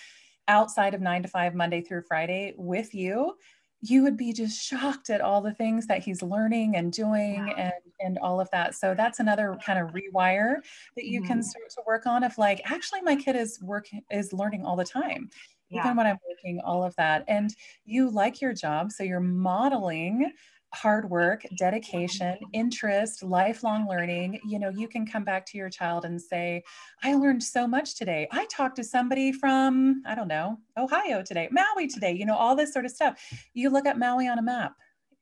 outside 0.48 0.94
of 0.94 1.00
nine 1.00 1.22
to 1.22 1.28
five, 1.28 1.54
Monday 1.54 1.80
through 1.80 2.02
Friday 2.02 2.54
with 2.56 2.94
you, 2.94 3.34
you 3.80 4.02
would 4.02 4.16
be 4.16 4.32
just 4.32 4.60
shocked 4.62 5.10
at 5.10 5.20
all 5.20 5.40
the 5.40 5.54
things 5.54 5.86
that 5.86 6.02
he's 6.02 6.22
learning 6.22 6.76
and 6.76 6.92
doing 6.92 7.54
and 7.56 7.72
and 8.00 8.18
all 8.18 8.40
of 8.40 8.50
that 8.50 8.74
so 8.74 8.92
that's 8.92 9.20
another 9.20 9.56
kind 9.64 9.78
of 9.78 9.94
rewire 9.94 10.56
that 10.96 11.04
you 11.04 11.20
mm-hmm. 11.20 11.28
can 11.28 11.42
start 11.44 11.70
to 11.70 11.80
work 11.86 12.04
on 12.04 12.24
if 12.24 12.38
like 12.38 12.60
actually 12.64 13.00
my 13.02 13.14
kid 13.14 13.36
is 13.36 13.60
working 13.62 14.02
is 14.10 14.32
learning 14.32 14.64
all 14.64 14.74
the 14.74 14.84
time 14.84 15.30
yeah. 15.70 15.84
even 15.84 15.96
when 15.96 16.06
I'm 16.06 16.18
working, 16.28 16.60
all 16.60 16.84
of 16.84 16.94
that. 16.96 17.24
And 17.28 17.54
you 17.84 18.10
like 18.10 18.40
your 18.40 18.52
job. 18.52 18.92
So 18.92 19.02
you're 19.02 19.20
modeling 19.20 20.32
hard 20.74 21.08
work, 21.08 21.44
dedication, 21.56 22.34
mm-hmm. 22.34 22.50
interest, 22.52 23.22
lifelong 23.22 23.88
learning, 23.88 24.40
you 24.46 24.58
know, 24.58 24.68
you 24.68 24.88
can 24.88 25.06
come 25.06 25.24
back 25.24 25.46
to 25.46 25.58
your 25.58 25.70
child 25.70 26.04
and 26.04 26.20
say, 26.20 26.62
I 27.02 27.14
learned 27.14 27.42
so 27.42 27.66
much 27.66 27.96
today. 27.96 28.28
I 28.32 28.46
talked 28.46 28.76
to 28.76 28.84
somebody 28.84 29.32
from, 29.32 30.02
I 30.06 30.14
don't 30.14 30.28
know, 30.28 30.58
Ohio 30.76 31.22
today, 31.22 31.48
Maui 31.50 31.88
today, 31.88 32.12
you 32.12 32.26
know, 32.26 32.36
all 32.36 32.54
this 32.54 32.72
sort 32.72 32.84
of 32.84 32.90
stuff. 32.90 33.18
You 33.54 33.70
look 33.70 33.86
at 33.86 33.98
Maui 33.98 34.28
on 34.28 34.38
a 34.38 34.42
map 34.42 34.74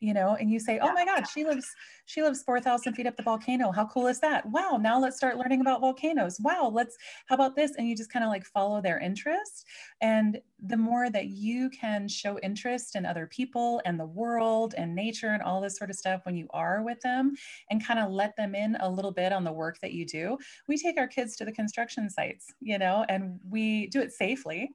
you 0.07 0.15
know, 0.15 0.37
and 0.39 0.53
you 0.53 0.61
say, 0.61 0.79
oh 0.81 0.93
my 0.93 1.05
God, 1.05 1.25
she 1.27 1.45
lives, 1.45 1.67
she 2.05 2.23
lives 2.23 2.45
4,000 2.45 2.95
feet 2.95 3.09
up 3.09 3.17
the 3.17 3.25
volcano. 3.25 3.73
How 3.73 3.87
cool 3.87 4.07
is 4.07 4.21
that? 4.21 4.47
Wow. 4.47 4.79
Now 4.81 5.01
let's 5.01 5.17
start 5.17 5.37
learning 5.37 5.63
about 5.63 5.81
volcanoes. 5.81 6.39
Wow. 6.39 6.71
Let's, 6.73 6.97
how 7.27 7.35
about 7.35 7.57
this? 7.57 7.73
And 7.77 7.89
you 7.89 7.97
just 7.97 8.13
kind 8.13 8.25
of 8.25 8.29
like 8.29 8.47
follow 8.47 8.81
their 8.81 9.01
interest. 9.01 9.67
And 10.01 10.41
the 10.61 10.77
more 10.77 11.11
that 11.11 11.27
you 11.27 11.69
can 11.71 12.07
show 12.07 12.39
interest 12.39 12.95
in 12.95 13.05
other 13.05 13.27
people 13.27 13.83
and 13.85 13.99
the 13.99 14.07
world 14.07 14.75
and 14.79 14.95
nature 14.95 15.31
and 15.31 15.43
all 15.43 15.61
this 15.61 15.77
sort 15.77 15.91
of 15.91 15.97
stuff 15.97 16.21
when 16.23 16.37
you 16.37 16.47
are 16.51 16.85
with 16.85 17.01
them 17.01 17.35
and 17.71 17.85
kind 17.85 17.99
of 17.99 18.13
let 18.13 18.37
them 18.37 18.55
in 18.55 18.77
a 18.77 18.89
little 18.89 19.13
bit 19.13 19.33
on 19.33 19.43
the 19.43 19.53
work 19.53 19.81
that 19.81 19.93
you 19.93 20.07
do. 20.07 20.39
We 20.69 20.79
take 20.79 20.99
our 20.99 21.09
kids 21.09 21.35
to 21.39 21.45
the 21.45 21.51
construction 21.51 22.09
sites, 22.09 22.55
you 22.61 22.79
know, 22.79 23.05
and 23.09 23.41
we 23.51 23.89
do 23.89 24.01
it 24.01 24.13
safely 24.13 24.71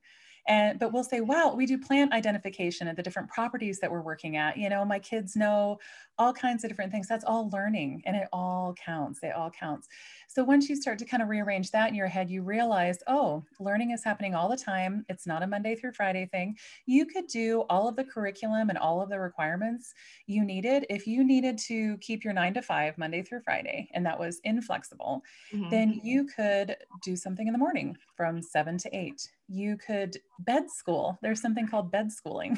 and 0.47 0.79
but 0.79 0.91
we'll 0.91 1.03
say 1.03 1.21
wow 1.21 1.53
we 1.55 1.65
do 1.65 1.77
plant 1.77 2.11
identification 2.13 2.87
and 2.87 2.97
the 2.97 3.03
different 3.03 3.29
properties 3.29 3.79
that 3.79 3.91
we're 3.91 4.01
working 4.01 4.37
at. 4.37 4.57
You 4.57 4.69
know 4.69 4.83
my 4.85 4.99
kids 4.99 5.35
know 5.35 5.79
all 6.21 6.31
kinds 6.31 6.63
of 6.63 6.69
different 6.69 6.91
things 6.91 7.07
that's 7.07 7.25
all 7.25 7.49
learning 7.49 7.99
and 8.05 8.15
it 8.15 8.27
all 8.31 8.75
counts 8.75 9.21
it 9.23 9.33
all 9.33 9.49
counts 9.49 9.87
so 10.27 10.43
once 10.43 10.69
you 10.69 10.75
start 10.75 10.99
to 10.99 11.03
kind 11.03 11.23
of 11.23 11.29
rearrange 11.29 11.71
that 11.71 11.89
in 11.89 11.95
your 11.95 12.05
head 12.05 12.29
you 12.29 12.43
realize 12.43 12.99
oh 13.07 13.43
learning 13.59 13.89
is 13.89 14.03
happening 14.03 14.35
all 14.35 14.47
the 14.47 14.55
time 14.55 15.03
it's 15.09 15.25
not 15.25 15.41
a 15.41 15.47
monday 15.47 15.73
through 15.73 15.91
friday 15.91 16.27
thing 16.31 16.55
you 16.85 17.07
could 17.07 17.25
do 17.25 17.61
all 17.71 17.87
of 17.87 17.95
the 17.95 18.03
curriculum 18.03 18.69
and 18.69 18.77
all 18.77 19.01
of 19.01 19.09
the 19.09 19.19
requirements 19.19 19.95
you 20.27 20.45
needed 20.45 20.85
if 20.91 21.07
you 21.07 21.23
needed 21.23 21.57
to 21.57 21.97
keep 21.97 22.23
your 22.23 22.33
9 22.33 22.53
to 22.53 22.61
5 22.61 22.99
monday 22.99 23.23
through 23.23 23.41
friday 23.41 23.89
and 23.95 24.05
that 24.05 24.19
was 24.19 24.39
inflexible 24.43 25.23
mm-hmm. 25.51 25.71
then 25.71 25.99
you 26.03 26.27
could 26.35 26.77
do 27.01 27.15
something 27.15 27.47
in 27.47 27.51
the 27.51 27.57
morning 27.57 27.97
from 28.15 28.43
7 28.43 28.77
to 28.77 28.95
8 28.95 29.27
you 29.51 29.77
could 29.77 30.17
bed 30.39 30.69
school. 30.69 31.19
There's 31.21 31.41
something 31.41 31.67
called 31.67 31.91
bed 31.91 32.11
schooling. 32.11 32.57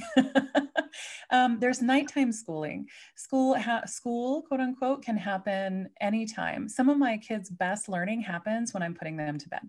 um, 1.31 1.59
there's 1.59 1.81
nighttime 1.81 2.31
schooling. 2.31 2.87
School, 3.15 3.52
ha- 3.59 3.85
school, 3.85 4.41
quote 4.43 4.59
unquote, 4.59 5.03
can 5.03 5.17
happen 5.17 5.89
anytime. 6.01 6.67
Some 6.67 6.89
of 6.89 6.97
my 6.97 7.17
kids' 7.17 7.49
best 7.49 7.89
learning 7.89 8.21
happens 8.21 8.73
when 8.73 8.83
I'm 8.83 8.93
putting 8.93 9.17
them 9.17 9.37
to 9.37 9.49
bed. 9.49 9.61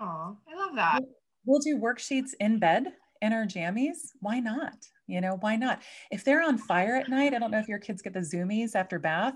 Oh, 0.00 0.36
I 0.48 0.54
love 0.56 0.74
that. 0.74 1.00
We'll, 1.00 1.08
we'll 1.44 1.60
do 1.60 1.78
worksheets 1.78 2.30
in 2.40 2.58
bed 2.58 2.92
in 3.22 3.32
our 3.32 3.44
jammies. 3.44 4.10
Why 4.20 4.40
not? 4.40 4.76
You 5.06 5.20
know, 5.20 5.36
why 5.40 5.56
not? 5.56 5.82
If 6.10 6.24
they're 6.24 6.42
on 6.42 6.58
fire 6.58 6.96
at 6.96 7.08
night, 7.08 7.34
I 7.34 7.38
don't 7.38 7.50
know 7.50 7.58
if 7.58 7.68
your 7.68 7.78
kids 7.78 8.02
get 8.02 8.12
the 8.12 8.20
zoomies 8.20 8.74
after 8.74 8.98
bath. 8.98 9.34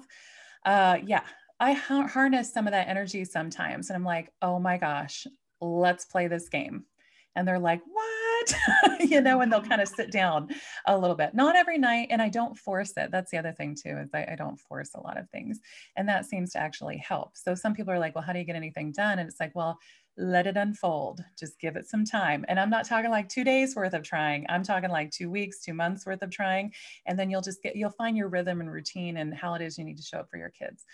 Uh, 0.65 0.99
yeah, 1.05 1.23
I 1.61 1.73
ha- 1.73 2.07
harness 2.07 2.53
some 2.53 2.67
of 2.67 2.73
that 2.73 2.89
energy 2.89 3.25
sometimes. 3.25 3.91
And 3.91 3.97
I'm 3.97 4.05
like, 4.05 4.33
oh 4.43 4.59
my 4.59 4.79
gosh, 4.79 5.27
let's 5.61 6.05
play 6.05 6.29
this 6.29 6.49
game 6.49 6.85
and 7.39 7.47
they're 7.47 7.59
like, 7.59 7.81
what? 7.87 8.08
you 9.01 9.21
know, 9.21 9.41
and 9.41 9.53
they'll 9.53 9.63
kind 9.63 9.81
of 9.81 9.89
sit 9.89 10.11
down 10.11 10.49
a 10.87 10.97
little 10.97 11.17
bit. 11.17 11.35
Not 11.35 11.57
every 11.57 11.79
night. 11.79 12.09
And 12.11 12.21
I 12.21 12.29
don't 12.29 12.57
force 12.57 12.93
it. 12.97 13.11
That's 13.11 13.31
the 13.31 13.39
other 13.39 13.53
thing 13.53 13.75
too, 13.75 13.97
is 13.99 14.11
I, 14.15 14.27
I 14.33 14.37
don't 14.37 14.59
force 14.59 14.91
a 14.95 15.01
lot 15.01 15.19
of 15.19 15.29
things. 15.31 15.61
And 15.97 16.09
that 16.09 16.27
seems 16.27 16.53
to 16.53 16.59
actually 16.59 16.99
help. 16.99 17.37
So 17.37 17.55
some 17.55 17.75
people 17.75 17.93
are 17.93 17.99
like, 17.99 18.15
well, 18.15 18.25
how 18.25 18.33
do 18.33 18.39
you 18.39 18.45
get 18.45 18.57
anything 18.57 18.93
done? 18.93 19.19
And 19.19 19.29
it's 19.29 19.41
like, 19.41 19.55
well, 19.55 19.79
let 20.19 20.49
it 20.49 20.57
unfold. 20.57 21.23
Just 21.39 21.61
give 21.61 21.77
it 21.77 21.89
some 21.89 22.05
time. 22.05 22.45
And 22.49 22.59
I'm 22.59 22.71
not 22.71 22.87
talking 22.87 23.11
like 23.11 23.29
two 23.29 23.45
days 23.45 23.77
worth 23.77 23.95
of 23.95 24.03
trying. 24.03 24.45
I'm 24.49 24.65
talking 24.65 24.91
like 24.91 25.11
two 25.11 25.31
weeks, 25.31 25.61
two 25.61 25.75
months 25.75 26.05
worth 26.05 26.23
of 26.23 26.31
trying. 26.31 26.73
And 27.07 27.19
then 27.19 27.31
you'll 27.31 27.41
just 27.41 27.63
get, 27.63 27.77
you'll 27.77 27.91
find 27.91 28.17
your 28.17 28.29
rhythm 28.29 28.61
and 28.61 28.71
routine 28.71 29.19
and 29.19 29.33
how 29.33 29.55
it 29.55 29.63
is 29.63 29.79
you 29.79 29.85
need 29.85 29.97
to 29.99 30.03
show 30.03 30.19
up 30.19 30.29
for 30.31 30.37
your 30.37 30.51
kids. 30.51 30.85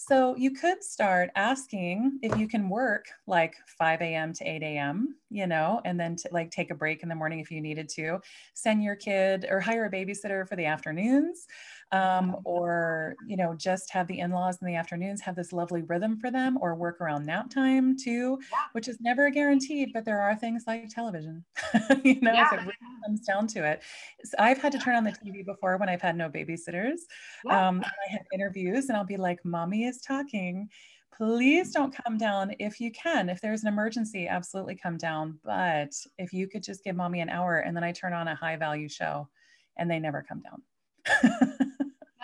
So 0.00 0.36
you 0.36 0.52
could 0.52 0.84
start 0.84 1.30
asking 1.34 2.20
if 2.22 2.38
you 2.38 2.46
can 2.46 2.68
work 2.68 3.06
like 3.26 3.56
5 3.66 4.00
a.m. 4.00 4.32
to 4.34 4.48
8 4.48 4.62
a.m., 4.62 5.16
you 5.28 5.48
know, 5.48 5.80
and 5.84 5.98
then 5.98 6.14
to, 6.14 6.28
like 6.30 6.52
take 6.52 6.70
a 6.70 6.74
break 6.76 7.02
in 7.02 7.08
the 7.08 7.16
morning 7.16 7.40
if 7.40 7.50
you 7.50 7.60
needed 7.60 7.88
to. 7.96 8.20
Send 8.54 8.84
your 8.84 8.94
kid 8.94 9.46
or 9.50 9.58
hire 9.58 9.86
a 9.86 9.90
babysitter 9.90 10.48
for 10.48 10.54
the 10.54 10.66
afternoons 10.66 11.48
um, 11.92 12.36
or 12.44 13.16
you 13.26 13.36
know 13.36 13.54
just 13.54 13.90
have 13.90 14.06
the 14.06 14.18
in-laws 14.18 14.58
in 14.60 14.66
the 14.66 14.74
afternoons 14.74 15.20
have 15.20 15.34
this 15.34 15.52
lovely 15.52 15.82
rhythm 15.82 16.18
for 16.18 16.30
them 16.30 16.58
or 16.60 16.74
work 16.74 17.00
around 17.00 17.24
nap 17.24 17.48
time 17.48 17.96
too 17.96 18.38
yeah. 18.52 18.58
which 18.72 18.88
is 18.88 18.98
never 19.00 19.30
guaranteed 19.30 19.90
but 19.94 20.04
there 20.04 20.20
are 20.20 20.36
things 20.36 20.64
like 20.66 20.88
television 20.88 21.44
you 22.04 22.20
know 22.20 22.32
yeah. 22.32 22.46
if 22.46 22.52
it 22.52 22.60
really 22.60 22.72
comes 23.06 23.20
down 23.20 23.46
to 23.46 23.64
it 23.64 23.82
so 24.24 24.36
i've 24.38 24.58
had 24.58 24.72
to 24.72 24.78
turn 24.78 24.96
on 24.96 25.04
the 25.04 25.12
tv 25.12 25.44
before 25.44 25.76
when 25.78 25.88
i've 25.88 26.02
had 26.02 26.16
no 26.16 26.28
babysitters 26.28 27.00
yeah. 27.44 27.68
um, 27.68 27.82
i 27.84 28.12
have 28.12 28.26
interviews 28.34 28.88
and 28.88 28.96
i'll 28.96 29.04
be 29.04 29.16
like 29.16 29.42
mommy 29.44 29.84
is 29.84 30.00
talking 30.00 30.68
please 31.16 31.72
don't 31.72 31.96
come 32.04 32.16
down 32.16 32.54
if 32.60 32.80
you 32.80 32.92
can. 32.92 33.28
If 33.28 33.40
there's 33.40 33.62
an 33.62 33.68
emergency, 33.68 34.28
absolutely 34.28 34.76
come 34.76 34.96
down. 34.96 35.40
But 35.44 35.92
if 36.16 36.32
you 36.32 36.46
could 36.46 36.62
just 36.62 36.84
give 36.84 36.94
mommy 36.94 37.20
an 37.20 37.28
hour 37.28 37.58
and 37.58 37.76
then 37.76 37.82
I 37.82 37.90
turn 37.90 38.12
on 38.12 38.28
a 38.28 38.36
high 38.36 38.54
value 38.54 38.88
show 38.88 39.28
and 39.76 39.90
they 39.90 39.98
never 39.98 40.22
come 40.22 40.42
down. 40.42 40.62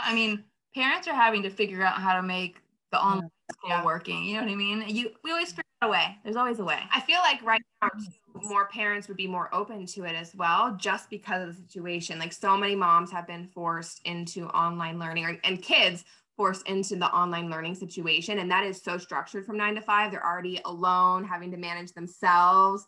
I 0.05 0.15
mean, 0.15 0.45
parents 0.75 1.09
are 1.09 1.15
having 1.15 1.43
to 1.43 1.51
figure 1.51 1.83
out 1.83 2.01
how 2.01 2.15
to 2.15 2.23
make 2.23 2.61
the 2.93 3.03
online 3.03 3.31
school 3.53 3.71
yeah. 3.71 3.85
working. 3.85 4.25
You 4.25 4.35
know 4.35 4.43
what 4.43 4.53
I 4.53 4.57
mean? 4.57 4.85
You 4.89 5.11
we 5.23 5.31
always 5.31 5.51
figure 5.51 5.65
out 5.83 5.89
a 5.89 5.91
way. 5.91 6.17
There's 6.23 6.37
always 6.37 6.59
a 6.61 6.65
way. 6.65 6.81
I 6.93 7.01
feel 7.01 7.19
like 7.19 7.43
right 7.43 7.61
now 7.83 7.91
more 8.35 8.69
parents 8.69 9.09
would 9.09 9.17
be 9.17 9.27
more 9.27 9.53
open 9.55 9.87
to 9.87 10.05
it 10.05 10.15
as 10.15 10.35
well, 10.35 10.77
just 10.77 11.11
because 11.11 11.49
of 11.49 11.57
the 11.57 11.63
situation. 11.63 12.19
Like 12.19 12.33
so 12.33 12.57
many 12.57 12.75
moms 12.75 13.11
have 13.11 13.27
been 13.27 13.49
forced 13.49 14.01
into 14.05 14.47
online 14.49 14.99
learning, 14.99 15.25
or, 15.25 15.39
and 15.45 15.61
kids 15.61 16.05
forced 16.37 16.67
into 16.69 16.97
the 16.97 17.07
online 17.07 17.51
learning 17.51 17.75
situation, 17.75 18.39
and 18.39 18.51
that 18.51 18.65
is 18.65 18.83
so 18.83 18.99
structured 18.99 19.47
from 19.47 19.57
nine 19.57 19.75
to 19.75 19.81
five. 19.81 20.11
They're 20.11 20.25
already 20.25 20.61
alone, 20.65 21.25
having 21.25 21.51
to 21.53 21.57
manage 21.57 21.93
themselves. 21.93 22.87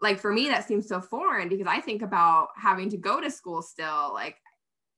Like 0.00 0.18
for 0.18 0.32
me, 0.32 0.48
that 0.48 0.66
seems 0.66 0.88
so 0.88 1.00
foreign 1.00 1.48
because 1.48 1.66
I 1.66 1.80
think 1.80 2.02
about 2.02 2.48
having 2.56 2.90
to 2.90 2.96
go 2.96 3.20
to 3.20 3.30
school 3.30 3.62
still. 3.62 4.12
Like 4.12 4.36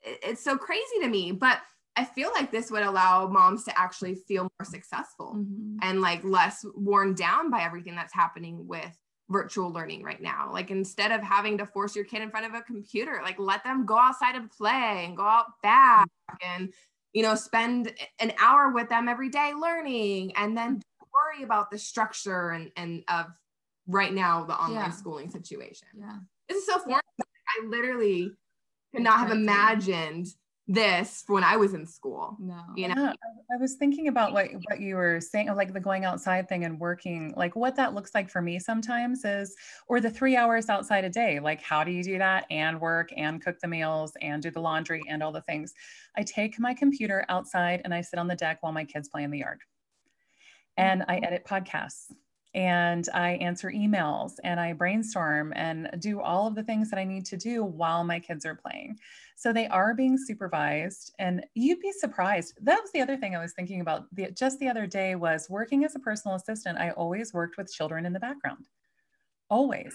it's 0.05 0.43
so 0.43 0.57
crazy 0.57 1.01
to 1.01 1.09
me 1.09 1.33
but 1.33 1.59
i 1.97 2.05
feel 2.05 2.31
like 2.35 2.51
this 2.51 2.71
would 2.71 2.83
allow 2.83 3.27
moms 3.27 3.65
to 3.65 3.79
actually 3.79 4.15
feel 4.15 4.43
more 4.43 4.65
successful 4.65 5.35
mm-hmm. 5.37 5.77
and 5.83 6.01
like 6.01 6.23
less 6.25 6.65
worn 6.75 7.15
down 7.15 7.51
by 7.51 7.63
everything 7.63 7.95
that's 7.95 8.15
happening 8.15 8.67
with 8.67 8.97
virtual 9.31 9.73
learning 9.73 10.03
right 10.03 10.21
now. 10.21 10.51
Like 10.53 10.71
instead 10.71 11.11
of 11.11 11.23
having 11.23 11.59
to 11.59 11.67
force 11.67 11.97
your 11.97 12.05
kid 12.05 12.23
in 12.23 12.31
front 12.31 12.47
of 12.47 12.55
a 12.55 12.61
computer 12.63 13.21
like 13.23 13.39
let 13.39 13.65
them 13.65 13.87
go 13.87 13.99
outside 13.99 14.35
and 14.35 14.51
play 14.51 15.05
and 15.07 15.17
go 15.17 15.25
out 15.25 15.47
back 15.63 16.09
and 16.45 16.73
you 17.13 17.23
know 17.23 17.35
spend 17.35 17.93
an 18.21 18.33
hour 18.39 18.71
with 18.73 18.89
them 18.89 19.09
every 19.09 19.31
day 19.31 19.53
learning 19.59 20.33
and 20.37 20.57
then 20.57 20.83
worry 21.01 21.45
about 21.45 21.71
the 21.71 21.79
structure 21.79 22.51
and 22.51 22.71
and 22.77 23.03
of 23.09 23.27
right 23.87 24.13
now 24.13 24.45
the 24.45 24.55
online 24.55 24.77
yeah. 24.77 24.91
schooling 24.91 25.31
situation. 25.31 25.89
Yeah. 25.99 26.19
This 26.49 26.59
is 26.59 26.67
so 26.67 26.79
foreign 26.79 27.01
i 27.47 27.67
literally 27.67 28.33
could 28.95 29.03
not 29.03 29.19
have 29.19 29.31
imagined 29.31 30.29
this 30.67 31.25
when 31.27 31.45
I 31.45 31.57
was 31.57 31.75
in 31.75 31.87
school. 31.87 32.37
No. 32.41 32.59
You 32.75 32.89
know, 32.89 32.95
yeah, 32.97 33.13
I 33.53 33.61
was 33.61 33.75
thinking 33.75 34.09
about 34.09 34.33
what 34.33 34.49
what 34.69 34.81
you 34.81 34.97
were 34.97 35.21
saying, 35.21 35.55
like 35.55 35.75
the 35.75 35.81
going 35.81 36.05
outside 36.07 36.49
thing 36.49 36.65
and 36.65 36.81
working, 36.81 37.35
like 37.37 37.55
what 37.55 37.77
that 37.77 37.93
looks 37.93 38.15
like 38.15 38.31
for 38.31 38.41
me 38.41 38.59
sometimes 38.59 39.25
is, 39.25 39.55
or 39.89 40.01
the 40.01 40.11
three 40.11 40.37
hours 40.37 40.71
outside 40.71 41.05
a 41.05 41.11
day. 41.11 41.39
Like, 41.39 41.61
how 41.61 41.85
do 41.85 41.91
you 41.91 42.03
do 42.03 42.17
that 42.19 42.47
and 42.51 42.81
work 42.81 43.11
and 43.15 43.45
cook 43.45 43.59
the 43.61 43.69
meals 43.69 44.13
and 44.23 44.43
do 44.43 44.51
the 44.51 44.61
laundry 44.61 45.03
and 45.09 45.23
all 45.23 45.33
the 45.33 45.43
things? 45.43 45.75
I 46.17 46.23
take 46.23 46.59
my 46.59 46.73
computer 46.73 47.27
outside 47.29 47.83
and 47.85 47.93
I 47.93 48.01
sit 48.01 48.19
on 48.19 48.27
the 48.27 48.37
deck 48.37 48.59
while 48.63 48.73
my 48.73 48.85
kids 48.85 49.09
play 49.09 49.25
in 49.25 49.31
the 49.31 49.39
yard. 49.39 49.61
And 50.77 51.05
I 51.09 51.17
mm-hmm. 51.17 51.25
edit 51.25 51.45
podcasts 51.45 52.07
and 52.55 53.09
I 53.13 53.31
answer 53.33 53.71
emails 53.71 54.35
and 54.45 54.61
I 54.61 54.73
brainstorm 54.73 55.53
and 55.57 55.91
do 55.99 56.21
all 56.21 56.47
of 56.47 56.55
the 56.55 56.63
things 56.63 56.89
that 56.91 56.99
I 56.99 57.05
need 57.05 57.27
to 57.27 57.37
do 57.37 57.65
while 57.65 58.05
my 58.05 58.21
kids 58.21 58.47
are 58.47 58.55
playing. 58.55 58.99
So 59.37 59.53
they 59.53 59.67
are 59.67 59.95
being 59.95 60.17
supervised 60.17 61.13
and 61.19 61.45
you'd 61.55 61.81
be 61.81 61.91
surprised. 61.93 62.55
That 62.63 62.81
was 62.81 62.93
the 62.93 63.01
other 63.01 63.17
thing 63.17 63.35
I 63.35 63.41
was 63.41 63.53
thinking 63.53 63.81
about 63.81 64.07
the, 64.15 64.31
just 64.31 64.61
the 64.61 64.69
other 64.69 64.87
day 64.87 65.17
was 65.17 65.51
working 65.51 65.85
as 65.85 65.97
a 65.97 65.99
personal 65.99 66.37
assistant. 66.37 66.79
I 66.79 66.91
always 66.91 67.35
worked 67.35 67.57
with 67.59 67.73
children 67.73 68.07
in 68.07 68.13
the 68.13 68.21
background. 68.21 68.67
Always. 69.51 69.95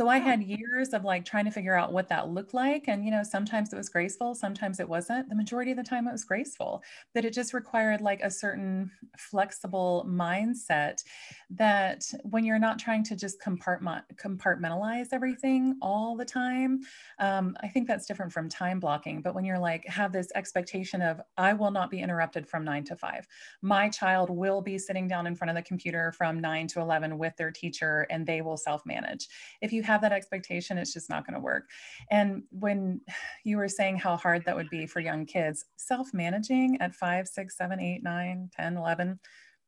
So 0.00 0.08
I 0.08 0.18
had 0.18 0.42
years 0.42 0.88
of 0.88 1.04
like 1.04 1.24
trying 1.24 1.44
to 1.44 1.52
figure 1.52 1.76
out 1.76 1.92
what 1.92 2.08
that 2.08 2.28
looked 2.28 2.52
like. 2.52 2.88
And, 2.88 3.04
you 3.04 3.12
know, 3.12 3.22
sometimes 3.22 3.72
it 3.72 3.76
was 3.76 3.88
graceful, 3.88 4.34
sometimes 4.34 4.80
it 4.80 4.88
wasn't. 4.88 5.28
The 5.28 5.36
majority 5.36 5.70
of 5.70 5.76
the 5.76 5.84
time 5.84 6.08
it 6.08 6.12
was 6.12 6.24
graceful, 6.24 6.82
but 7.14 7.24
it 7.24 7.32
just 7.32 7.54
required 7.54 8.00
like 8.00 8.20
a 8.20 8.30
certain 8.30 8.90
flexible 9.16 10.04
mindset 10.08 11.04
that 11.50 12.04
when 12.24 12.44
you're 12.44 12.58
not 12.58 12.80
trying 12.80 13.04
to 13.04 13.14
just 13.14 13.40
compartment, 13.40 14.04
compartmentalize 14.16 15.08
everything 15.12 15.76
all 15.80 16.16
the 16.16 16.24
time, 16.24 16.80
um, 17.20 17.56
I 17.60 17.68
think 17.68 17.86
that's 17.86 18.06
different 18.06 18.32
from 18.32 18.48
time 18.48 18.80
blocking. 18.80 19.22
But 19.22 19.36
when 19.36 19.44
you're 19.44 19.60
like, 19.60 19.86
have 19.86 20.10
this 20.12 20.28
expectation 20.34 21.02
of, 21.02 21.20
I 21.36 21.52
will 21.52 21.70
not 21.70 21.88
be 21.88 22.00
interrupted 22.00 22.48
from 22.48 22.64
nine 22.64 22.82
to 22.84 22.96
five, 22.96 23.28
my 23.62 23.88
child 23.90 24.28
will 24.28 24.60
be 24.60 24.76
sitting 24.76 25.06
down 25.06 25.28
in 25.28 25.36
front 25.36 25.50
of 25.50 25.54
the 25.54 25.62
computer 25.62 26.10
from 26.10 26.40
nine 26.40 26.66
to 26.68 26.80
11 26.80 27.16
with 27.16 27.36
their 27.36 27.52
teacher 27.52 28.08
and 28.10 28.26
they 28.26 28.40
will 28.40 28.56
self 28.56 28.84
manage. 28.84 29.28
If 29.60 29.72
you 29.72 29.83
have 29.84 30.00
that 30.02 30.12
expectation, 30.12 30.78
it's 30.78 30.92
just 30.92 31.10
not 31.10 31.26
going 31.26 31.34
to 31.34 31.40
work. 31.40 31.68
And 32.10 32.42
when 32.50 33.00
you 33.44 33.56
were 33.56 33.68
saying 33.68 33.98
how 33.98 34.16
hard 34.16 34.44
that 34.44 34.56
would 34.56 34.70
be 34.70 34.86
for 34.86 35.00
young 35.00 35.26
kids, 35.26 35.64
self 35.76 36.12
managing 36.12 36.80
at 36.80 36.94
five, 36.94 37.28
six, 37.28 37.56
seven, 37.56 37.80
eight, 37.80 38.02
nine, 38.02 38.50
10, 38.56 38.76
11, 38.76 39.18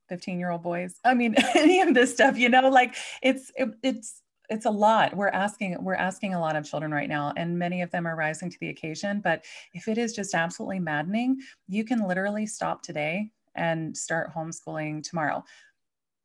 15 0.08 0.38
year 0.38 0.50
old 0.50 0.62
boys, 0.62 1.00
I 1.04 1.14
mean, 1.14 1.34
any 1.54 1.80
of 1.80 1.94
this 1.94 2.12
stuff, 2.12 2.36
you 2.36 2.48
know, 2.48 2.68
like 2.68 2.94
it's, 3.22 3.50
it, 3.56 3.70
it's, 3.82 4.22
it's 4.48 4.66
a 4.66 4.70
lot 4.70 5.16
we're 5.16 5.28
asking 5.28 5.76
we're 5.82 5.94
asking 5.94 6.34
a 6.34 6.40
lot 6.40 6.56
of 6.56 6.64
children 6.64 6.92
right 6.92 7.08
now 7.08 7.32
and 7.36 7.58
many 7.58 7.82
of 7.82 7.90
them 7.90 8.06
are 8.06 8.16
rising 8.16 8.50
to 8.50 8.58
the 8.60 8.68
occasion 8.68 9.20
but 9.20 9.44
if 9.74 9.88
it 9.88 9.98
is 9.98 10.12
just 10.14 10.34
absolutely 10.34 10.78
maddening 10.78 11.36
you 11.68 11.84
can 11.84 12.06
literally 12.06 12.46
stop 12.46 12.82
today 12.82 13.30
and 13.54 13.96
start 13.96 14.32
homeschooling 14.34 15.02
tomorrow 15.02 15.42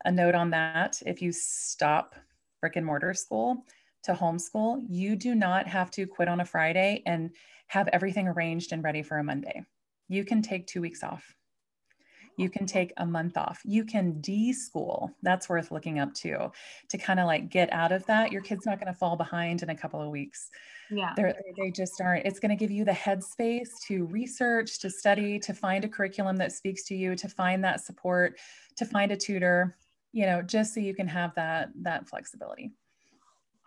a 0.05 0.11
note 0.11 0.35
on 0.35 0.49
that 0.49 1.01
if 1.05 1.21
you 1.21 1.31
stop 1.31 2.15
brick 2.59 2.75
and 2.75 2.85
mortar 2.85 3.13
school 3.13 3.65
to 4.03 4.13
homeschool, 4.13 4.83
you 4.89 5.15
do 5.15 5.35
not 5.35 5.67
have 5.67 5.91
to 5.91 6.07
quit 6.07 6.27
on 6.27 6.39
a 6.39 6.45
Friday 6.45 7.03
and 7.05 7.31
have 7.67 7.87
everything 7.89 8.27
arranged 8.27 8.73
and 8.73 8.83
ready 8.83 9.01
for 9.01 9.17
a 9.17 9.23
Monday. 9.23 9.63
You 10.09 10.25
can 10.25 10.41
take 10.41 10.67
two 10.67 10.81
weeks 10.81 11.03
off. 11.03 11.35
You 12.37 12.49
can 12.49 12.63
oh. 12.63 12.67
take 12.67 12.93
a 12.97 13.05
month 13.05 13.37
off. 13.37 13.61
You 13.65 13.85
can 13.85 14.19
de-school. 14.21 15.11
That's 15.21 15.47
worth 15.47 15.71
looking 15.71 15.99
up 15.99 16.13
too, 16.13 16.51
to 16.89 16.97
kind 16.97 17.19
of 17.19 17.27
like 17.27 17.49
get 17.49 17.71
out 17.71 17.91
of 17.91 18.05
that. 18.07 18.31
Your 18.31 18.41
kid's 18.41 18.65
not 18.65 18.79
going 18.79 18.91
to 18.91 18.97
fall 18.97 19.15
behind 19.15 19.63
in 19.63 19.69
a 19.69 19.75
couple 19.75 20.01
of 20.01 20.09
weeks. 20.09 20.49
Yeah. 20.89 21.13
They're, 21.15 21.35
they 21.57 21.71
just 21.71 22.01
aren't. 22.01 22.25
It's 22.25 22.39
going 22.39 22.49
to 22.49 22.55
give 22.55 22.71
you 22.71 22.83
the 22.83 22.91
headspace 22.91 23.69
to 23.87 24.05
research, 24.05 24.79
to 24.79 24.89
study, 24.89 25.39
to 25.39 25.53
find 25.53 25.85
a 25.85 25.89
curriculum 25.89 26.37
that 26.37 26.51
speaks 26.51 26.83
to 26.85 26.95
you, 26.95 27.15
to 27.15 27.29
find 27.29 27.63
that 27.63 27.81
support, 27.81 28.37
to 28.77 28.85
find 28.85 29.11
a 29.11 29.17
tutor, 29.17 29.77
you 30.11 30.25
know, 30.25 30.41
just 30.41 30.73
so 30.73 30.79
you 30.79 30.93
can 30.93 31.07
have 31.07 31.33
that 31.35 31.69
that 31.81 32.07
flexibility. 32.07 32.71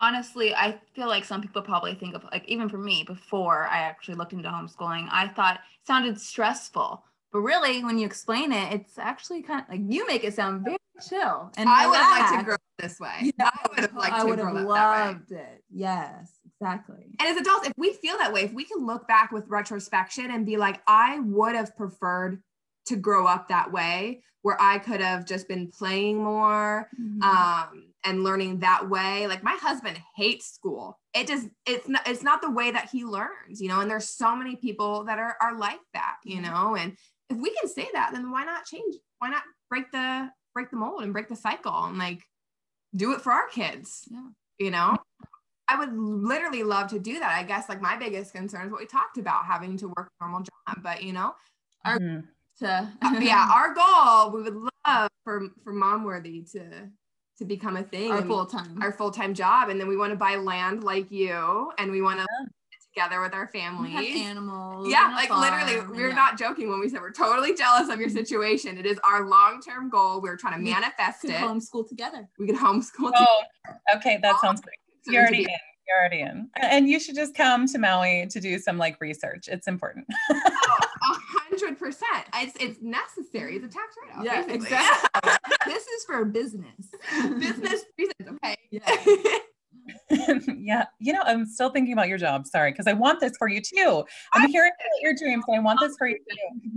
Honestly, 0.01 0.53
I 0.53 0.79
feel 0.93 1.07
like 1.07 1.23
some 1.23 1.41
people 1.41 1.61
probably 1.61 1.95
think 1.95 2.15
of 2.15 2.23
like 2.31 2.45
even 2.47 2.67
for 2.69 2.77
me 2.77 3.03
before 3.05 3.65
I 3.65 3.79
actually 3.79 4.15
looked 4.15 4.33
into 4.33 4.49
homeschooling, 4.49 5.07
I 5.11 5.29
thought 5.29 5.55
it 5.55 5.87
sounded 5.87 6.19
stressful. 6.19 7.03
But 7.31 7.39
really, 7.39 7.83
when 7.83 7.97
you 7.97 8.05
explain 8.05 8.51
it, 8.51 8.73
it's 8.73 8.97
actually 8.97 9.41
kind 9.41 9.61
of 9.61 9.69
like 9.69 9.81
you 9.87 10.05
make 10.07 10.23
it 10.23 10.33
sound 10.33 10.63
very 10.65 10.77
chill. 11.07 11.51
And 11.57 11.69
I 11.69 11.87
would 11.87 11.95
have 11.97 12.11
liked 12.19 12.39
to 12.39 12.43
grow 12.45 12.53
up 12.55 12.61
this 12.77 12.99
way. 12.99 13.33
Yeah, 13.37 13.49
I 13.53 13.67
would 13.69 13.79
have 13.79 13.95
liked 13.95 14.15
I 14.15 14.21
to 14.21 14.27
would 14.27 14.39
grow 14.39 14.47
have 14.47 14.57
up 14.57 14.67
loved 14.67 15.29
that 15.29 15.35
way. 15.35 15.41
it. 15.41 15.63
Yes, 15.69 16.39
exactly. 16.45 17.15
And 17.19 17.29
as 17.29 17.37
adults, 17.37 17.67
if 17.67 17.73
we 17.77 17.93
feel 17.93 18.17
that 18.17 18.31
way, 18.33 18.41
if 18.43 18.53
we 18.53 18.65
can 18.65 18.85
look 18.85 19.07
back 19.07 19.31
with 19.31 19.47
retrospection 19.47 20.31
and 20.31 20.45
be 20.45 20.57
like, 20.57 20.81
I 20.87 21.19
would 21.19 21.55
have 21.55 21.75
preferred 21.75 22.41
to 22.87 22.95
grow 22.95 23.25
up 23.27 23.47
that 23.49 23.71
way 23.71 24.23
where 24.43 24.61
I 24.61 24.77
could 24.77 25.01
have 25.01 25.25
just 25.25 25.47
been 25.47 25.71
playing 25.71 26.23
more 26.23 26.87
Mhm. 27.01 27.23
um, 27.23 27.93
and 28.05 28.23
learning 28.23 28.59
that 28.59 28.89
way. 28.89 29.27
Like 29.27 29.43
my 29.43 29.57
husband 29.61 29.99
hates 30.15 30.53
school. 30.53 30.99
It 31.13 31.27
just 31.27 31.47
it's 31.65 31.87
not 31.87 32.07
it's 32.07 32.23
not 32.23 32.41
the 32.41 32.51
way 32.51 32.71
that 32.71 32.89
he 32.91 33.03
learns, 33.05 33.59
you 33.59 33.67
know. 33.67 33.79
And 33.81 33.89
there's 33.89 34.09
so 34.09 34.35
many 34.35 34.55
people 34.55 35.03
that 35.05 35.19
are 35.19 35.35
are 35.41 35.57
like 35.57 35.79
that, 35.93 36.17
you 36.23 36.41
know. 36.41 36.75
And 36.75 36.95
if 37.29 37.37
we 37.37 37.49
can 37.55 37.67
say 37.67 37.87
that, 37.93 38.11
then 38.13 38.31
why 38.31 38.43
not 38.45 38.65
change? 38.65 38.95
Why 39.19 39.29
not 39.29 39.43
break 39.69 39.91
the 39.91 40.29
break 40.53 40.69
the 40.69 40.77
mold 40.77 41.03
and 41.03 41.11
break 41.13 41.27
the 41.27 41.35
cycle 41.35 41.85
and 41.85 41.97
like 41.97 42.21
do 42.95 43.13
it 43.13 43.21
for 43.21 43.31
our 43.31 43.47
kids? 43.49 44.07
Yeah. 44.09 44.27
You 44.59 44.71
know. 44.71 44.97
I 45.67 45.79
would 45.79 45.97
literally 45.97 46.61
love 46.61 46.89
to 46.91 46.99
do 46.99 47.17
that. 47.17 47.31
I 47.31 47.41
guess 47.41 47.67
like 47.67 47.81
my 47.81 47.97
biggest 47.97 48.33
concern 48.33 48.67
is 48.67 48.71
what 48.71 48.81
we 48.81 48.85
talked 48.85 49.17
about, 49.17 49.45
having 49.45 49.77
to 49.77 49.87
work 49.87 50.07
a 50.21 50.23
normal 50.23 50.41
job. 50.41 50.83
But 50.83 51.01
you 51.01 51.11
know, 51.11 51.33
Our- 51.83 51.97
Mhm. 51.97 52.27
to 52.59 52.93
yeah, 53.19 53.49
our 53.51 53.73
goal 53.73 54.31
we 54.31 54.43
would 54.43 54.69
love 54.85 55.09
for 55.23 55.49
for 55.63 55.73
Mom 55.73 56.03
Worthy 56.03 56.43
to 56.51 56.91
to 57.37 57.45
become 57.45 57.77
a 57.77 57.83
thing, 57.83 58.11
our 58.11 58.21
full 58.21 58.45
time. 58.45 58.81
our 58.81 58.91
full 58.91 59.11
time 59.11 59.33
job, 59.33 59.69
and 59.69 59.79
then 59.79 59.87
we 59.87 59.97
want 59.97 60.11
to 60.11 60.17
buy 60.17 60.35
land 60.35 60.83
like 60.83 61.11
you, 61.11 61.71
and 61.77 61.91
we 61.91 62.01
want 62.01 62.19
to 62.19 62.25
Yeah. 62.29 62.47
together 62.93 63.21
with 63.21 63.33
our 63.33 63.49
We 63.53 63.91
have 63.91 64.05
animals. 64.05 64.87
Yeah, 64.89 65.11
like 65.15 65.27
farm, 65.27 65.41
literally, 65.41 65.85
we're 65.97 66.09
yeah. 66.09 66.15
not 66.15 66.37
joking 66.37 66.69
when 66.69 66.79
we 66.79 66.87
said 66.87 67.01
we're 67.01 67.11
totally 67.11 67.53
jealous 67.53 67.89
of 67.89 67.99
your 67.99 68.07
mm-hmm. 68.07 68.17
situation. 68.17 68.77
It 68.77 68.85
is 68.85 68.97
our 69.03 69.27
long 69.27 69.61
term 69.61 69.89
goal. 69.89 70.21
We're 70.21 70.37
trying 70.37 70.59
to 70.59 70.63
We 70.63 70.71
manifest 70.71 71.21
could 71.21 71.31
it. 71.31 71.37
homeschool 71.37 71.87
together. 71.89 72.27
we 72.39 72.47
could 72.47 72.55
homeschool. 72.55 73.11
Oh, 73.15 73.43
okay, 73.95 74.17
that 74.21 74.39
sounds 74.41 74.61
great. 74.61 74.77
You're 75.07 75.23
to 75.23 75.27
already 75.27 75.43
in. 75.43 75.49
You're 75.87 75.99
already 75.99 76.21
in. 76.21 76.49
And 76.55 76.89
you 76.89 76.99
should 76.99 77.15
just 77.15 77.35
come 77.35 77.67
to 77.67 77.77
Maui 77.77 78.27
to 78.31 78.39
do 78.39 78.57
some 78.57 78.77
like 78.77 78.99
research. 79.01 79.47
It's 79.47 79.67
important. 79.67 80.07
Oh, 81.07 81.19
a 81.34 81.34
hundred 81.65 81.79
percent. 81.79 82.25
It's 82.35 82.55
it's 82.59 82.81
necessary. 82.81 83.55
It's 83.55 83.65
a 83.65 83.67
tax 83.67 83.95
write 84.01 84.17
off. 84.17 84.25
Yeah, 84.25 84.41
basically. 84.41 84.55
exactly. 84.55 85.31
this 85.65 85.87
is 85.87 86.05
for 86.05 86.25
business. 86.25 86.89
Business 87.39 87.85
reasons. 87.97 88.39
Okay. 88.43 88.57
Yeah. 88.71 90.39
yeah. 90.57 90.85
You 90.99 91.13
know, 91.13 91.21
I'm 91.25 91.45
still 91.45 91.69
thinking 91.69 91.93
about 91.93 92.07
your 92.07 92.17
job. 92.17 92.47
Sorry, 92.47 92.71
because 92.71 92.87
I 92.87 92.93
want 92.93 93.19
this 93.19 93.33
for 93.37 93.47
you 93.47 93.61
too. 93.61 94.03
I'm 94.33 94.49
hearing 94.49 94.71
about 94.71 95.01
your 95.01 95.13
dreams 95.15 95.43
and 95.47 95.57
I 95.57 95.59
want 95.59 95.79
this 95.81 95.95
for 95.97 96.07
you 96.07 96.17
too. 96.17 96.71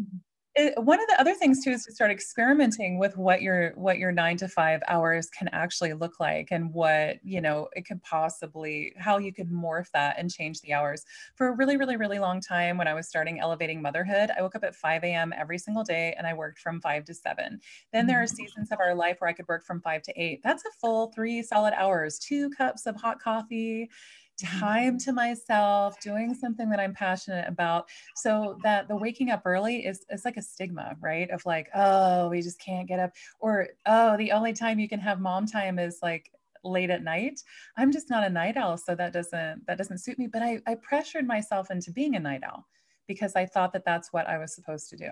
It- 0.58 0.76
one 0.82 1.00
of 1.00 1.06
the 1.06 1.20
other 1.20 1.34
things 1.34 1.62
too 1.62 1.70
is 1.70 1.84
to 1.84 1.92
start 1.92 2.10
experimenting 2.10 2.98
with 2.98 3.16
what 3.16 3.42
your 3.42 3.70
what 3.76 3.98
your 3.98 4.10
nine 4.10 4.36
to 4.38 4.48
five 4.48 4.82
hours 4.88 5.30
can 5.30 5.46
actually 5.52 5.92
look 5.92 6.18
like 6.18 6.48
and 6.50 6.74
what 6.74 7.24
you 7.24 7.40
know 7.40 7.68
it 7.74 7.86
could 7.86 8.02
possibly 8.02 8.92
how 8.98 9.18
you 9.18 9.32
could 9.32 9.50
morph 9.50 9.88
that 9.92 10.16
and 10.18 10.32
change 10.32 10.60
the 10.60 10.72
hours. 10.72 11.04
For 11.36 11.46
a 11.46 11.52
really 11.52 11.76
really 11.76 11.96
really 11.96 12.18
long 12.18 12.40
time 12.40 12.76
when 12.76 12.88
i 12.88 12.94
was 12.94 13.06
starting 13.08 13.38
elevating 13.38 13.80
motherhood 13.80 14.30
i 14.36 14.42
woke 14.42 14.56
up 14.56 14.64
at 14.64 14.74
5 14.74 15.04
a.m 15.04 15.32
every 15.32 15.58
single 15.58 15.84
day 15.84 16.12
and 16.18 16.26
i 16.26 16.34
worked 16.34 16.58
from 16.58 16.80
5 16.80 17.04
to 17.04 17.14
7 17.14 17.60
then 17.92 18.06
there 18.08 18.20
are 18.20 18.24
mm-hmm. 18.24 18.34
seasons 18.34 18.72
of 18.72 18.80
our 18.80 18.96
life 18.96 19.20
where 19.20 19.30
i 19.30 19.32
could 19.32 19.46
work 19.46 19.64
from 19.64 19.80
5 19.80 20.02
to 20.02 20.20
8 20.20 20.40
that's 20.42 20.64
a 20.64 20.70
full 20.80 21.12
three 21.12 21.40
solid 21.40 21.72
hours 21.74 22.18
two 22.18 22.50
cups 22.50 22.86
of 22.86 22.96
hot 22.96 23.20
coffee 23.20 23.88
Mm-hmm. 24.44 24.58
time 24.60 24.98
to 25.00 25.12
myself 25.12 25.98
doing 26.00 26.32
something 26.32 26.70
that 26.70 26.78
i'm 26.78 26.94
passionate 26.94 27.48
about 27.48 27.88
so 28.14 28.56
that 28.62 28.86
the 28.86 28.94
waking 28.94 29.30
up 29.30 29.42
early 29.44 29.84
is 29.84 30.04
it's 30.10 30.24
like 30.24 30.36
a 30.36 30.42
stigma 30.42 30.96
right? 31.00 31.28
Of 31.30 31.44
like 31.44 31.68
oh 31.74 32.28
we 32.28 32.40
just 32.40 32.60
can't 32.60 32.86
get 32.86 33.00
up 33.00 33.10
or 33.40 33.68
oh 33.86 34.16
the 34.16 34.30
only 34.30 34.52
time 34.52 34.78
you 34.78 34.88
can 34.88 35.00
have 35.00 35.20
mom 35.20 35.46
time 35.46 35.78
is 35.80 35.98
like 36.02 36.30
late 36.64 36.90
at 36.90 37.02
night. 37.02 37.40
I'm 37.76 37.90
just 37.90 38.10
not 38.10 38.24
a 38.24 38.30
night 38.30 38.56
owl 38.56 38.76
so 38.76 38.94
that 38.94 39.12
doesn't 39.12 39.66
that 39.66 39.78
doesn't 39.78 39.98
suit 39.98 40.18
me 40.18 40.28
but 40.28 40.42
i 40.42 40.60
i 40.66 40.76
pressured 40.76 41.26
myself 41.26 41.70
into 41.70 41.90
being 41.90 42.14
a 42.14 42.20
night 42.20 42.42
owl 42.44 42.64
because 43.06 43.34
i 43.34 43.44
thought 43.44 43.72
that 43.72 43.84
that's 43.84 44.12
what 44.12 44.28
i 44.28 44.38
was 44.38 44.54
supposed 44.54 44.88
to 44.90 44.96
do 44.96 45.10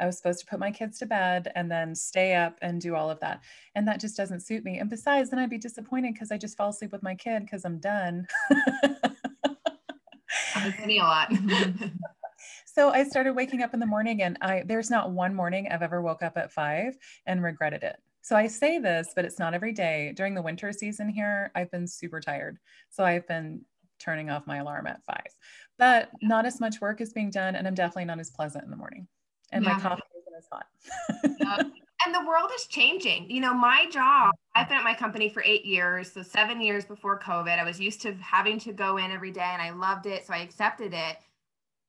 I 0.00 0.06
was 0.06 0.16
supposed 0.16 0.40
to 0.40 0.46
put 0.46 0.58
my 0.58 0.70
kids 0.70 0.98
to 0.98 1.06
bed 1.06 1.52
and 1.54 1.70
then 1.70 1.94
stay 1.94 2.34
up 2.34 2.58
and 2.62 2.80
do 2.80 2.94
all 2.94 3.10
of 3.10 3.20
that. 3.20 3.40
And 3.74 3.86
that 3.86 4.00
just 4.00 4.16
doesn't 4.16 4.40
suit 4.40 4.64
me. 4.64 4.78
And 4.78 4.88
besides, 4.88 5.30
then 5.30 5.38
I'd 5.38 5.50
be 5.50 5.58
disappointed 5.58 6.14
because 6.14 6.32
I 6.32 6.38
just 6.38 6.56
fall 6.56 6.70
asleep 6.70 6.92
with 6.92 7.02
my 7.02 7.14
kid 7.14 7.42
because 7.44 7.64
I'm 7.64 7.78
done. 7.78 8.26
Happens 10.52 10.74
a 10.88 10.98
lot. 10.98 11.32
so 12.66 12.90
I 12.90 13.04
started 13.04 13.34
waking 13.34 13.62
up 13.62 13.74
in 13.74 13.80
the 13.80 13.86
morning 13.86 14.22
and 14.22 14.38
I 14.40 14.62
there's 14.66 14.90
not 14.90 15.10
one 15.10 15.34
morning 15.34 15.68
I've 15.70 15.82
ever 15.82 16.00
woke 16.00 16.22
up 16.22 16.36
at 16.36 16.52
five 16.52 16.96
and 17.26 17.42
regretted 17.42 17.82
it. 17.82 17.96
So 18.22 18.36
I 18.36 18.46
say 18.46 18.78
this, 18.78 19.12
but 19.16 19.24
it's 19.24 19.38
not 19.38 19.54
every 19.54 19.72
day. 19.72 20.12
During 20.14 20.34
the 20.34 20.42
winter 20.42 20.72
season 20.72 21.08
here, 21.08 21.50
I've 21.54 21.70
been 21.70 21.86
super 21.86 22.20
tired. 22.20 22.58
So 22.90 23.04
I've 23.04 23.26
been 23.26 23.62
turning 23.98 24.30
off 24.30 24.46
my 24.46 24.58
alarm 24.58 24.86
at 24.86 25.04
five. 25.04 25.34
But 25.78 26.10
not 26.22 26.46
as 26.46 26.60
much 26.60 26.80
work 26.80 27.00
is 27.00 27.12
being 27.12 27.30
done, 27.30 27.54
and 27.54 27.66
I'm 27.66 27.74
definitely 27.74 28.06
not 28.06 28.20
as 28.20 28.30
pleasant 28.30 28.64
in 28.64 28.70
the 28.70 28.76
morning. 28.76 29.06
And 29.52 29.64
my 29.64 29.72
Yeah. 29.72 29.80
coffee 29.80 30.02
isn't 30.18 30.34
as 30.36 30.48
hot. 30.50 30.66
And 32.06 32.14
the 32.14 32.26
world 32.26 32.50
is 32.54 32.66
changing. 32.66 33.30
You 33.30 33.42
know, 33.42 33.52
my 33.52 33.86
job, 33.90 34.32
I've 34.54 34.68
been 34.68 34.78
at 34.78 34.84
my 34.84 34.94
company 34.94 35.28
for 35.28 35.42
eight 35.42 35.66
years. 35.66 36.10
So, 36.12 36.22
seven 36.22 36.60
years 36.62 36.86
before 36.86 37.18
COVID, 37.20 37.58
I 37.58 37.64
was 37.64 37.78
used 37.78 38.00
to 38.02 38.14
having 38.14 38.58
to 38.60 38.72
go 38.72 38.96
in 38.96 39.10
every 39.10 39.30
day 39.30 39.42
and 39.52 39.60
I 39.60 39.70
loved 39.70 40.06
it. 40.06 40.26
So, 40.26 40.32
I 40.32 40.38
accepted 40.38 40.94
it. 40.94 41.18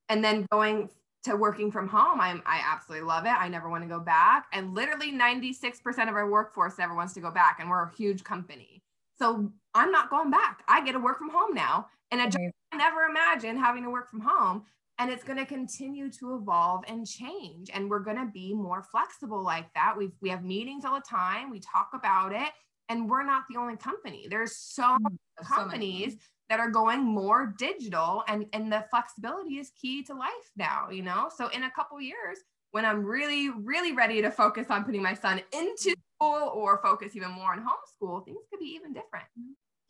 And 0.09 0.21
then 0.21 0.45
going 0.51 0.89
to 1.23 1.37
working 1.37 1.71
from 1.71 1.87
home, 1.87 2.19
I'm, 2.19 2.41
I 2.45 2.61
absolutely 2.65 3.07
love 3.07 3.25
it. 3.25 3.29
I 3.29 3.47
never 3.47 3.69
want 3.69 3.83
to 3.83 3.87
go 3.87 3.99
back. 4.01 4.47
And 4.51 4.73
literally 4.73 5.13
96% 5.13 6.09
of 6.09 6.15
our 6.15 6.29
workforce 6.29 6.77
never 6.77 6.93
wants 6.93 7.13
to 7.13 7.21
go 7.21 7.31
back. 7.31 7.59
And 7.61 7.69
we're 7.69 7.83
a 7.83 7.95
huge 7.95 8.23
company. 8.25 8.83
So, 9.17 9.49
I'm 9.73 9.91
not 9.91 10.09
going 10.09 10.29
back. 10.29 10.63
I 10.67 10.83
get 10.83 10.91
to 10.93 10.99
work 10.99 11.19
from 11.19 11.29
home 11.29 11.53
now. 11.53 11.87
And 12.11 12.19
a 12.19 12.25
job 12.25 12.35
Amazing. 12.35 12.51
I 12.73 12.77
never 12.77 13.03
imagined 13.03 13.59
having 13.59 13.83
to 13.83 13.89
work 13.89 14.09
from 14.09 14.19
home. 14.21 14.65
And 15.01 15.11
it's 15.11 15.23
going 15.25 15.39
to 15.39 15.47
continue 15.47 16.11
to 16.19 16.35
evolve 16.35 16.83
and 16.87 17.07
change. 17.07 17.71
And 17.73 17.89
we're 17.89 18.01
going 18.01 18.17
to 18.17 18.29
be 18.31 18.53
more 18.53 18.83
flexible 18.83 19.43
like 19.43 19.73
that. 19.73 19.95
We 19.97 20.11
we 20.21 20.29
have 20.29 20.43
meetings 20.45 20.85
all 20.85 20.95
the 20.95 21.01
time. 21.09 21.49
We 21.49 21.59
talk 21.59 21.89
about 21.95 22.33
it. 22.33 22.51
And 22.89 23.09
we're 23.09 23.23
not 23.25 23.43
the 23.49 23.57
only 23.59 23.77
company. 23.77 24.27
There's 24.29 24.55
so 24.57 24.97
Mm, 24.99 25.03
many 25.03 25.17
so 25.41 25.67
many. 25.67 26.05
companies 26.05 26.17
that 26.49 26.59
are 26.59 26.69
going 26.69 27.01
more 27.03 27.55
digital 27.57 28.23
and, 28.27 28.45
and 28.53 28.71
the 28.71 28.85
flexibility 28.91 29.57
is 29.57 29.71
key 29.81 30.03
to 30.03 30.13
life 30.13 30.51
now, 30.57 30.89
you 30.91 31.01
know? 31.01 31.29
So 31.35 31.47
in 31.49 31.63
a 31.63 31.71
couple 31.71 31.99
years, 32.01 32.39
when 32.71 32.85
I'm 32.85 33.03
really, 33.03 33.49
really 33.49 33.93
ready 33.93 34.21
to 34.21 34.31
focus 34.31 34.67
on 34.69 34.83
putting 34.83 35.01
my 35.01 35.13
son 35.15 35.41
into 35.53 35.95
school 36.17 36.51
or 36.53 36.79
focus 36.83 37.15
even 37.15 37.31
more 37.31 37.53
on 37.53 37.59
homeschool, 37.65 38.25
things 38.25 38.43
could 38.51 38.59
be 38.59 38.75
even 38.75 38.93
different. 38.93 39.25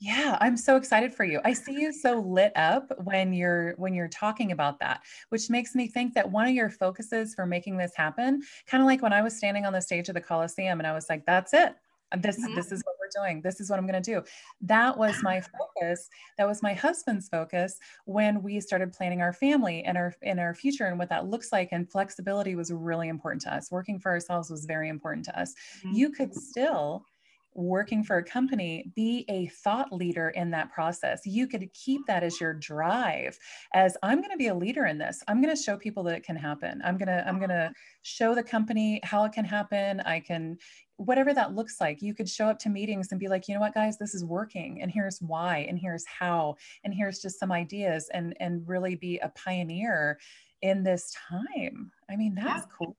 Yeah, 0.04 0.40
I'm 0.42 0.58
so 0.58 0.78
excited 0.78 1.14
for 1.14 1.24
you. 1.26 1.40
I 1.46 1.54
see 1.54 1.74
you 1.80 1.94
so 1.94 2.20
lit 2.22 2.54
up 2.56 2.92
when 3.04 3.34
you're 3.34 3.74
when 3.76 3.94
you're 3.94 4.08
talking 4.08 4.52
about 4.52 4.80
that, 4.80 5.04
which 5.30 5.48
makes 5.48 5.76
me 5.76 5.88
think 5.88 6.16
that 6.16 6.32
one 6.32 6.48
of 6.48 6.56
your 6.56 6.72
focuses 6.72 7.36
for 7.36 7.46
making 7.46 7.78
this 7.78 7.94
happen, 7.96 8.42
kind 8.66 8.82
of 8.82 8.88
like 8.88 9.04
when 9.04 9.14
I 9.14 9.22
was 9.22 9.38
standing 9.38 9.64
on 9.64 9.74
the 9.74 9.82
stage 9.82 10.10
of 10.10 10.16
the 10.16 10.22
Coliseum 10.22 10.80
and 10.80 10.88
I 10.88 10.94
was 10.94 11.08
like, 11.08 11.26
that's 11.28 11.54
it. 11.54 11.76
This 12.18 12.38
Mhm. 12.38 12.56
this 12.56 12.72
is 12.72 12.82
what 12.84 12.96
we're 13.00 13.02
we're 13.14 13.26
doing. 13.28 13.42
This 13.42 13.60
is 13.60 13.70
what 13.70 13.78
I'm 13.80 13.88
going 13.88 14.02
to 14.02 14.12
do. 14.14 14.24
That 14.62 14.98
was 14.98 15.22
my 15.24 15.42
focus. 15.42 16.10
That 16.38 16.48
was 16.48 16.62
my 16.64 16.74
husband's 16.74 17.28
focus 17.30 17.78
when 18.06 18.42
we 18.44 18.60
started 18.62 18.94
planning 18.94 19.22
our 19.22 19.34
family 19.34 19.84
and 19.84 19.98
our 19.98 20.14
in 20.22 20.40
our 20.40 20.54
future 20.54 20.86
and 20.86 20.98
what 21.00 21.10
that 21.10 21.26
looks 21.28 21.52
like. 21.52 21.70
And 21.72 21.90
flexibility 21.92 22.56
was 22.56 22.72
really 22.72 23.08
important 23.10 23.42
to 23.44 23.54
us. 23.54 23.72
Working 23.72 24.00
for 24.00 24.12
ourselves 24.12 24.50
was 24.50 24.66
very 24.66 24.88
important 24.90 25.26
to 25.26 25.40
us. 25.40 25.54
Mm-hmm. 25.84 25.96
You 25.96 26.12
could 26.12 26.34
still 26.36 27.06
working 27.54 28.04
for 28.04 28.18
a 28.18 28.24
company, 28.24 28.92
be 28.96 29.26
a 29.30 29.48
thought 29.48 29.92
leader 29.92 30.30
in 30.30 30.52
that 30.52 30.72
process. 30.72 31.22
You 31.26 31.48
could 31.48 31.72
keep 31.74 32.06
that 32.08 32.24
as 32.24 32.40
your 32.40 32.54
drive 32.54 33.38
as 33.74 33.98
I'm 34.04 34.20
going 34.20 34.32
to 34.32 34.38
be 34.38 34.48
a 34.48 34.56
leader 34.56 34.86
in 34.86 34.98
this. 34.98 35.22
I'm 35.28 35.42
going 35.42 35.56
to 35.56 35.62
show 35.62 35.78
people 35.78 36.04
that 36.04 36.16
it 36.16 36.24
can 36.24 36.36
happen. 36.36 36.82
I'm 36.84 36.98
going 36.98 37.08
to 37.08 37.28
I'm 37.28 37.38
going 37.38 37.50
to 37.50 37.72
show 38.04 38.34
the 38.34 38.44
company 38.44 39.00
how 39.04 39.24
it 39.26 39.34
can 39.34 39.46
happen. 39.46 40.00
I 40.02 40.20
can 40.20 40.58
whatever 40.98 41.34
that 41.34 41.56
looks 41.56 41.82
like. 41.82 42.02
You 42.02 42.14
could 42.14 42.30
show 42.30 42.46
up 42.46 42.60
to 42.60 42.70
meetings 42.70 43.10
and 43.12 43.20
be 43.20 43.28
like, 43.28 43.48
"You 43.48 43.56
know 43.56 43.62
what, 43.62 43.74
guys, 43.74 43.98
this 43.98 44.14
is 44.14 44.24
working 44.24 44.82
and 44.82 44.92
here's 44.92 45.20
why 45.22 45.66
and 45.68 45.78
here's 45.78 46.06
how 46.06 46.56
and 46.84 46.94
here's 46.94 47.20
just 47.20 47.40
some 47.40 47.52
ideas 47.52 48.10
and 48.14 48.36
and 48.40 48.68
really 48.68 48.96
be 48.96 49.18
a 49.20 49.30
pioneer 49.30 50.20
in 50.62 50.84
this 50.84 51.14
time." 51.30 51.92
I 52.10 52.16
mean, 52.16 52.36
that's 52.36 52.66
yeah. 52.66 52.76
cool. 52.78 52.96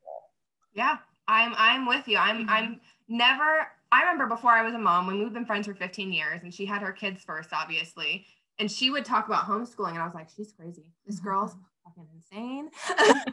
Yeah. 0.74 0.96
I'm 1.28 1.54
I'm 1.56 1.86
with 1.86 2.08
you. 2.08 2.18
I'm 2.18 2.48
I'm 2.48 2.64
mm-hmm. 2.64 3.16
never 3.16 3.68
I 3.92 4.00
remember 4.00 4.26
before 4.26 4.52
I 4.52 4.64
was 4.64 4.74
a 4.74 4.78
mom, 4.78 5.06
when 5.06 5.18
we've 5.18 5.32
been 5.32 5.44
friends 5.44 5.66
for 5.66 5.74
15 5.74 6.12
years 6.12 6.40
and 6.42 6.52
she 6.52 6.64
had 6.64 6.80
her 6.80 6.92
kids 6.92 7.22
first, 7.22 7.50
obviously. 7.52 8.26
And 8.58 8.70
she 8.70 8.88
would 8.90 9.04
talk 9.04 9.26
about 9.26 9.44
homeschooling. 9.44 9.90
And 9.90 9.98
I 9.98 10.06
was 10.06 10.14
like, 10.14 10.28
she's 10.34 10.52
crazy. 10.52 10.94
This 11.06 11.16
mm-hmm. 11.16 11.28
girl's 11.28 11.54
fucking 11.84 12.08
insane. 12.14 12.70
you 12.88 13.04
know 13.04 13.32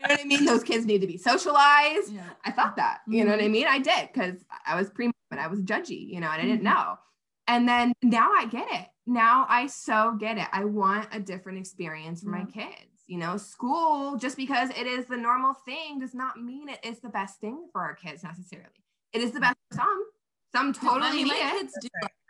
what 0.00 0.20
I 0.20 0.24
mean? 0.24 0.44
Those 0.44 0.64
kids 0.64 0.84
need 0.84 1.00
to 1.00 1.06
be 1.06 1.16
socialized. 1.16 2.12
Yeah. 2.12 2.22
I 2.44 2.50
thought 2.50 2.76
that, 2.76 2.98
you 3.06 3.24
know 3.24 3.30
what 3.30 3.40
I 3.40 3.44
mm-hmm. 3.44 3.52
mean? 3.52 3.66
I 3.68 3.78
did 3.78 4.08
because 4.12 4.44
I 4.66 4.74
was 4.74 4.90
pre 4.90 5.12
but 5.30 5.38
I 5.38 5.46
was 5.46 5.62
judgy, 5.62 6.08
you 6.08 6.18
know, 6.18 6.28
and 6.28 6.42
I 6.42 6.44
didn't 6.44 6.64
mm-hmm. 6.64 6.74
know. 6.74 6.98
And 7.46 7.68
then 7.68 7.92
now 8.02 8.32
I 8.32 8.46
get 8.46 8.66
it. 8.72 8.88
Now 9.06 9.46
I 9.48 9.68
so 9.68 10.16
get 10.18 10.38
it. 10.38 10.48
I 10.52 10.64
want 10.64 11.08
a 11.12 11.20
different 11.20 11.58
experience 11.58 12.22
for 12.22 12.30
my 12.30 12.44
kids. 12.44 12.74
You 13.06 13.18
know, 13.18 13.36
school, 13.36 14.16
just 14.16 14.36
because 14.36 14.70
it 14.70 14.86
is 14.86 15.06
the 15.06 15.16
normal 15.16 15.54
thing, 15.54 15.98
does 16.00 16.14
not 16.14 16.40
mean 16.40 16.68
it 16.68 16.78
is 16.84 17.00
the 17.00 17.08
best 17.08 17.40
thing 17.40 17.68
for 17.72 17.80
our 17.80 17.94
kids 17.94 18.22
necessarily 18.22 18.70
it 19.12 19.20
is 19.22 19.32
the 19.32 19.40
best 19.40 19.56
for 19.70 19.76
some. 19.76 20.04
Some 20.52 20.72
totally 20.72 21.10
I 21.10 21.12
mean, 21.12 21.28
my 21.28 21.36
it. 21.36 21.60
kids 21.60 21.74
do 21.80 21.88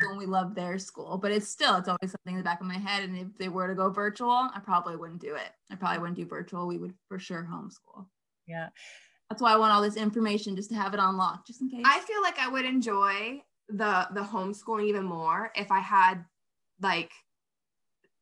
when 0.08 0.18
we 0.18 0.26
love 0.26 0.54
their 0.54 0.78
school, 0.78 1.16
but 1.16 1.32
it's 1.32 1.48
still 1.48 1.76
it's 1.76 1.88
always 1.88 2.10
something 2.10 2.34
in 2.34 2.36
the 2.36 2.44
back 2.44 2.60
of 2.60 2.66
my 2.66 2.76
head. 2.76 3.02
And 3.04 3.16
if 3.16 3.38
they 3.38 3.48
were 3.48 3.66
to 3.68 3.74
go 3.74 3.88
virtual, 3.88 4.50
I 4.54 4.60
probably 4.62 4.96
wouldn't 4.96 5.20
do 5.20 5.34
it. 5.34 5.50
I 5.70 5.76
probably 5.76 5.98
wouldn't 6.00 6.18
do 6.18 6.26
virtual. 6.26 6.66
We 6.66 6.76
would 6.76 6.94
for 7.08 7.18
sure 7.18 7.48
homeschool. 7.50 8.06
Yeah. 8.46 8.68
That's 9.30 9.40
why 9.40 9.52
I 9.52 9.56
want 9.56 9.72
all 9.72 9.80
this 9.80 9.96
information 9.96 10.56
just 10.56 10.70
to 10.70 10.76
have 10.76 10.92
it 10.92 11.00
on 11.00 11.16
lock, 11.16 11.46
just 11.46 11.62
in 11.62 11.70
case. 11.70 11.84
I 11.86 12.00
feel 12.00 12.20
like 12.20 12.38
I 12.38 12.48
would 12.48 12.64
enjoy 12.64 13.42
the 13.68 14.08
the 14.12 14.22
homeschooling 14.22 14.86
even 14.86 15.04
more 15.04 15.50
if 15.54 15.70
I 15.70 15.78
had 15.78 16.24
like 16.82 17.12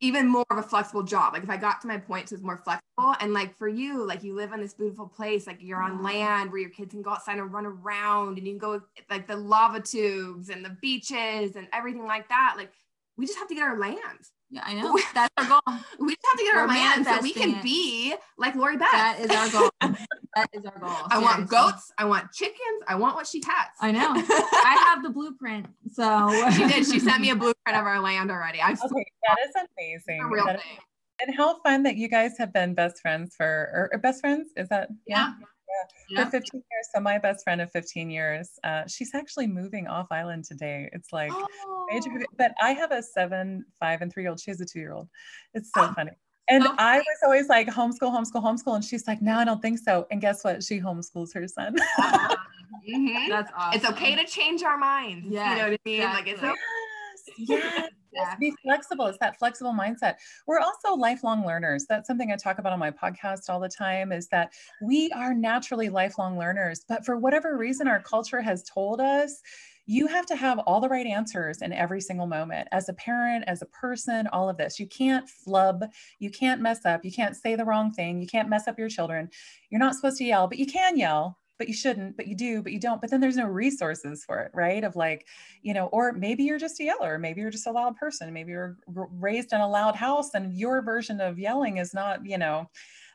even 0.01 0.28
more 0.28 0.44
of 0.51 0.59
a 0.59 0.62
flexible 0.62 1.03
job. 1.03 1.32
Like 1.32 1.42
if 1.42 1.51
I 1.51 1.57
got 1.57 1.80
to 1.82 1.88
my 1.88 1.99
point, 1.99 2.28
so 2.28 2.34
it's 2.34 2.44
more 2.44 2.57
flexible. 2.57 3.14
And 3.20 3.32
like 3.32 3.57
for 3.57 3.68
you, 3.68 4.07
like 4.07 4.22
you 4.22 4.34
live 4.34 4.53
in 4.53 4.61
this 4.61 4.74
beautiful 4.74 5.09
place, 5.09 5.46
like 5.46 5.59
you're 5.61 5.82
on 5.82 6.03
land 6.03 6.53
where 6.53 6.61
your 6.61 6.70
kids 6.70 6.92
can 6.92 7.03
go 7.03 7.11
outside 7.11 7.38
and 7.38 7.53
run 7.53 7.66
around 7.66 8.38
and 8.38 8.46
you 8.46 8.53
can 8.53 8.59
go 8.59 8.80
like 9.11 9.26
the 9.26 9.36
lava 9.36 9.80
tubes 9.80 10.51
and 10.51 10.64
the 10.64 10.76
beaches 10.80 11.57
and 11.57 11.66
everything 11.72 12.07
like 12.07 12.28
that. 12.28 12.55
Like 12.57 12.70
we 13.16 13.26
just 13.26 13.38
have 13.38 13.49
to 13.49 13.55
get 13.55 13.62
our 13.62 13.78
land. 13.78 13.99
Yeah, 14.51 14.62
I 14.64 14.74
know. 14.74 14.99
That's 15.14 15.32
our 15.36 15.44
goal. 15.46 15.78
We 15.99 16.14
just 16.14 16.26
have 16.26 16.38
to 16.38 16.44
get 16.44 16.55
We're 16.55 16.61
our 16.61 16.68
land 16.68 17.05
so 17.05 17.20
we 17.20 17.32
can 17.32 17.57
it. 17.57 17.62
be 17.62 18.14
like 18.38 18.55
Lori 18.55 18.76
Beth. 18.76 18.88
That 18.92 19.18
is 19.20 19.30
our 19.30 19.51
goal. 19.51 19.70
that 20.39 20.51
is 20.53 20.64
our 20.64 20.78
goal. 20.78 21.07
I 21.11 21.18
want 21.18 21.49
goats. 21.49 21.93
I 21.99 22.05
want 22.05 22.32
chickens. 22.32 22.82
I 22.86 22.95
want 22.95 23.14
what 23.14 23.26
she 23.26 23.43
has. 23.47 23.68
I 23.80 23.93
know. 23.93 24.12
I 24.14 24.84
have 24.86 25.03
the 25.03 25.11
blueprint. 25.11 25.66
So 25.93 26.51
she 26.53 26.66
did. 26.66 26.86
She 26.86 26.99
sent 26.99 27.20
me 27.20 27.30
a 27.30 27.36
blueprint 27.36 27.76
of 27.78 27.84
our 27.84 28.01
land 28.01 28.30
already. 28.30 28.61
I'm 28.61 28.74
okay, 28.74 29.07
that 29.28 29.36
is 29.47 29.55
amazing. 29.78 30.22
A 30.22 30.28
real 30.28 30.47
that 30.47 30.62
thing. 30.62 30.72
Is, 30.72 31.26
and 31.26 31.36
how 31.36 31.61
fun 31.62 31.82
that 31.82 31.97
you 31.97 32.09
guys 32.09 32.39
have 32.39 32.53
been 32.53 32.74
best 32.74 33.01
friends 33.01 33.34
for 33.36 33.45
or, 33.47 33.91
or 33.93 33.99
best 33.99 34.20
friends. 34.20 34.51
Is 34.57 34.68
that 34.68 34.89
yeah? 35.07 35.32
yeah 35.39 35.47
yeah. 36.11 36.24
for 36.24 36.30
15 36.30 36.51
years. 36.55 36.89
So 36.95 37.01
my 37.01 37.18
best 37.18 37.45
friend 37.45 37.61
of 37.61 37.70
15 37.70 38.11
years, 38.11 38.51
uh, 38.64 38.86
she's 38.86 39.14
actually 39.14 39.47
moving 39.47 39.86
off 39.86 40.07
island 40.11 40.45
today. 40.45 40.89
It's 40.93 41.12
like 41.12 41.32
oh. 41.32 41.86
major, 41.91 42.11
but 42.36 42.53
I 42.61 42.72
have 42.72 42.93
a 42.93 43.03
seven, 43.03 43.64
five, 43.78 44.03
and 44.03 44.12
three 44.12 44.22
year 44.22 44.30
old. 44.30 44.41
She 44.41 44.51
has 44.51 44.61
a 44.61 44.66
two 44.66 44.80
year 44.80 44.93
old. 44.93 45.09
It's 45.55 45.70
so 45.74 45.84
oh. 45.84 45.93
funny. 45.95 46.12
And 46.49 46.64
okay. 46.64 46.74
I 46.78 46.99
was 46.99 47.18
always 47.24 47.49
like 47.49 47.68
homeschool, 47.68 48.11
homeschool, 48.11 48.42
homeschool, 48.42 48.74
and 48.74 48.84
she's 48.84 49.07
like, 49.07 49.20
no, 49.20 49.36
I 49.36 49.44
don't 49.44 49.61
think 49.61 49.78
so. 49.78 50.07
And 50.11 50.20
guess 50.20 50.44
what? 50.44 50.62
She 50.62 50.80
homeschools 50.80 51.34
her 51.34 51.46
son. 51.46 51.76
mm-hmm. 52.01 53.28
That's 53.28 53.53
awesome. 53.55 53.80
It's 53.80 53.90
okay 53.90 54.16
to 54.16 54.24
change 54.24 54.62
our 54.62 54.78
minds. 54.78 55.26
Yeah, 55.28 55.51
you 55.51 55.59
know 55.59 55.68
what 55.70 55.72
I 55.72 55.78
mean. 55.84 56.01
Exactly. 56.01 56.32
Like 56.32 56.34
it's 56.34 56.42
okay. 56.42 56.55
Yes, 57.38 57.61
yes. 57.61 57.90
Yeah. 58.12 58.34
Be 58.40 58.53
flexible. 58.62 59.07
It's 59.07 59.18
that 59.18 59.38
flexible 59.38 59.72
mindset. 59.72 60.14
We're 60.46 60.61
also 60.61 60.94
lifelong 60.94 61.46
learners. 61.46 61.84
That's 61.86 62.07
something 62.07 62.32
I 62.32 62.36
talk 62.36 62.59
about 62.59 62.72
on 62.72 62.78
my 62.78 62.90
podcast 62.90 63.51
all 63.51 63.61
the 63.61 63.68
time 63.68 64.11
is 64.12 64.28
that 64.28 64.53
we 64.82 65.11
are 65.12 65.34
naturally 65.34 65.90
lifelong 65.90 66.38
learners, 66.38 66.84
but 66.88 67.05
for 67.05 67.18
whatever 67.18 67.57
reason, 67.57 67.88
our 67.88 68.01
culture 68.01 68.40
has 68.40 68.62
told 68.64 69.01
us 69.01 69.42
you 69.89 70.07
have 70.07 70.26
to 70.26 70.36
have 70.36 70.59
all 70.61 70.82
the 70.82 70.89
right 70.89 71.07
answers 71.07 71.62
in 71.62 71.72
every 71.72 72.01
single 72.03 72.26
moment 72.26 72.68
as 72.72 72.91
a 72.91 72.93
parent, 72.93 73.43
as 73.47 73.62
a 73.62 73.66
person, 73.66 74.26
all 74.28 74.51
of 74.51 74.59
this. 74.59 74.78
You 74.78 74.86
can't 74.86 75.26
flub, 75.26 75.82
you 76.18 76.30
can't 76.30 76.61
mess 76.61 76.84
up, 76.84 77.07
you 77.07 77.11
can't 77.11 77.34
say 77.34 77.57
the 77.57 77.64
wrong 77.64 77.91
thing, 77.91 78.20
you 78.20 78.26
can't 78.26 78.51
mess 78.51 78.68
up 78.68 78.78
your 78.78 78.91
children. 78.91 79.30
You're 79.70 79.80
not 79.80 79.95
supposed 79.95 80.18
to 80.18 80.24
yell, 80.24 80.47
but 80.47 80.59
you 80.59 80.66
can 80.66 80.99
yell 80.99 81.39
but 81.59 81.66
you 81.66 81.74
shouldn't, 81.74 82.16
but 82.16 82.28
you 82.28 82.36
do, 82.36 82.62
but 82.62 82.72
you 82.72 82.78
don't. 82.78 83.01
But 83.01 83.11
then 83.11 83.20
there's 83.20 83.36
no 83.36 83.47
resources 83.47 84.24
for 84.24 84.39
it, 84.39 84.53
right? 84.55 84.84
Of 84.84 84.95
like, 84.95 85.26
you 85.62 85.74
know, 85.74 85.86
or 85.86 86.12
maybe 86.12 86.45
you're 86.45 86.59
just 86.59 86.78
a 86.78 86.84
yeller, 86.84 87.18
maybe 87.18 87.41
you're 87.41 87.51
just 87.51 87.66
a 87.66 87.72
loud 87.72 87.97
person, 87.97 88.32
maybe 88.32 88.53
you're 88.53 88.76
raised 88.86 89.53
in 89.53 89.61
a 89.61 89.68
loud 89.68 89.97
house 89.97 90.34
and 90.34 90.57
your 90.57 90.82
version 90.82 91.20
of 91.20 91.39
yelling 91.39 91.78
is 91.78 91.93
not, 91.93 92.24
you 92.24 92.39
know, 92.39 92.70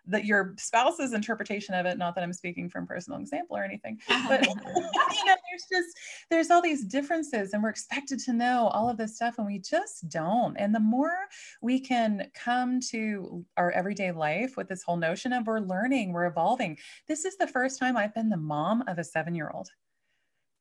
that 0.05 0.25
your 0.25 0.53
spouse's 0.57 1.13
interpretation 1.13 1.73
of 1.75 1.85
it 1.85 1.97
not 1.97 2.15
that 2.15 2.23
i'm 2.23 2.33
speaking 2.33 2.69
from 2.69 2.85
personal 2.85 3.19
example 3.19 3.55
or 3.55 3.63
anything 3.63 3.97
but 4.27 4.41
you 4.45 5.25
know 5.25 5.35
there's 5.49 5.65
just 5.71 5.97
there's 6.29 6.49
all 6.49 6.61
these 6.61 6.83
differences 6.85 7.53
and 7.53 7.61
we're 7.61 7.69
expected 7.69 8.19
to 8.19 8.33
know 8.33 8.67
all 8.73 8.89
of 8.89 8.97
this 8.97 9.15
stuff 9.15 9.35
and 9.37 9.47
we 9.47 9.59
just 9.59 10.09
don't. 10.09 10.55
And 10.57 10.73
the 10.73 10.79
more 10.79 11.15
we 11.61 11.79
can 11.79 12.27
come 12.33 12.79
to 12.91 13.45
our 13.57 13.71
everyday 13.71 14.11
life 14.11 14.57
with 14.57 14.67
this 14.67 14.83
whole 14.83 14.97
notion 14.97 15.33
of 15.33 15.47
we're 15.47 15.59
learning 15.59 16.13
we're 16.13 16.25
evolving. 16.25 16.77
This 17.07 17.25
is 17.25 17.37
the 17.37 17.47
first 17.47 17.79
time 17.79 17.97
i've 17.97 18.13
been 18.13 18.29
the 18.29 18.37
mom 18.37 18.83
of 18.87 18.97
a 18.97 19.03
seven 19.03 19.35
year 19.35 19.51
old 19.53 19.69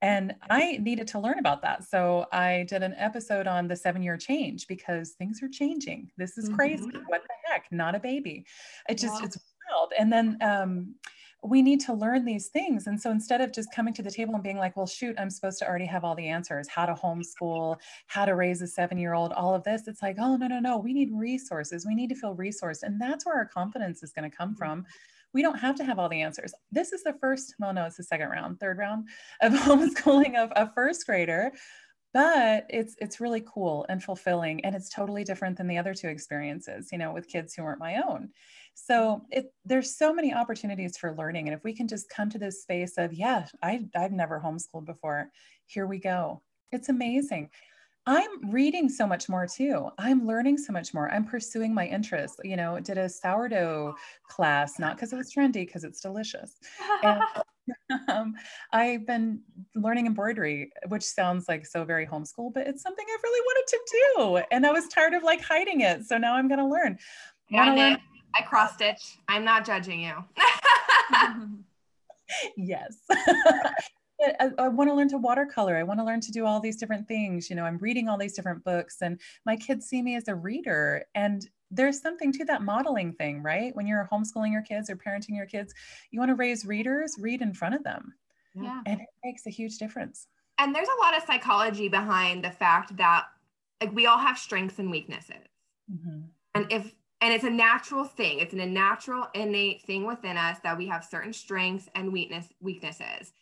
and 0.02 0.34
I 0.50 0.78
needed 0.78 1.06
to 1.08 1.20
learn 1.20 1.38
about 1.38 1.62
that. 1.62 1.84
So 1.84 2.26
I 2.32 2.66
did 2.68 2.82
an 2.82 2.94
episode 2.98 3.46
on 3.46 3.68
the 3.68 3.76
seven 3.76 4.02
year 4.02 4.16
change 4.16 4.66
because 4.66 5.12
things 5.12 5.42
are 5.42 5.48
changing. 5.48 6.10
This 6.18 6.36
is 6.36 6.48
crazy. 6.48 6.84
Mm-hmm. 6.86 7.04
What 7.06 7.22
the 7.22 7.34
heck? 7.50 7.66
Not 7.70 7.94
a 7.94 8.00
baby. 8.00 8.44
It 8.88 8.98
just, 8.98 9.20
yeah. 9.20 9.26
it's 9.26 9.38
wild. 9.70 9.92
And 9.98 10.12
then, 10.12 10.36
um, 10.42 10.94
we 11.44 11.60
need 11.60 11.80
to 11.80 11.92
learn 11.92 12.24
these 12.24 12.48
things. 12.48 12.86
And 12.86 13.00
so 13.00 13.10
instead 13.10 13.40
of 13.40 13.52
just 13.52 13.74
coming 13.74 13.92
to 13.94 14.02
the 14.02 14.12
table 14.12 14.34
and 14.34 14.44
being 14.44 14.58
like, 14.58 14.76
well, 14.76 14.86
shoot, 14.86 15.16
I'm 15.18 15.30
supposed 15.30 15.58
to 15.58 15.66
already 15.66 15.86
have 15.86 16.04
all 16.04 16.14
the 16.14 16.28
answers 16.28 16.68
how 16.68 16.86
to 16.86 16.94
homeschool, 16.94 17.78
how 18.06 18.24
to 18.24 18.36
raise 18.36 18.62
a 18.62 18.66
seven 18.68 18.96
year 18.96 19.14
old, 19.14 19.32
all 19.32 19.52
of 19.52 19.64
this, 19.64 19.88
it's 19.88 20.02
like, 20.02 20.16
oh, 20.20 20.36
no, 20.36 20.46
no, 20.46 20.60
no, 20.60 20.78
we 20.78 20.92
need 20.92 21.10
resources. 21.12 21.84
We 21.84 21.96
need 21.96 22.10
to 22.10 22.14
feel 22.14 22.36
resourced. 22.36 22.84
And 22.84 23.00
that's 23.00 23.26
where 23.26 23.34
our 23.34 23.46
confidence 23.46 24.04
is 24.04 24.12
going 24.12 24.30
to 24.30 24.36
come 24.36 24.50
mm-hmm. 24.50 24.58
from 24.58 24.84
we 25.34 25.42
don't 25.42 25.58
have 25.58 25.76
to 25.76 25.84
have 25.84 25.98
all 25.98 26.08
the 26.08 26.22
answers. 26.22 26.52
This 26.70 26.92
is 26.92 27.02
the 27.02 27.14
first, 27.14 27.54
well, 27.58 27.72
no, 27.72 27.86
it's 27.86 27.96
the 27.96 28.02
second 28.02 28.28
round, 28.28 28.60
third 28.60 28.78
round 28.78 29.08
of 29.40 29.52
homeschooling 29.52 30.36
of 30.36 30.52
a 30.56 30.70
first 30.72 31.06
grader, 31.06 31.52
but 32.12 32.66
it's 32.68 32.94
it's 32.98 33.20
really 33.20 33.42
cool 33.46 33.86
and 33.88 34.02
fulfilling, 34.02 34.64
and 34.64 34.74
it's 34.74 34.90
totally 34.90 35.24
different 35.24 35.56
than 35.56 35.66
the 35.66 35.78
other 35.78 35.94
two 35.94 36.08
experiences, 36.08 36.90
you 36.92 36.98
know, 36.98 37.12
with 37.12 37.28
kids 37.28 37.54
who 37.54 37.62
weren't 37.62 37.78
my 37.78 38.02
own. 38.06 38.28
So 38.74 39.22
it 39.30 39.52
there's 39.64 39.96
so 39.96 40.12
many 40.12 40.34
opportunities 40.34 40.98
for 40.98 41.14
learning, 41.14 41.48
and 41.48 41.56
if 41.56 41.64
we 41.64 41.74
can 41.74 41.88
just 41.88 42.10
come 42.10 42.28
to 42.30 42.38
this 42.38 42.62
space 42.62 42.98
of, 42.98 43.14
yeah, 43.14 43.46
I 43.62 43.86
I've 43.96 44.12
never 44.12 44.40
homeschooled 44.40 44.84
before, 44.84 45.30
here 45.66 45.86
we 45.86 45.98
go. 45.98 46.42
It's 46.70 46.90
amazing. 46.90 47.50
I'm 48.06 48.50
reading 48.50 48.88
so 48.88 49.06
much 49.06 49.28
more 49.28 49.46
too. 49.46 49.88
I'm 49.98 50.26
learning 50.26 50.58
so 50.58 50.72
much 50.72 50.92
more. 50.92 51.10
I'm 51.12 51.24
pursuing 51.24 51.72
my 51.72 51.86
interests. 51.86 52.38
You 52.42 52.56
know, 52.56 52.80
did 52.80 52.98
a 52.98 53.08
sourdough 53.08 53.94
class, 54.28 54.78
not 54.78 54.96
because 54.96 55.12
it 55.12 55.16
was 55.16 55.32
trendy, 55.32 55.66
because 55.66 55.84
it's 55.84 56.00
delicious. 56.00 56.58
And, 57.02 57.20
um, 58.08 58.34
I've 58.72 59.06
been 59.06 59.40
learning 59.74 60.06
embroidery, 60.06 60.72
which 60.88 61.04
sounds 61.04 61.48
like 61.48 61.66
so 61.66 61.84
very 61.84 62.06
homeschool, 62.06 62.52
but 62.52 62.66
it's 62.66 62.82
something 62.82 63.04
I've 63.12 63.22
really 63.22 63.40
wanted 63.40 63.66
to 63.68 63.80
do. 63.92 64.42
And 64.50 64.66
I 64.66 64.72
was 64.72 64.88
tired 64.88 65.14
of 65.14 65.22
like 65.22 65.40
hiding 65.42 65.82
it. 65.82 66.04
So 66.04 66.18
now 66.18 66.34
I'm 66.34 66.48
going 66.48 66.58
to 66.58 66.66
learn. 66.66 66.98
Yeah, 67.50 67.72
learn- 67.72 67.98
I 68.34 68.42
cross 68.42 68.74
stitch. 68.74 69.18
I'm 69.28 69.44
not 69.44 69.64
judging 69.64 70.00
you. 70.00 70.24
yes. 72.56 72.96
I, 74.40 74.50
I 74.58 74.68
want 74.68 74.88
to 74.90 74.94
learn 74.94 75.08
to 75.08 75.18
watercolor. 75.18 75.76
I 75.76 75.82
want 75.82 76.00
to 76.00 76.04
learn 76.04 76.20
to 76.20 76.32
do 76.32 76.46
all 76.46 76.60
these 76.60 76.76
different 76.76 77.08
things. 77.08 77.50
You 77.50 77.56
know, 77.56 77.64
I'm 77.64 77.78
reading 77.78 78.08
all 78.08 78.18
these 78.18 78.34
different 78.34 78.64
books, 78.64 79.02
and 79.02 79.20
my 79.44 79.56
kids 79.56 79.86
see 79.86 80.02
me 80.02 80.16
as 80.16 80.28
a 80.28 80.34
reader. 80.34 81.04
And 81.14 81.48
there's 81.70 82.00
something 82.00 82.32
to 82.32 82.44
that 82.44 82.62
modeling 82.62 83.12
thing, 83.14 83.42
right? 83.42 83.74
When 83.74 83.86
you're 83.86 84.08
homeschooling 84.12 84.52
your 84.52 84.62
kids 84.62 84.90
or 84.90 84.96
parenting 84.96 85.36
your 85.36 85.46
kids, 85.46 85.74
you 86.10 86.20
want 86.20 86.30
to 86.30 86.34
raise 86.34 86.64
readers, 86.66 87.16
read 87.18 87.42
in 87.42 87.54
front 87.54 87.74
of 87.74 87.82
them. 87.82 88.14
Yeah. 88.54 88.82
And 88.86 89.00
it 89.00 89.08
makes 89.24 89.46
a 89.46 89.50
huge 89.50 89.78
difference. 89.78 90.26
and 90.58 90.74
there's 90.74 90.88
a 90.88 91.04
lot 91.04 91.16
of 91.16 91.24
psychology 91.24 91.88
behind 91.88 92.44
the 92.44 92.50
fact 92.50 92.96
that 92.96 93.24
like 93.80 93.92
we 93.94 94.06
all 94.06 94.18
have 94.18 94.38
strengths 94.38 94.78
and 94.78 94.90
weaknesses. 94.90 95.48
Mm-hmm. 95.92 96.20
And 96.54 96.66
if 96.70 96.94
and 97.20 97.32
it's 97.32 97.44
a 97.44 97.50
natural 97.50 98.04
thing. 98.04 98.40
It's 98.40 98.52
an, 98.52 98.60
a 98.60 98.66
natural 98.66 99.28
innate 99.34 99.82
thing 99.82 100.06
within 100.06 100.36
us 100.36 100.58
that 100.64 100.76
we 100.76 100.86
have 100.88 101.04
certain 101.04 101.32
strengths 101.32 101.88
and 101.94 102.12
weakness 102.12 102.46
weaknesses. 102.60 103.32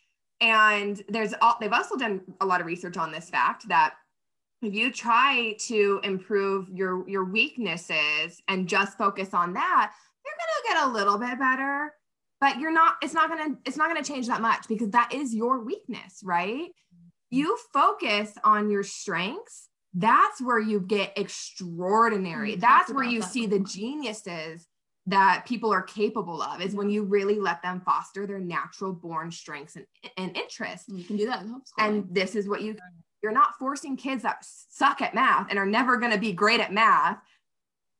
And 0.41 1.01
there's 1.07 1.33
all, 1.41 1.57
they've 1.59 1.71
also 1.71 1.95
done 1.95 2.21
a 2.41 2.45
lot 2.45 2.61
of 2.61 2.67
research 2.67 2.97
on 2.97 3.11
this 3.11 3.29
fact 3.29 3.67
that 3.69 3.93
if 4.61 4.73
you 4.73 4.91
try 4.91 5.55
to 5.67 5.99
improve 6.03 6.69
your 6.69 7.07
your 7.09 7.23
weaknesses 7.23 8.41
and 8.47 8.67
just 8.67 8.97
focus 8.97 9.33
on 9.33 9.53
that, 9.53 9.91
you're 10.25 10.33
going 10.33 10.51
to 10.57 10.73
get 10.73 10.87
a 10.87 10.91
little 10.91 11.17
bit 11.17 11.39
better, 11.39 11.93
but 12.39 12.59
you're 12.59 12.71
not 12.71 12.95
it's 13.01 13.13
not 13.13 13.29
going 13.29 13.53
to 13.53 13.57
it's 13.65 13.77
not 13.77 13.89
going 13.89 14.03
to 14.03 14.11
change 14.11 14.27
that 14.27 14.41
much 14.41 14.67
because 14.67 14.89
that 14.91 15.13
is 15.13 15.33
your 15.33 15.63
weakness, 15.63 16.21
right? 16.23 16.69
You 17.29 17.57
focus 17.71 18.33
on 18.43 18.69
your 18.69 18.83
strengths 18.83 19.69
that's 19.93 20.41
where 20.41 20.59
you 20.59 20.79
get 20.79 21.17
extraordinary. 21.17 22.55
That's 22.55 22.91
where 22.91 23.03
you 23.03 23.21
that. 23.21 23.29
see 23.29 23.45
the 23.45 23.59
geniuses 23.59 24.67
that 25.11 25.45
people 25.45 25.71
are 25.71 25.81
capable 25.81 26.41
of 26.41 26.61
is 26.61 26.73
when 26.73 26.89
you 26.89 27.03
really 27.03 27.39
let 27.39 27.61
them 27.61 27.81
foster 27.81 28.25
their 28.25 28.39
natural 28.39 28.93
born 28.93 29.31
strengths 29.31 29.75
and, 29.75 29.85
and 30.17 30.35
interests. 30.35 30.87
You 30.89 31.03
can 31.03 31.17
do 31.17 31.25
that 31.27 31.45
And 31.77 32.07
this 32.09 32.35
is 32.35 32.47
what 32.47 32.61
you 32.61 32.75
you're 33.21 33.31
not 33.31 33.55
forcing 33.59 33.97
kids 33.97 34.23
that 34.23 34.37
suck 34.41 35.01
at 35.01 35.13
math 35.13 35.47
and 35.49 35.59
are 35.59 35.65
never 35.65 35.97
going 35.97 36.11
to 36.11 36.17
be 36.17 36.33
great 36.33 36.59
at 36.59 36.73
math 36.73 37.19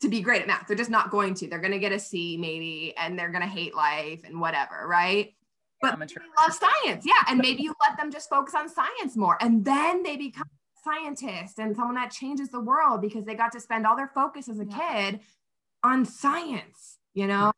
to 0.01 0.09
be 0.09 0.21
great 0.21 0.41
at 0.41 0.47
math. 0.47 0.65
They're 0.67 0.75
just 0.75 0.89
not 0.89 1.11
going 1.11 1.35
to. 1.35 1.47
They're 1.47 1.59
going 1.59 1.73
to 1.73 1.79
get 1.79 1.91
a 1.91 1.99
C 1.99 2.37
maybe 2.37 2.95
and 2.97 3.19
they're 3.19 3.29
going 3.29 3.43
to 3.43 3.47
hate 3.47 3.75
life 3.75 4.21
and 4.25 4.41
whatever, 4.41 4.87
right? 4.87 5.33
But 5.79 5.99
they 5.99 6.15
love 6.39 6.53
science. 6.53 7.05
Yeah, 7.05 7.13
and 7.27 7.39
maybe 7.39 7.61
you 7.63 7.73
let 7.87 7.97
them 7.97 8.11
just 8.11 8.29
focus 8.29 8.55
on 8.55 8.69
science 8.69 9.15
more 9.15 9.37
and 9.41 9.63
then 9.63 10.01
they 10.01 10.15
become 10.15 10.47
scientist 10.83 11.59
and 11.59 11.75
someone 11.75 11.95
that 11.95 12.11
changes 12.11 12.49
the 12.49 12.59
world 12.59 13.01
because 13.01 13.25
they 13.25 13.35
got 13.35 13.51
to 13.51 13.59
spend 13.59 13.85
all 13.85 13.95
their 13.95 14.11
focus 14.15 14.49
as 14.49 14.59
a 14.59 14.65
yeah. 14.65 15.09
kid 15.09 15.19
on 15.83 16.05
science, 16.05 16.97
you 17.13 17.27
know? 17.27 17.51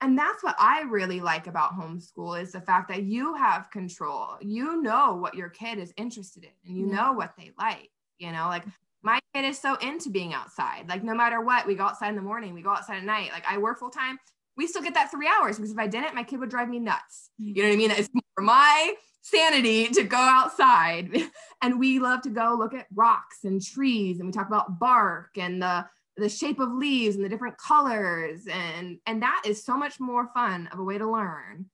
And 0.00 0.18
that's 0.18 0.42
what 0.42 0.56
I 0.58 0.82
really 0.82 1.20
like 1.20 1.46
about 1.46 1.78
homeschool 1.78 2.40
is 2.40 2.52
the 2.52 2.60
fact 2.60 2.88
that 2.88 3.02
you 3.02 3.34
have 3.34 3.70
control. 3.70 4.36
You 4.40 4.80
know 4.80 5.14
what 5.14 5.34
your 5.34 5.50
kid 5.50 5.78
is 5.78 5.92
interested 5.96 6.44
in 6.44 6.50
and 6.66 6.76
you 6.76 6.86
know 6.86 7.12
what 7.12 7.34
they 7.36 7.52
like, 7.58 7.90
you 8.18 8.32
know? 8.32 8.46
Like 8.46 8.64
my 9.02 9.18
kid 9.34 9.44
is 9.44 9.58
so 9.58 9.74
into 9.76 10.08
being 10.10 10.32
outside. 10.32 10.88
Like 10.88 11.04
no 11.04 11.14
matter 11.14 11.42
what, 11.42 11.66
we 11.66 11.74
go 11.74 11.84
outside 11.84 12.10
in 12.10 12.16
the 12.16 12.22
morning, 12.22 12.54
we 12.54 12.62
go 12.62 12.70
outside 12.70 12.96
at 12.96 13.04
night. 13.04 13.30
Like 13.32 13.44
I 13.46 13.58
work 13.58 13.78
full 13.78 13.90
time. 13.90 14.18
We 14.56 14.66
still 14.66 14.82
get 14.82 14.94
that 14.94 15.10
three 15.10 15.28
hours 15.28 15.56
because 15.56 15.70
if 15.70 15.78
I 15.78 15.86
didn't, 15.86 16.14
my 16.14 16.22
kid 16.22 16.40
would 16.40 16.50
drive 16.50 16.68
me 16.68 16.78
nuts. 16.78 17.30
Mm-hmm. 17.40 17.56
You 17.56 17.62
know 17.62 17.68
what 17.68 17.74
I 17.74 17.78
mean? 17.78 17.90
It's 17.90 18.08
for 18.34 18.42
my 18.42 18.94
sanity 19.22 19.88
to 19.88 20.02
go 20.02 20.18
outside. 20.18 21.10
And 21.62 21.78
we 21.78 21.98
love 21.98 22.22
to 22.22 22.30
go 22.30 22.56
look 22.58 22.72
at 22.72 22.86
rocks 22.94 23.44
and 23.44 23.62
trees 23.62 24.18
and 24.18 24.26
we 24.26 24.32
talk 24.32 24.46
about 24.46 24.78
bark 24.78 25.36
and 25.36 25.60
the 25.60 25.84
the 26.20 26.28
shape 26.28 26.60
of 26.60 26.72
leaves 26.72 27.16
and 27.16 27.24
the 27.24 27.28
different 27.28 27.56
colors 27.58 28.46
and 28.50 28.98
and 29.06 29.22
that 29.22 29.42
is 29.44 29.64
so 29.64 29.76
much 29.76 29.98
more 29.98 30.28
fun 30.34 30.68
of 30.72 30.78
a 30.78 30.84
way 30.84 30.98
to 30.98 31.10
learn 31.10 31.66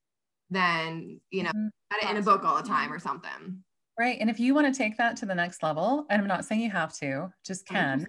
than 0.51 1.21
you 1.31 1.43
know 1.43 1.51
mm-hmm. 1.51 2.09
in 2.09 2.17
a 2.17 2.23
book 2.23 2.45
all 2.45 2.57
the 2.57 2.67
time 2.67 2.93
or 2.93 2.99
something. 2.99 3.63
Right 3.99 4.19
and 4.21 4.31
if 4.31 4.39
you 4.39 4.55
want 4.55 4.73
to 4.73 4.77
take 4.77 4.97
that 4.99 5.17
to 5.19 5.27
the 5.27 5.35
next 5.35 5.63
level 5.63 6.07
and 6.11 6.21
i'm 6.21 6.29
not 6.29 6.45
saying 6.45 6.61
you 6.61 6.71
have 6.71 6.95
to 6.99 7.33
just 7.45 7.67
can 7.67 8.07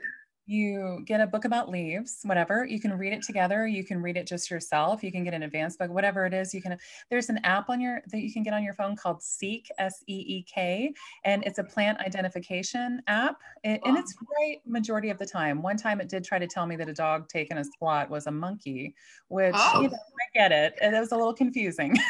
you 0.48 1.02
get 1.06 1.22
a 1.22 1.28
book 1.28 1.46
about 1.46 1.70
leaves 1.70 2.20
whatever 2.24 2.66
you 2.66 2.80
can 2.80 2.98
read 2.98 3.14
it 3.14 3.22
together 3.22 3.68
you 3.68 3.84
can 3.84 4.02
read 4.02 4.18
it 4.18 4.26
just 4.26 4.50
yourself 4.50 5.04
you 5.04 5.12
can 5.12 5.24
get 5.24 5.34
an 5.34 5.44
advanced 5.44 5.78
book 5.78 5.92
whatever 5.92 6.26
it 6.26 6.34
is 6.34 6.54
you 6.54 6.62
can 6.62 6.78
there's 7.10 7.30
an 7.30 7.40
app 7.44 7.70
on 7.70 7.80
your 7.80 8.02
that 8.12 8.22
you 8.22 8.32
can 8.32 8.44
get 8.44 8.54
on 8.54 8.64
your 8.64 8.74
phone 8.74 8.96
called 8.96 9.22
seek 9.22 9.70
s-e-e-k 9.78 10.94
and 11.26 11.44
it's 11.46 11.60
a 11.60 11.64
plant 11.64 12.00
identification 12.00 13.02
app 13.08 13.38
it, 13.64 13.82
and 13.86 13.98
it's 13.98 14.16
right 14.40 14.62
majority 14.66 15.10
of 15.10 15.18
the 15.18 15.26
time. 15.26 15.62
One 15.62 15.78
time 15.78 16.00
it 16.02 16.10
did 16.10 16.24
try 16.24 16.40
to 16.40 16.48
tell 16.48 16.66
me 16.66 16.76
that 16.78 16.90
a 16.90 16.94
dog 16.94 17.28
taking 17.28 17.58
a 17.58 17.64
squat 17.64 18.10
was 18.10 18.28
a 18.28 18.32
monkey 18.32 18.96
which 19.28 19.56
oh. 19.56 19.82
you 19.82 19.90
know, 19.90 19.98
oh. 19.98 20.38
i 20.38 20.40
get 20.40 20.52
it 20.52 20.74
and 20.82 20.96
it 20.96 21.00
was 21.00 21.12
a 21.12 21.16
little 21.16 21.34
confusing. 21.34 21.98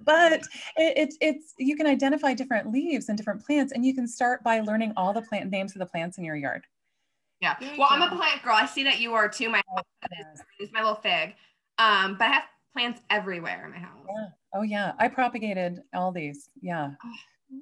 But 0.00 0.32
it, 0.32 0.44
it, 0.76 1.14
it's 1.22 1.54
you 1.58 1.76
can 1.76 1.86
identify 1.86 2.34
different 2.34 2.70
leaves 2.70 3.08
and 3.08 3.16
different 3.16 3.42
plants 3.42 3.72
and 3.72 3.86
you 3.86 3.94
can 3.94 4.06
start 4.06 4.44
by 4.44 4.60
learning 4.60 4.92
all 4.98 5.14
the 5.14 5.22
plant 5.22 5.50
names 5.50 5.72
of 5.74 5.78
the 5.78 5.86
plants 5.86 6.18
in 6.18 6.24
your 6.24 6.36
yard 6.36 6.66
yeah. 7.44 7.76
Well, 7.78 7.88
I'm 7.90 8.02
a 8.02 8.08
plant 8.08 8.42
girl. 8.42 8.54
I 8.54 8.66
see 8.66 8.84
that 8.84 9.00
you 9.00 9.14
are 9.14 9.28
too. 9.28 9.48
My 9.48 9.62
house 9.76 10.40
is 10.60 10.70
my 10.72 10.80
little 10.80 10.96
fig. 10.96 11.34
Um, 11.78 12.16
but 12.18 12.24
I 12.24 12.32
have 12.32 12.44
plants 12.72 13.00
everywhere 13.10 13.64
in 13.66 13.72
my 13.72 13.78
house. 13.78 14.04
Yeah. 14.08 14.26
Oh 14.54 14.62
yeah. 14.62 14.92
I 14.98 15.08
propagated 15.08 15.80
all 15.94 16.12
these. 16.12 16.48
Yeah. 16.62 16.90
Oh, 17.04 17.12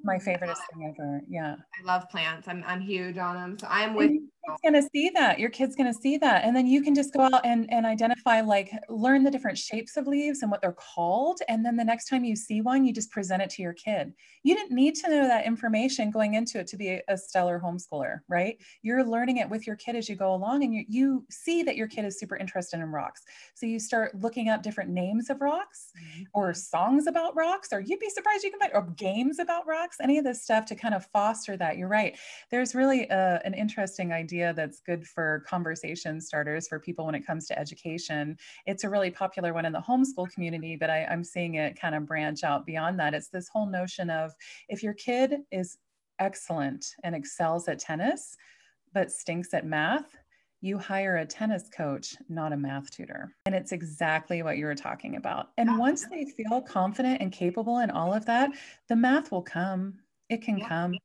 my 0.03 0.19
favorite 0.19 0.57
thing 0.71 0.93
ever. 0.97 1.21
Yeah. 1.27 1.55
I 1.79 1.85
love 1.85 2.09
plants. 2.09 2.47
I'm 2.47 2.63
I'm 2.65 2.81
huge 2.81 3.17
on 3.17 3.35
them. 3.35 3.59
So 3.59 3.67
I'm 3.69 3.93
with 3.93 4.11
kid's 4.45 4.61
going 4.61 4.81
to 4.81 4.89
see 4.93 5.09
that. 5.13 5.39
Your 5.39 5.49
kid's 5.49 5.75
going 5.75 5.91
to 5.91 5.99
see 5.99 6.17
that. 6.17 6.43
And 6.43 6.55
then 6.55 6.67
you 6.67 6.81
can 6.81 6.93
just 6.93 7.13
go 7.13 7.21
out 7.21 7.45
and, 7.45 7.71
and 7.71 7.85
identify, 7.85 8.41
like, 8.41 8.71
learn 8.89 9.23
the 9.23 9.31
different 9.31 9.57
shapes 9.57 9.97
of 9.97 10.07
leaves 10.07 10.41
and 10.41 10.51
what 10.51 10.61
they're 10.61 10.73
called. 10.73 11.39
And 11.47 11.65
then 11.65 11.75
the 11.77 11.83
next 11.83 12.09
time 12.09 12.23
you 12.23 12.35
see 12.35 12.61
one, 12.61 12.85
you 12.85 12.93
just 12.93 13.11
present 13.11 13.41
it 13.41 13.49
to 13.51 13.61
your 13.61 13.73
kid. 13.73 14.13
You 14.43 14.55
didn't 14.55 14.75
need 14.75 14.95
to 14.95 15.09
know 15.09 15.27
that 15.27 15.45
information 15.45 16.11
going 16.11 16.33
into 16.33 16.59
it 16.59 16.67
to 16.67 16.77
be 16.77 16.99
a, 17.07 17.17
stellar 17.17 17.59
homeschooler, 17.63 18.19
right? 18.27 18.57
You're 18.81 19.03
learning 19.03 19.37
it 19.37 19.49
with 19.49 19.65
your 19.65 19.77
kid 19.77 19.95
as 19.95 20.09
you 20.09 20.15
go 20.15 20.35
along 20.35 20.63
and 20.63 20.73
you, 20.73 20.83
you 20.87 21.25
see 21.29 21.63
that 21.63 21.77
your 21.77 21.87
kid 21.87 22.05
is 22.05 22.19
super 22.19 22.35
interested 22.35 22.79
in 22.79 22.91
rocks. 22.91 23.21
So 23.55 23.65
you 23.65 23.79
start 23.79 24.13
looking 24.19 24.49
up 24.49 24.61
different 24.61 24.89
names 24.89 25.29
of 25.29 25.39
rocks 25.41 25.91
mm-hmm. 25.97 26.23
or 26.33 26.53
songs 26.53 27.07
about 27.07 27.35
rocks, 27.35 27.69
or 27.71 27.79
you'd 27.79 27.99
be 27.99 28.09
surprised 28.09 28.43
you 28.43 28.51
can 28.51 28.59
find, 28.59 28.73
or 28.73 28.83
games 28.97 29.39
about 29.39 29.65
rocks, 29.65 29.97
any 30.01 30.17
of 30.17 30.25
this 30.25 30.43
stuff 30.43 30.65
to 30.65 30.75
kind 30.75 30.93
of 30.93 31.05
foster 31.07 31.55
that. 31.57 31.77
You're 31.77 31.87
right. 31.87 32.17
There's 32.51 32.75
really 32.75 33.07
a, 33.07 33.41
an 33.45 33.53
interesting 33.53 34.11
idea 34.11 34.32
idea 34.33 34.53
that's 34.53 34.79
good 34.79 35.07
for 35.07 35.43
conversation 35.47 36.19
starters 36.19 36.67
for 36.67 36.79
people 36.79 37.05
when 37.05 37.13
it 37.13 37.25
comes 37.25 37.45
to 37.47 37.59
education. 37.59 38.35
It's 38.65 38.83
a 38.83 38.89
really 38.89 39.11
popular 39.11 39.53
one 39.53 39.65
in 39.65 39.73
the 39.73 39.79
homeschool 39.81 40.31
community, 40.31 40.75
but 40.75 40.89
I, 40.89 41.05
I'm 41.05 41.23
seeing 41.23 41.55
it 41.55 41.79
kind 41.79 41.93
of 41.93 42.07
branch 42.07 42.43
out 42.43 42.65
beyond 42.65 42.99
that. 42.99 43.13
It's 43.13 43.27
this 43.27 43.47
whole 43.47 43.67
notion 43.67 44.09
of 44.09 44.31
if 44.69 44.81
your 44.81 44.93
kid 44.93 45.41
is 45.51 45.77
excellent 46.17 46.95
and 47.03 47.15
excels 47.15 47.67
at 47.67 47.77
tennis, 47.77 48.35
but 48.91 49.11
stinks 49.11 49.53
at 49.53 49.67
math, 49.67 50.17
you 50.61 50.79
hire 50.79 51.17
a 51.17 51.25
tennis 51.25 51.69
coach, 51.69 52.15
not 52.27 52.53
a 52.53 52.57
math 52.57 52.89
tutor. 52.89 53.35
And 53.45 53.53
it's 53.53 53.71
exactly 53.71 54.41
what 54.41 54.57
you 54.57 54.65
were 54.65 54.75
talking 54.75 55.17
about. 55.17 55.49
And 55.57 55.77
once 55.77 56.07
they 56.07 56.25
feel 56.25 56.61
confident 56.61 57.21
and 57.21 57.31
capable 57.31 57.79
in 57.79 57.91
all 57.91 58.13
of 58.13 58.25
that, 58.25 58.49
the 58.87 58.95
math 58.95 59.31
will 59.31 59.41
come. 59.43 59.99
It 60.29 60.41
can 60.41 60.57
yeah. 60.57 60.67
come 60.67 60.95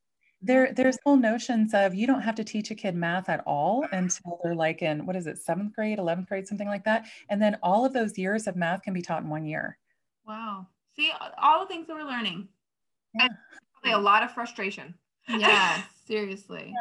there 0.40 0.72
there's 0.72 0.98
whole 1.04 1.16
notions 1.16 1.74
of 1.74 1.94
you 1.94 2.06
don't 2.06 2.22
have 2.22 2.34
to 2.36 2.44
teach 2.44 2.70
a 2.70 2.74
kid 2.74 2.94
math 2.94 3.28
at 3.28 3.42
all 3.44 3.84
until 3.92 4.38
they're 4.42 4.54
like 4.54 4.82
in 4.82 5.04
what 5.04 5.16
is 5.16 5.26
it 5.26 5.38
seventh 5.38 5.74
grade 5.74 5.98
11th 5.98 6.28
grade 6.28 6.46
something 6.46 6.68
like 6.68 6.84
that 6.84 7.06
and 7.28 7.42
then 7.42 7.56
all 7.62 7.84
of 7.84 7.92
those 7.92 8.16
years 8.16 8.46
of 8.46 8.54
math 8.54 8.82
can 8.82 8.92
be 8.92 9.02
taught 9.02 9.22
in 9.22 9.28
one 9.28 9.44
year 9.44 9.76
wow 10.26 10.66
see 10.94 11.10
all 11.42 11.60
the 11.60 11.66
things 11.66 11.86
that 11.86 11.94
we're 11.94 12.04
learning 12.04 12.46
yeah. 13.14 13.26
and 13.84 13.94
a 13.94 13.98
lot 13.98 14.22
of 14.22 14.30
frustration 14.30 14.94
yeah 15.28 15.82
seriously 16.06 16.72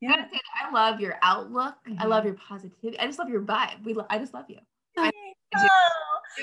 yeah. 0.00 0.10
yeah. 0.10 0.26
I, 0.62 0.68
I 0.68 0.72
love 0.72 1.00
your 1.00 1.16
outlook. 1.22 1.74
Mm-hmm. 1.88 2.00
I 2.00 2.04
love 2.04 2.20
mm-hmm. 2.20 2.28
your 2.28 2.36
positivity. 2.36 2.98
I 3.00 3.06
just 3.06 3.18
love 3.18 3.28
your 3.28 3.42
vibe. 3.42 3.82
We, 3.84 3.94
lo- 3.94 4.06
I 4.08 4.18
just 4.18 4.32
love 4.32 4.44
you. 4.48 4.58
I, 4.96 5.10
oh, 5.56 5.68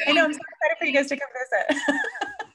I 0.08 0.12
know. 0.12 0.26
I'm 0.26 0.34
so 0.34 0.40
excited 0.40 0.78
for 0.80 0.86
you 0.86 0.92
guys 0.92 1.08
to 1.08 1.16
come 1.16 1.30
visit. 1.70 1.82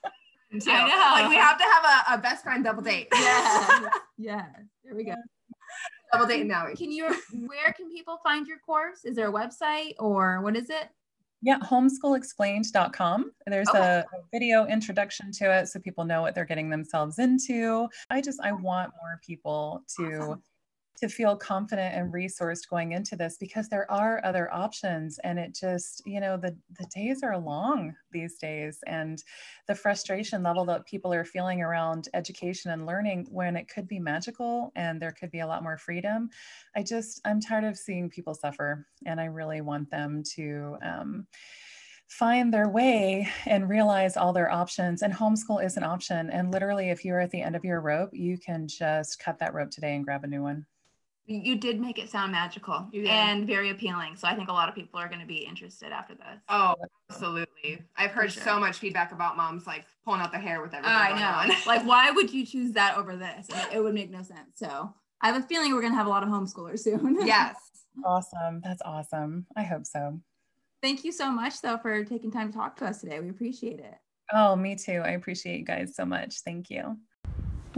too. 0.60 0.70
I 0.70 0.88
know. 0.88 1.22
Like 1.22 1.30
we 1.30 1.36
have 1.36 1.58
to 1.58 1.64
have 1.64 1.84
a, 1.84 2.14
a 2.14 2.22
best 2.22 2.44
friend 2.44 2.64
double 2.64 2.82
date. 2.82 3.08
Yeah. 3.18 3.88
yeah. 4.18 4.46
There 4.84 4.94
we 4.94 5.04
go. 5.04 5.14
Double 6.12 6.26
date 6.26 6.46
now. 6.46 6.66
Can 6.74 6.90
you 6.90 7.14
where 7.46 7.72
can 7.74 7.90
people 7.90 8.18
find 8.22 8.46
your 8.46 8.58
course? 8.58 9.04
Is 9.04 9.16
there 9.16 9.28
a 9.28 9.32
website 9.32 9.92
or 9.98 10.40
what 10.40 10.56
is 10.56 10.70
it? 10.70 10.88
Yeah, 11.42 11.58
homeschoolexplained.com. 11.58 13.30
There's 13.46 13.68
okay. 13.68 13.78
a, 13.78 13.98
a, 14.00 14.20
video 14.32 14.66
introduction 14.66 15.30
to 15.32 15.56
it 15.56 15.68
so 15.68 15.78
people 15.78 16.04
know 16.04 16.22
what 16.22 16.34
they're 16.34 16.44
getting 16.44 16.70
themselves 16.70 17.18
into. 17.18 17.88
I 18.10 18.20
just 18.20 18.40
I 18.40 18.52
want 18.52 18.92
more 19.00 19.20
people 19.24 19.84
to 19.98 20.04
awesome 20.04 20.42
to 20.98 21.08
feel 21.08 21.36
confident 21.36 21.94
and 21.94 22.12
resourced 22.12 22.68
going 22.68 22.92
into 22.92 23.16
this 23.16 23.36
because 23.38 23.68
there 23.68 23.90
are 23.90 24.20
other 24.24 24.52
options 24.52 25.18
and 25.24 25.38
it 25.38 25.54
just 25.54 26.02
you 26.06 26.20
know 26.20 26.36
the 26.36 26.56
the 26.78 26.86
days 26.94 27.22
are 27.22 27.38
long 27.38 27.94
these 28.12 28.38
days 28.38 28.78
and 28.86 29.22
the 29.66 29.74
frustration 29.74 30.42
level 30.42 30.64
that 30.64 30.86
people 30.86 31.12
are 31.12 31.24
feeling 31.24 31.62
around 31.62 32.08
education 32.14 32.70
and 32.70 32.86
learning 32.86 33.26
when 33.30 33.56
it 33.56 33.68
could 33.68 33.88
be 33.88 33.98
magical 33.98 34.72
and 34.76 35.00
there 35.00 35.12
could 35.12 35.30
be 35.30 35.40
a 35.40 35.46
lot 35.46 35.62
more 35.62 35.78
freedom 35.78 36.28
i 36.76 36.82
just 36.82 37.20
i'm 37.24 37.40
tired 37.40 37.64
of 37.64 37.76
seeing 37.76 38.08
people 38.08 38.34
suffer 38.34 38.86
and 39.06 39.20
i 39.20 39.24
really 39.24 39.60
want 39.60 39.90
them 39.90 40.22
to 40.24 40.76
um, 40.82 41.26
find 42.08 42.52
their 42.52 42.68
way 42.68 43.28
and 43.46 43.68
realize 43.68 44.16
all 44.16 44.32
their 44.32 44.50
options. 44.50 45.02
And 45.02 45.12
homeschool 45.12 45.64
is 45.64 45.76
an 45.76 45.84
option. 45.84 46.30
And 46.30 46.52
literally, 46.52 46.90
if 46.90 47.04
you're 47.04 47.20
at 47.20 47.30
the 47.30 47.42
end 47.42 47.54
of 47.54 47.64
your 47.64 47.80
rope, 47.80 48.10
you 48.12 48.38
can 48.38 48.66
just 48.66 49.18
cut 49.18 49.38
that 49.38 49.54
rope 49.54 49.70
today 49.70 49.94
and 49.94 50.04
grab 50.04 50.24
a 50.24 50.26
new 50.26 50.42
one. 50.42 50.66
You 51.28 51.56
did 51.56 51.78
make 51.78 51.98
it 51.98 52.08
sound 52.08 52.32
magical 52.32 52.88
and 53.06 53.46
very 53.46 53.68
appealing. 53.68 54.16
So 54.16 54.26
I 54.26 54.34
think 54.34 54.48
a 54.48 54.52
lot 54.52 54.68
of 54.68 54.74
people 54.74 54.98
are 54.98 55.08
going 55.08 55.20
to 55.20 55.26
be 55.26 55.36
interested 55.36 55.92
after 55.92 56.14
this. 56.14 56.40
Oh, 56.48 56.74
absolutely. 57.10 57.82
I've 57.96 58.12
heard 58.12 58.32
sure. 58.32 58.42
so 58.42 58.58
much 58.58 58.78
feedback 58.78 59.12
about 59.12 59.36
moms 59.36 59.66
like 59.66 59.84
pulling 60.06 60.22
out 60.22 60.32
their 60.32 60.40
hair 60.40 60.62
with 60.62 60.72
everything. 60.72 60.96
I 60.96 61.08
going 61.10 61.20
know. 61.20 61.54
on. 61.54 61.60
like, 61.66 61.82
why 61.86 62.10
would 62.10 62.32
you 62.32 62.46
choose 62.46 62.72
that 62.72 62.96
over 62.96 63.14
this? 63.14 63.46
It, 63.50 63.74
it 63.74 63.82
would 63.82 63.92
make 63.92 64.10
no 64.10 64.22
sense. 64.22 64.52
So 64.54 64.94
I 65.20 65.26
have 65.26 65.36
a 65.36 65.46
feeling 65.46 65.74
we're 65.74 65.82
going 65.82 65.92
to 65.92 65.98
have 65.98 66.06
a 66.06 66.10
lot 66.10 66.22
of 66.22 66.30
homeschoolers 66.30 66.80
soon. 66.80 67.18
yes. 67.26 67.56
Awesome. 68.06 68.62
That's 68.64 68.80
awesome. 68.82 69.46
I 69.54 69.64
hope 69.64 69.84
so. 69.84 70.18
Thank 70.80 71.04
you 71.04 71.12
so 71.12 71.30
much, 71.30 71.60
though, 71.60 71.76
for 71.76 72.04
taking 72.04 72.30
time 72.30 72.52
to 72.52 72.56
talk 72.56 72.76
to 72.76 72.86
us 72.86 73.02
today. 73.02 73.20
We 73.20 73.28
appreciate 73.28 73.80
it. 73.80 73.96
Oh, 74.32 74.56
me 74.56 74.76
too. 74.76 75.02
I 75.04 75.10
appreciate 75.10 75.58
you 75.58 75.64
guys 75.64 75.94
so 75.94 76.06
much. 76.06 76.40
Thank 76.40 76.70
you. 76.70 76.96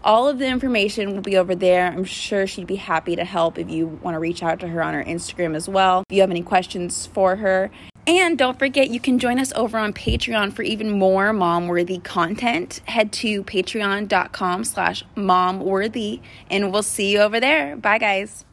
all 0.05 0.29
of 0.29 0.39
the 0.39 0.49
information 0.49 1.15
will 1.15 1.23
be 1.23 1.37
over 1.37 1.55
there. 1.55 1.87
I'm 1.87 2.05
sure 2.05 2.47
she'd 2.47 2.67
be 2.67 2.77
happy 2.77 3.17
to 3.17 3.25
help 3.25 3.59
if 3.59 3.71
you 3.71 3.87
want 3.87 4.15
to 4.15 4.19
reach 4.19 4.43
out 4.43 4.61
to 4.61 4.69
her 4.69 4.83
on 4.83 4.95
her 4.95 5.05
Instagram 5.05 5.55
as 5.55 5.69
well. 5.69 6.03
If 6.09 6.15
you 6.15 6.21
have 6.21 6.31
any 6.31 6.43
questions 6.43 7.07
for 7.07 7.37
her. 7.37 7.71
And 8.05 8.37
don't 8.37 8.59
forget, 8.59 8.91
you 8.91 8.99
can 8.99 9.21
join 9.21 9.39
us 9.39 9.53
over 9.55 9.79
on 9.79 9.93
Patreon 9.93 10.53
for 10.53 10.65
even 10.65 10.91
more 10.91 11.33
mom-worthy 11.33 11.99
content. 11.99 12.81
Head 12.87 13.13
to 13.13 13.45
patreon.com 13.45 14.65
slash 14.65 15.05
momworthy, 15.17 16.21
and 16.51 16.73
we'll 16.73 16.83
see 16.83 17.13
you 17.13 17.21
over 17.21 17.39
there. 17.39 17.77
Bye, 17.77 17.99
guys. 17.99 18.45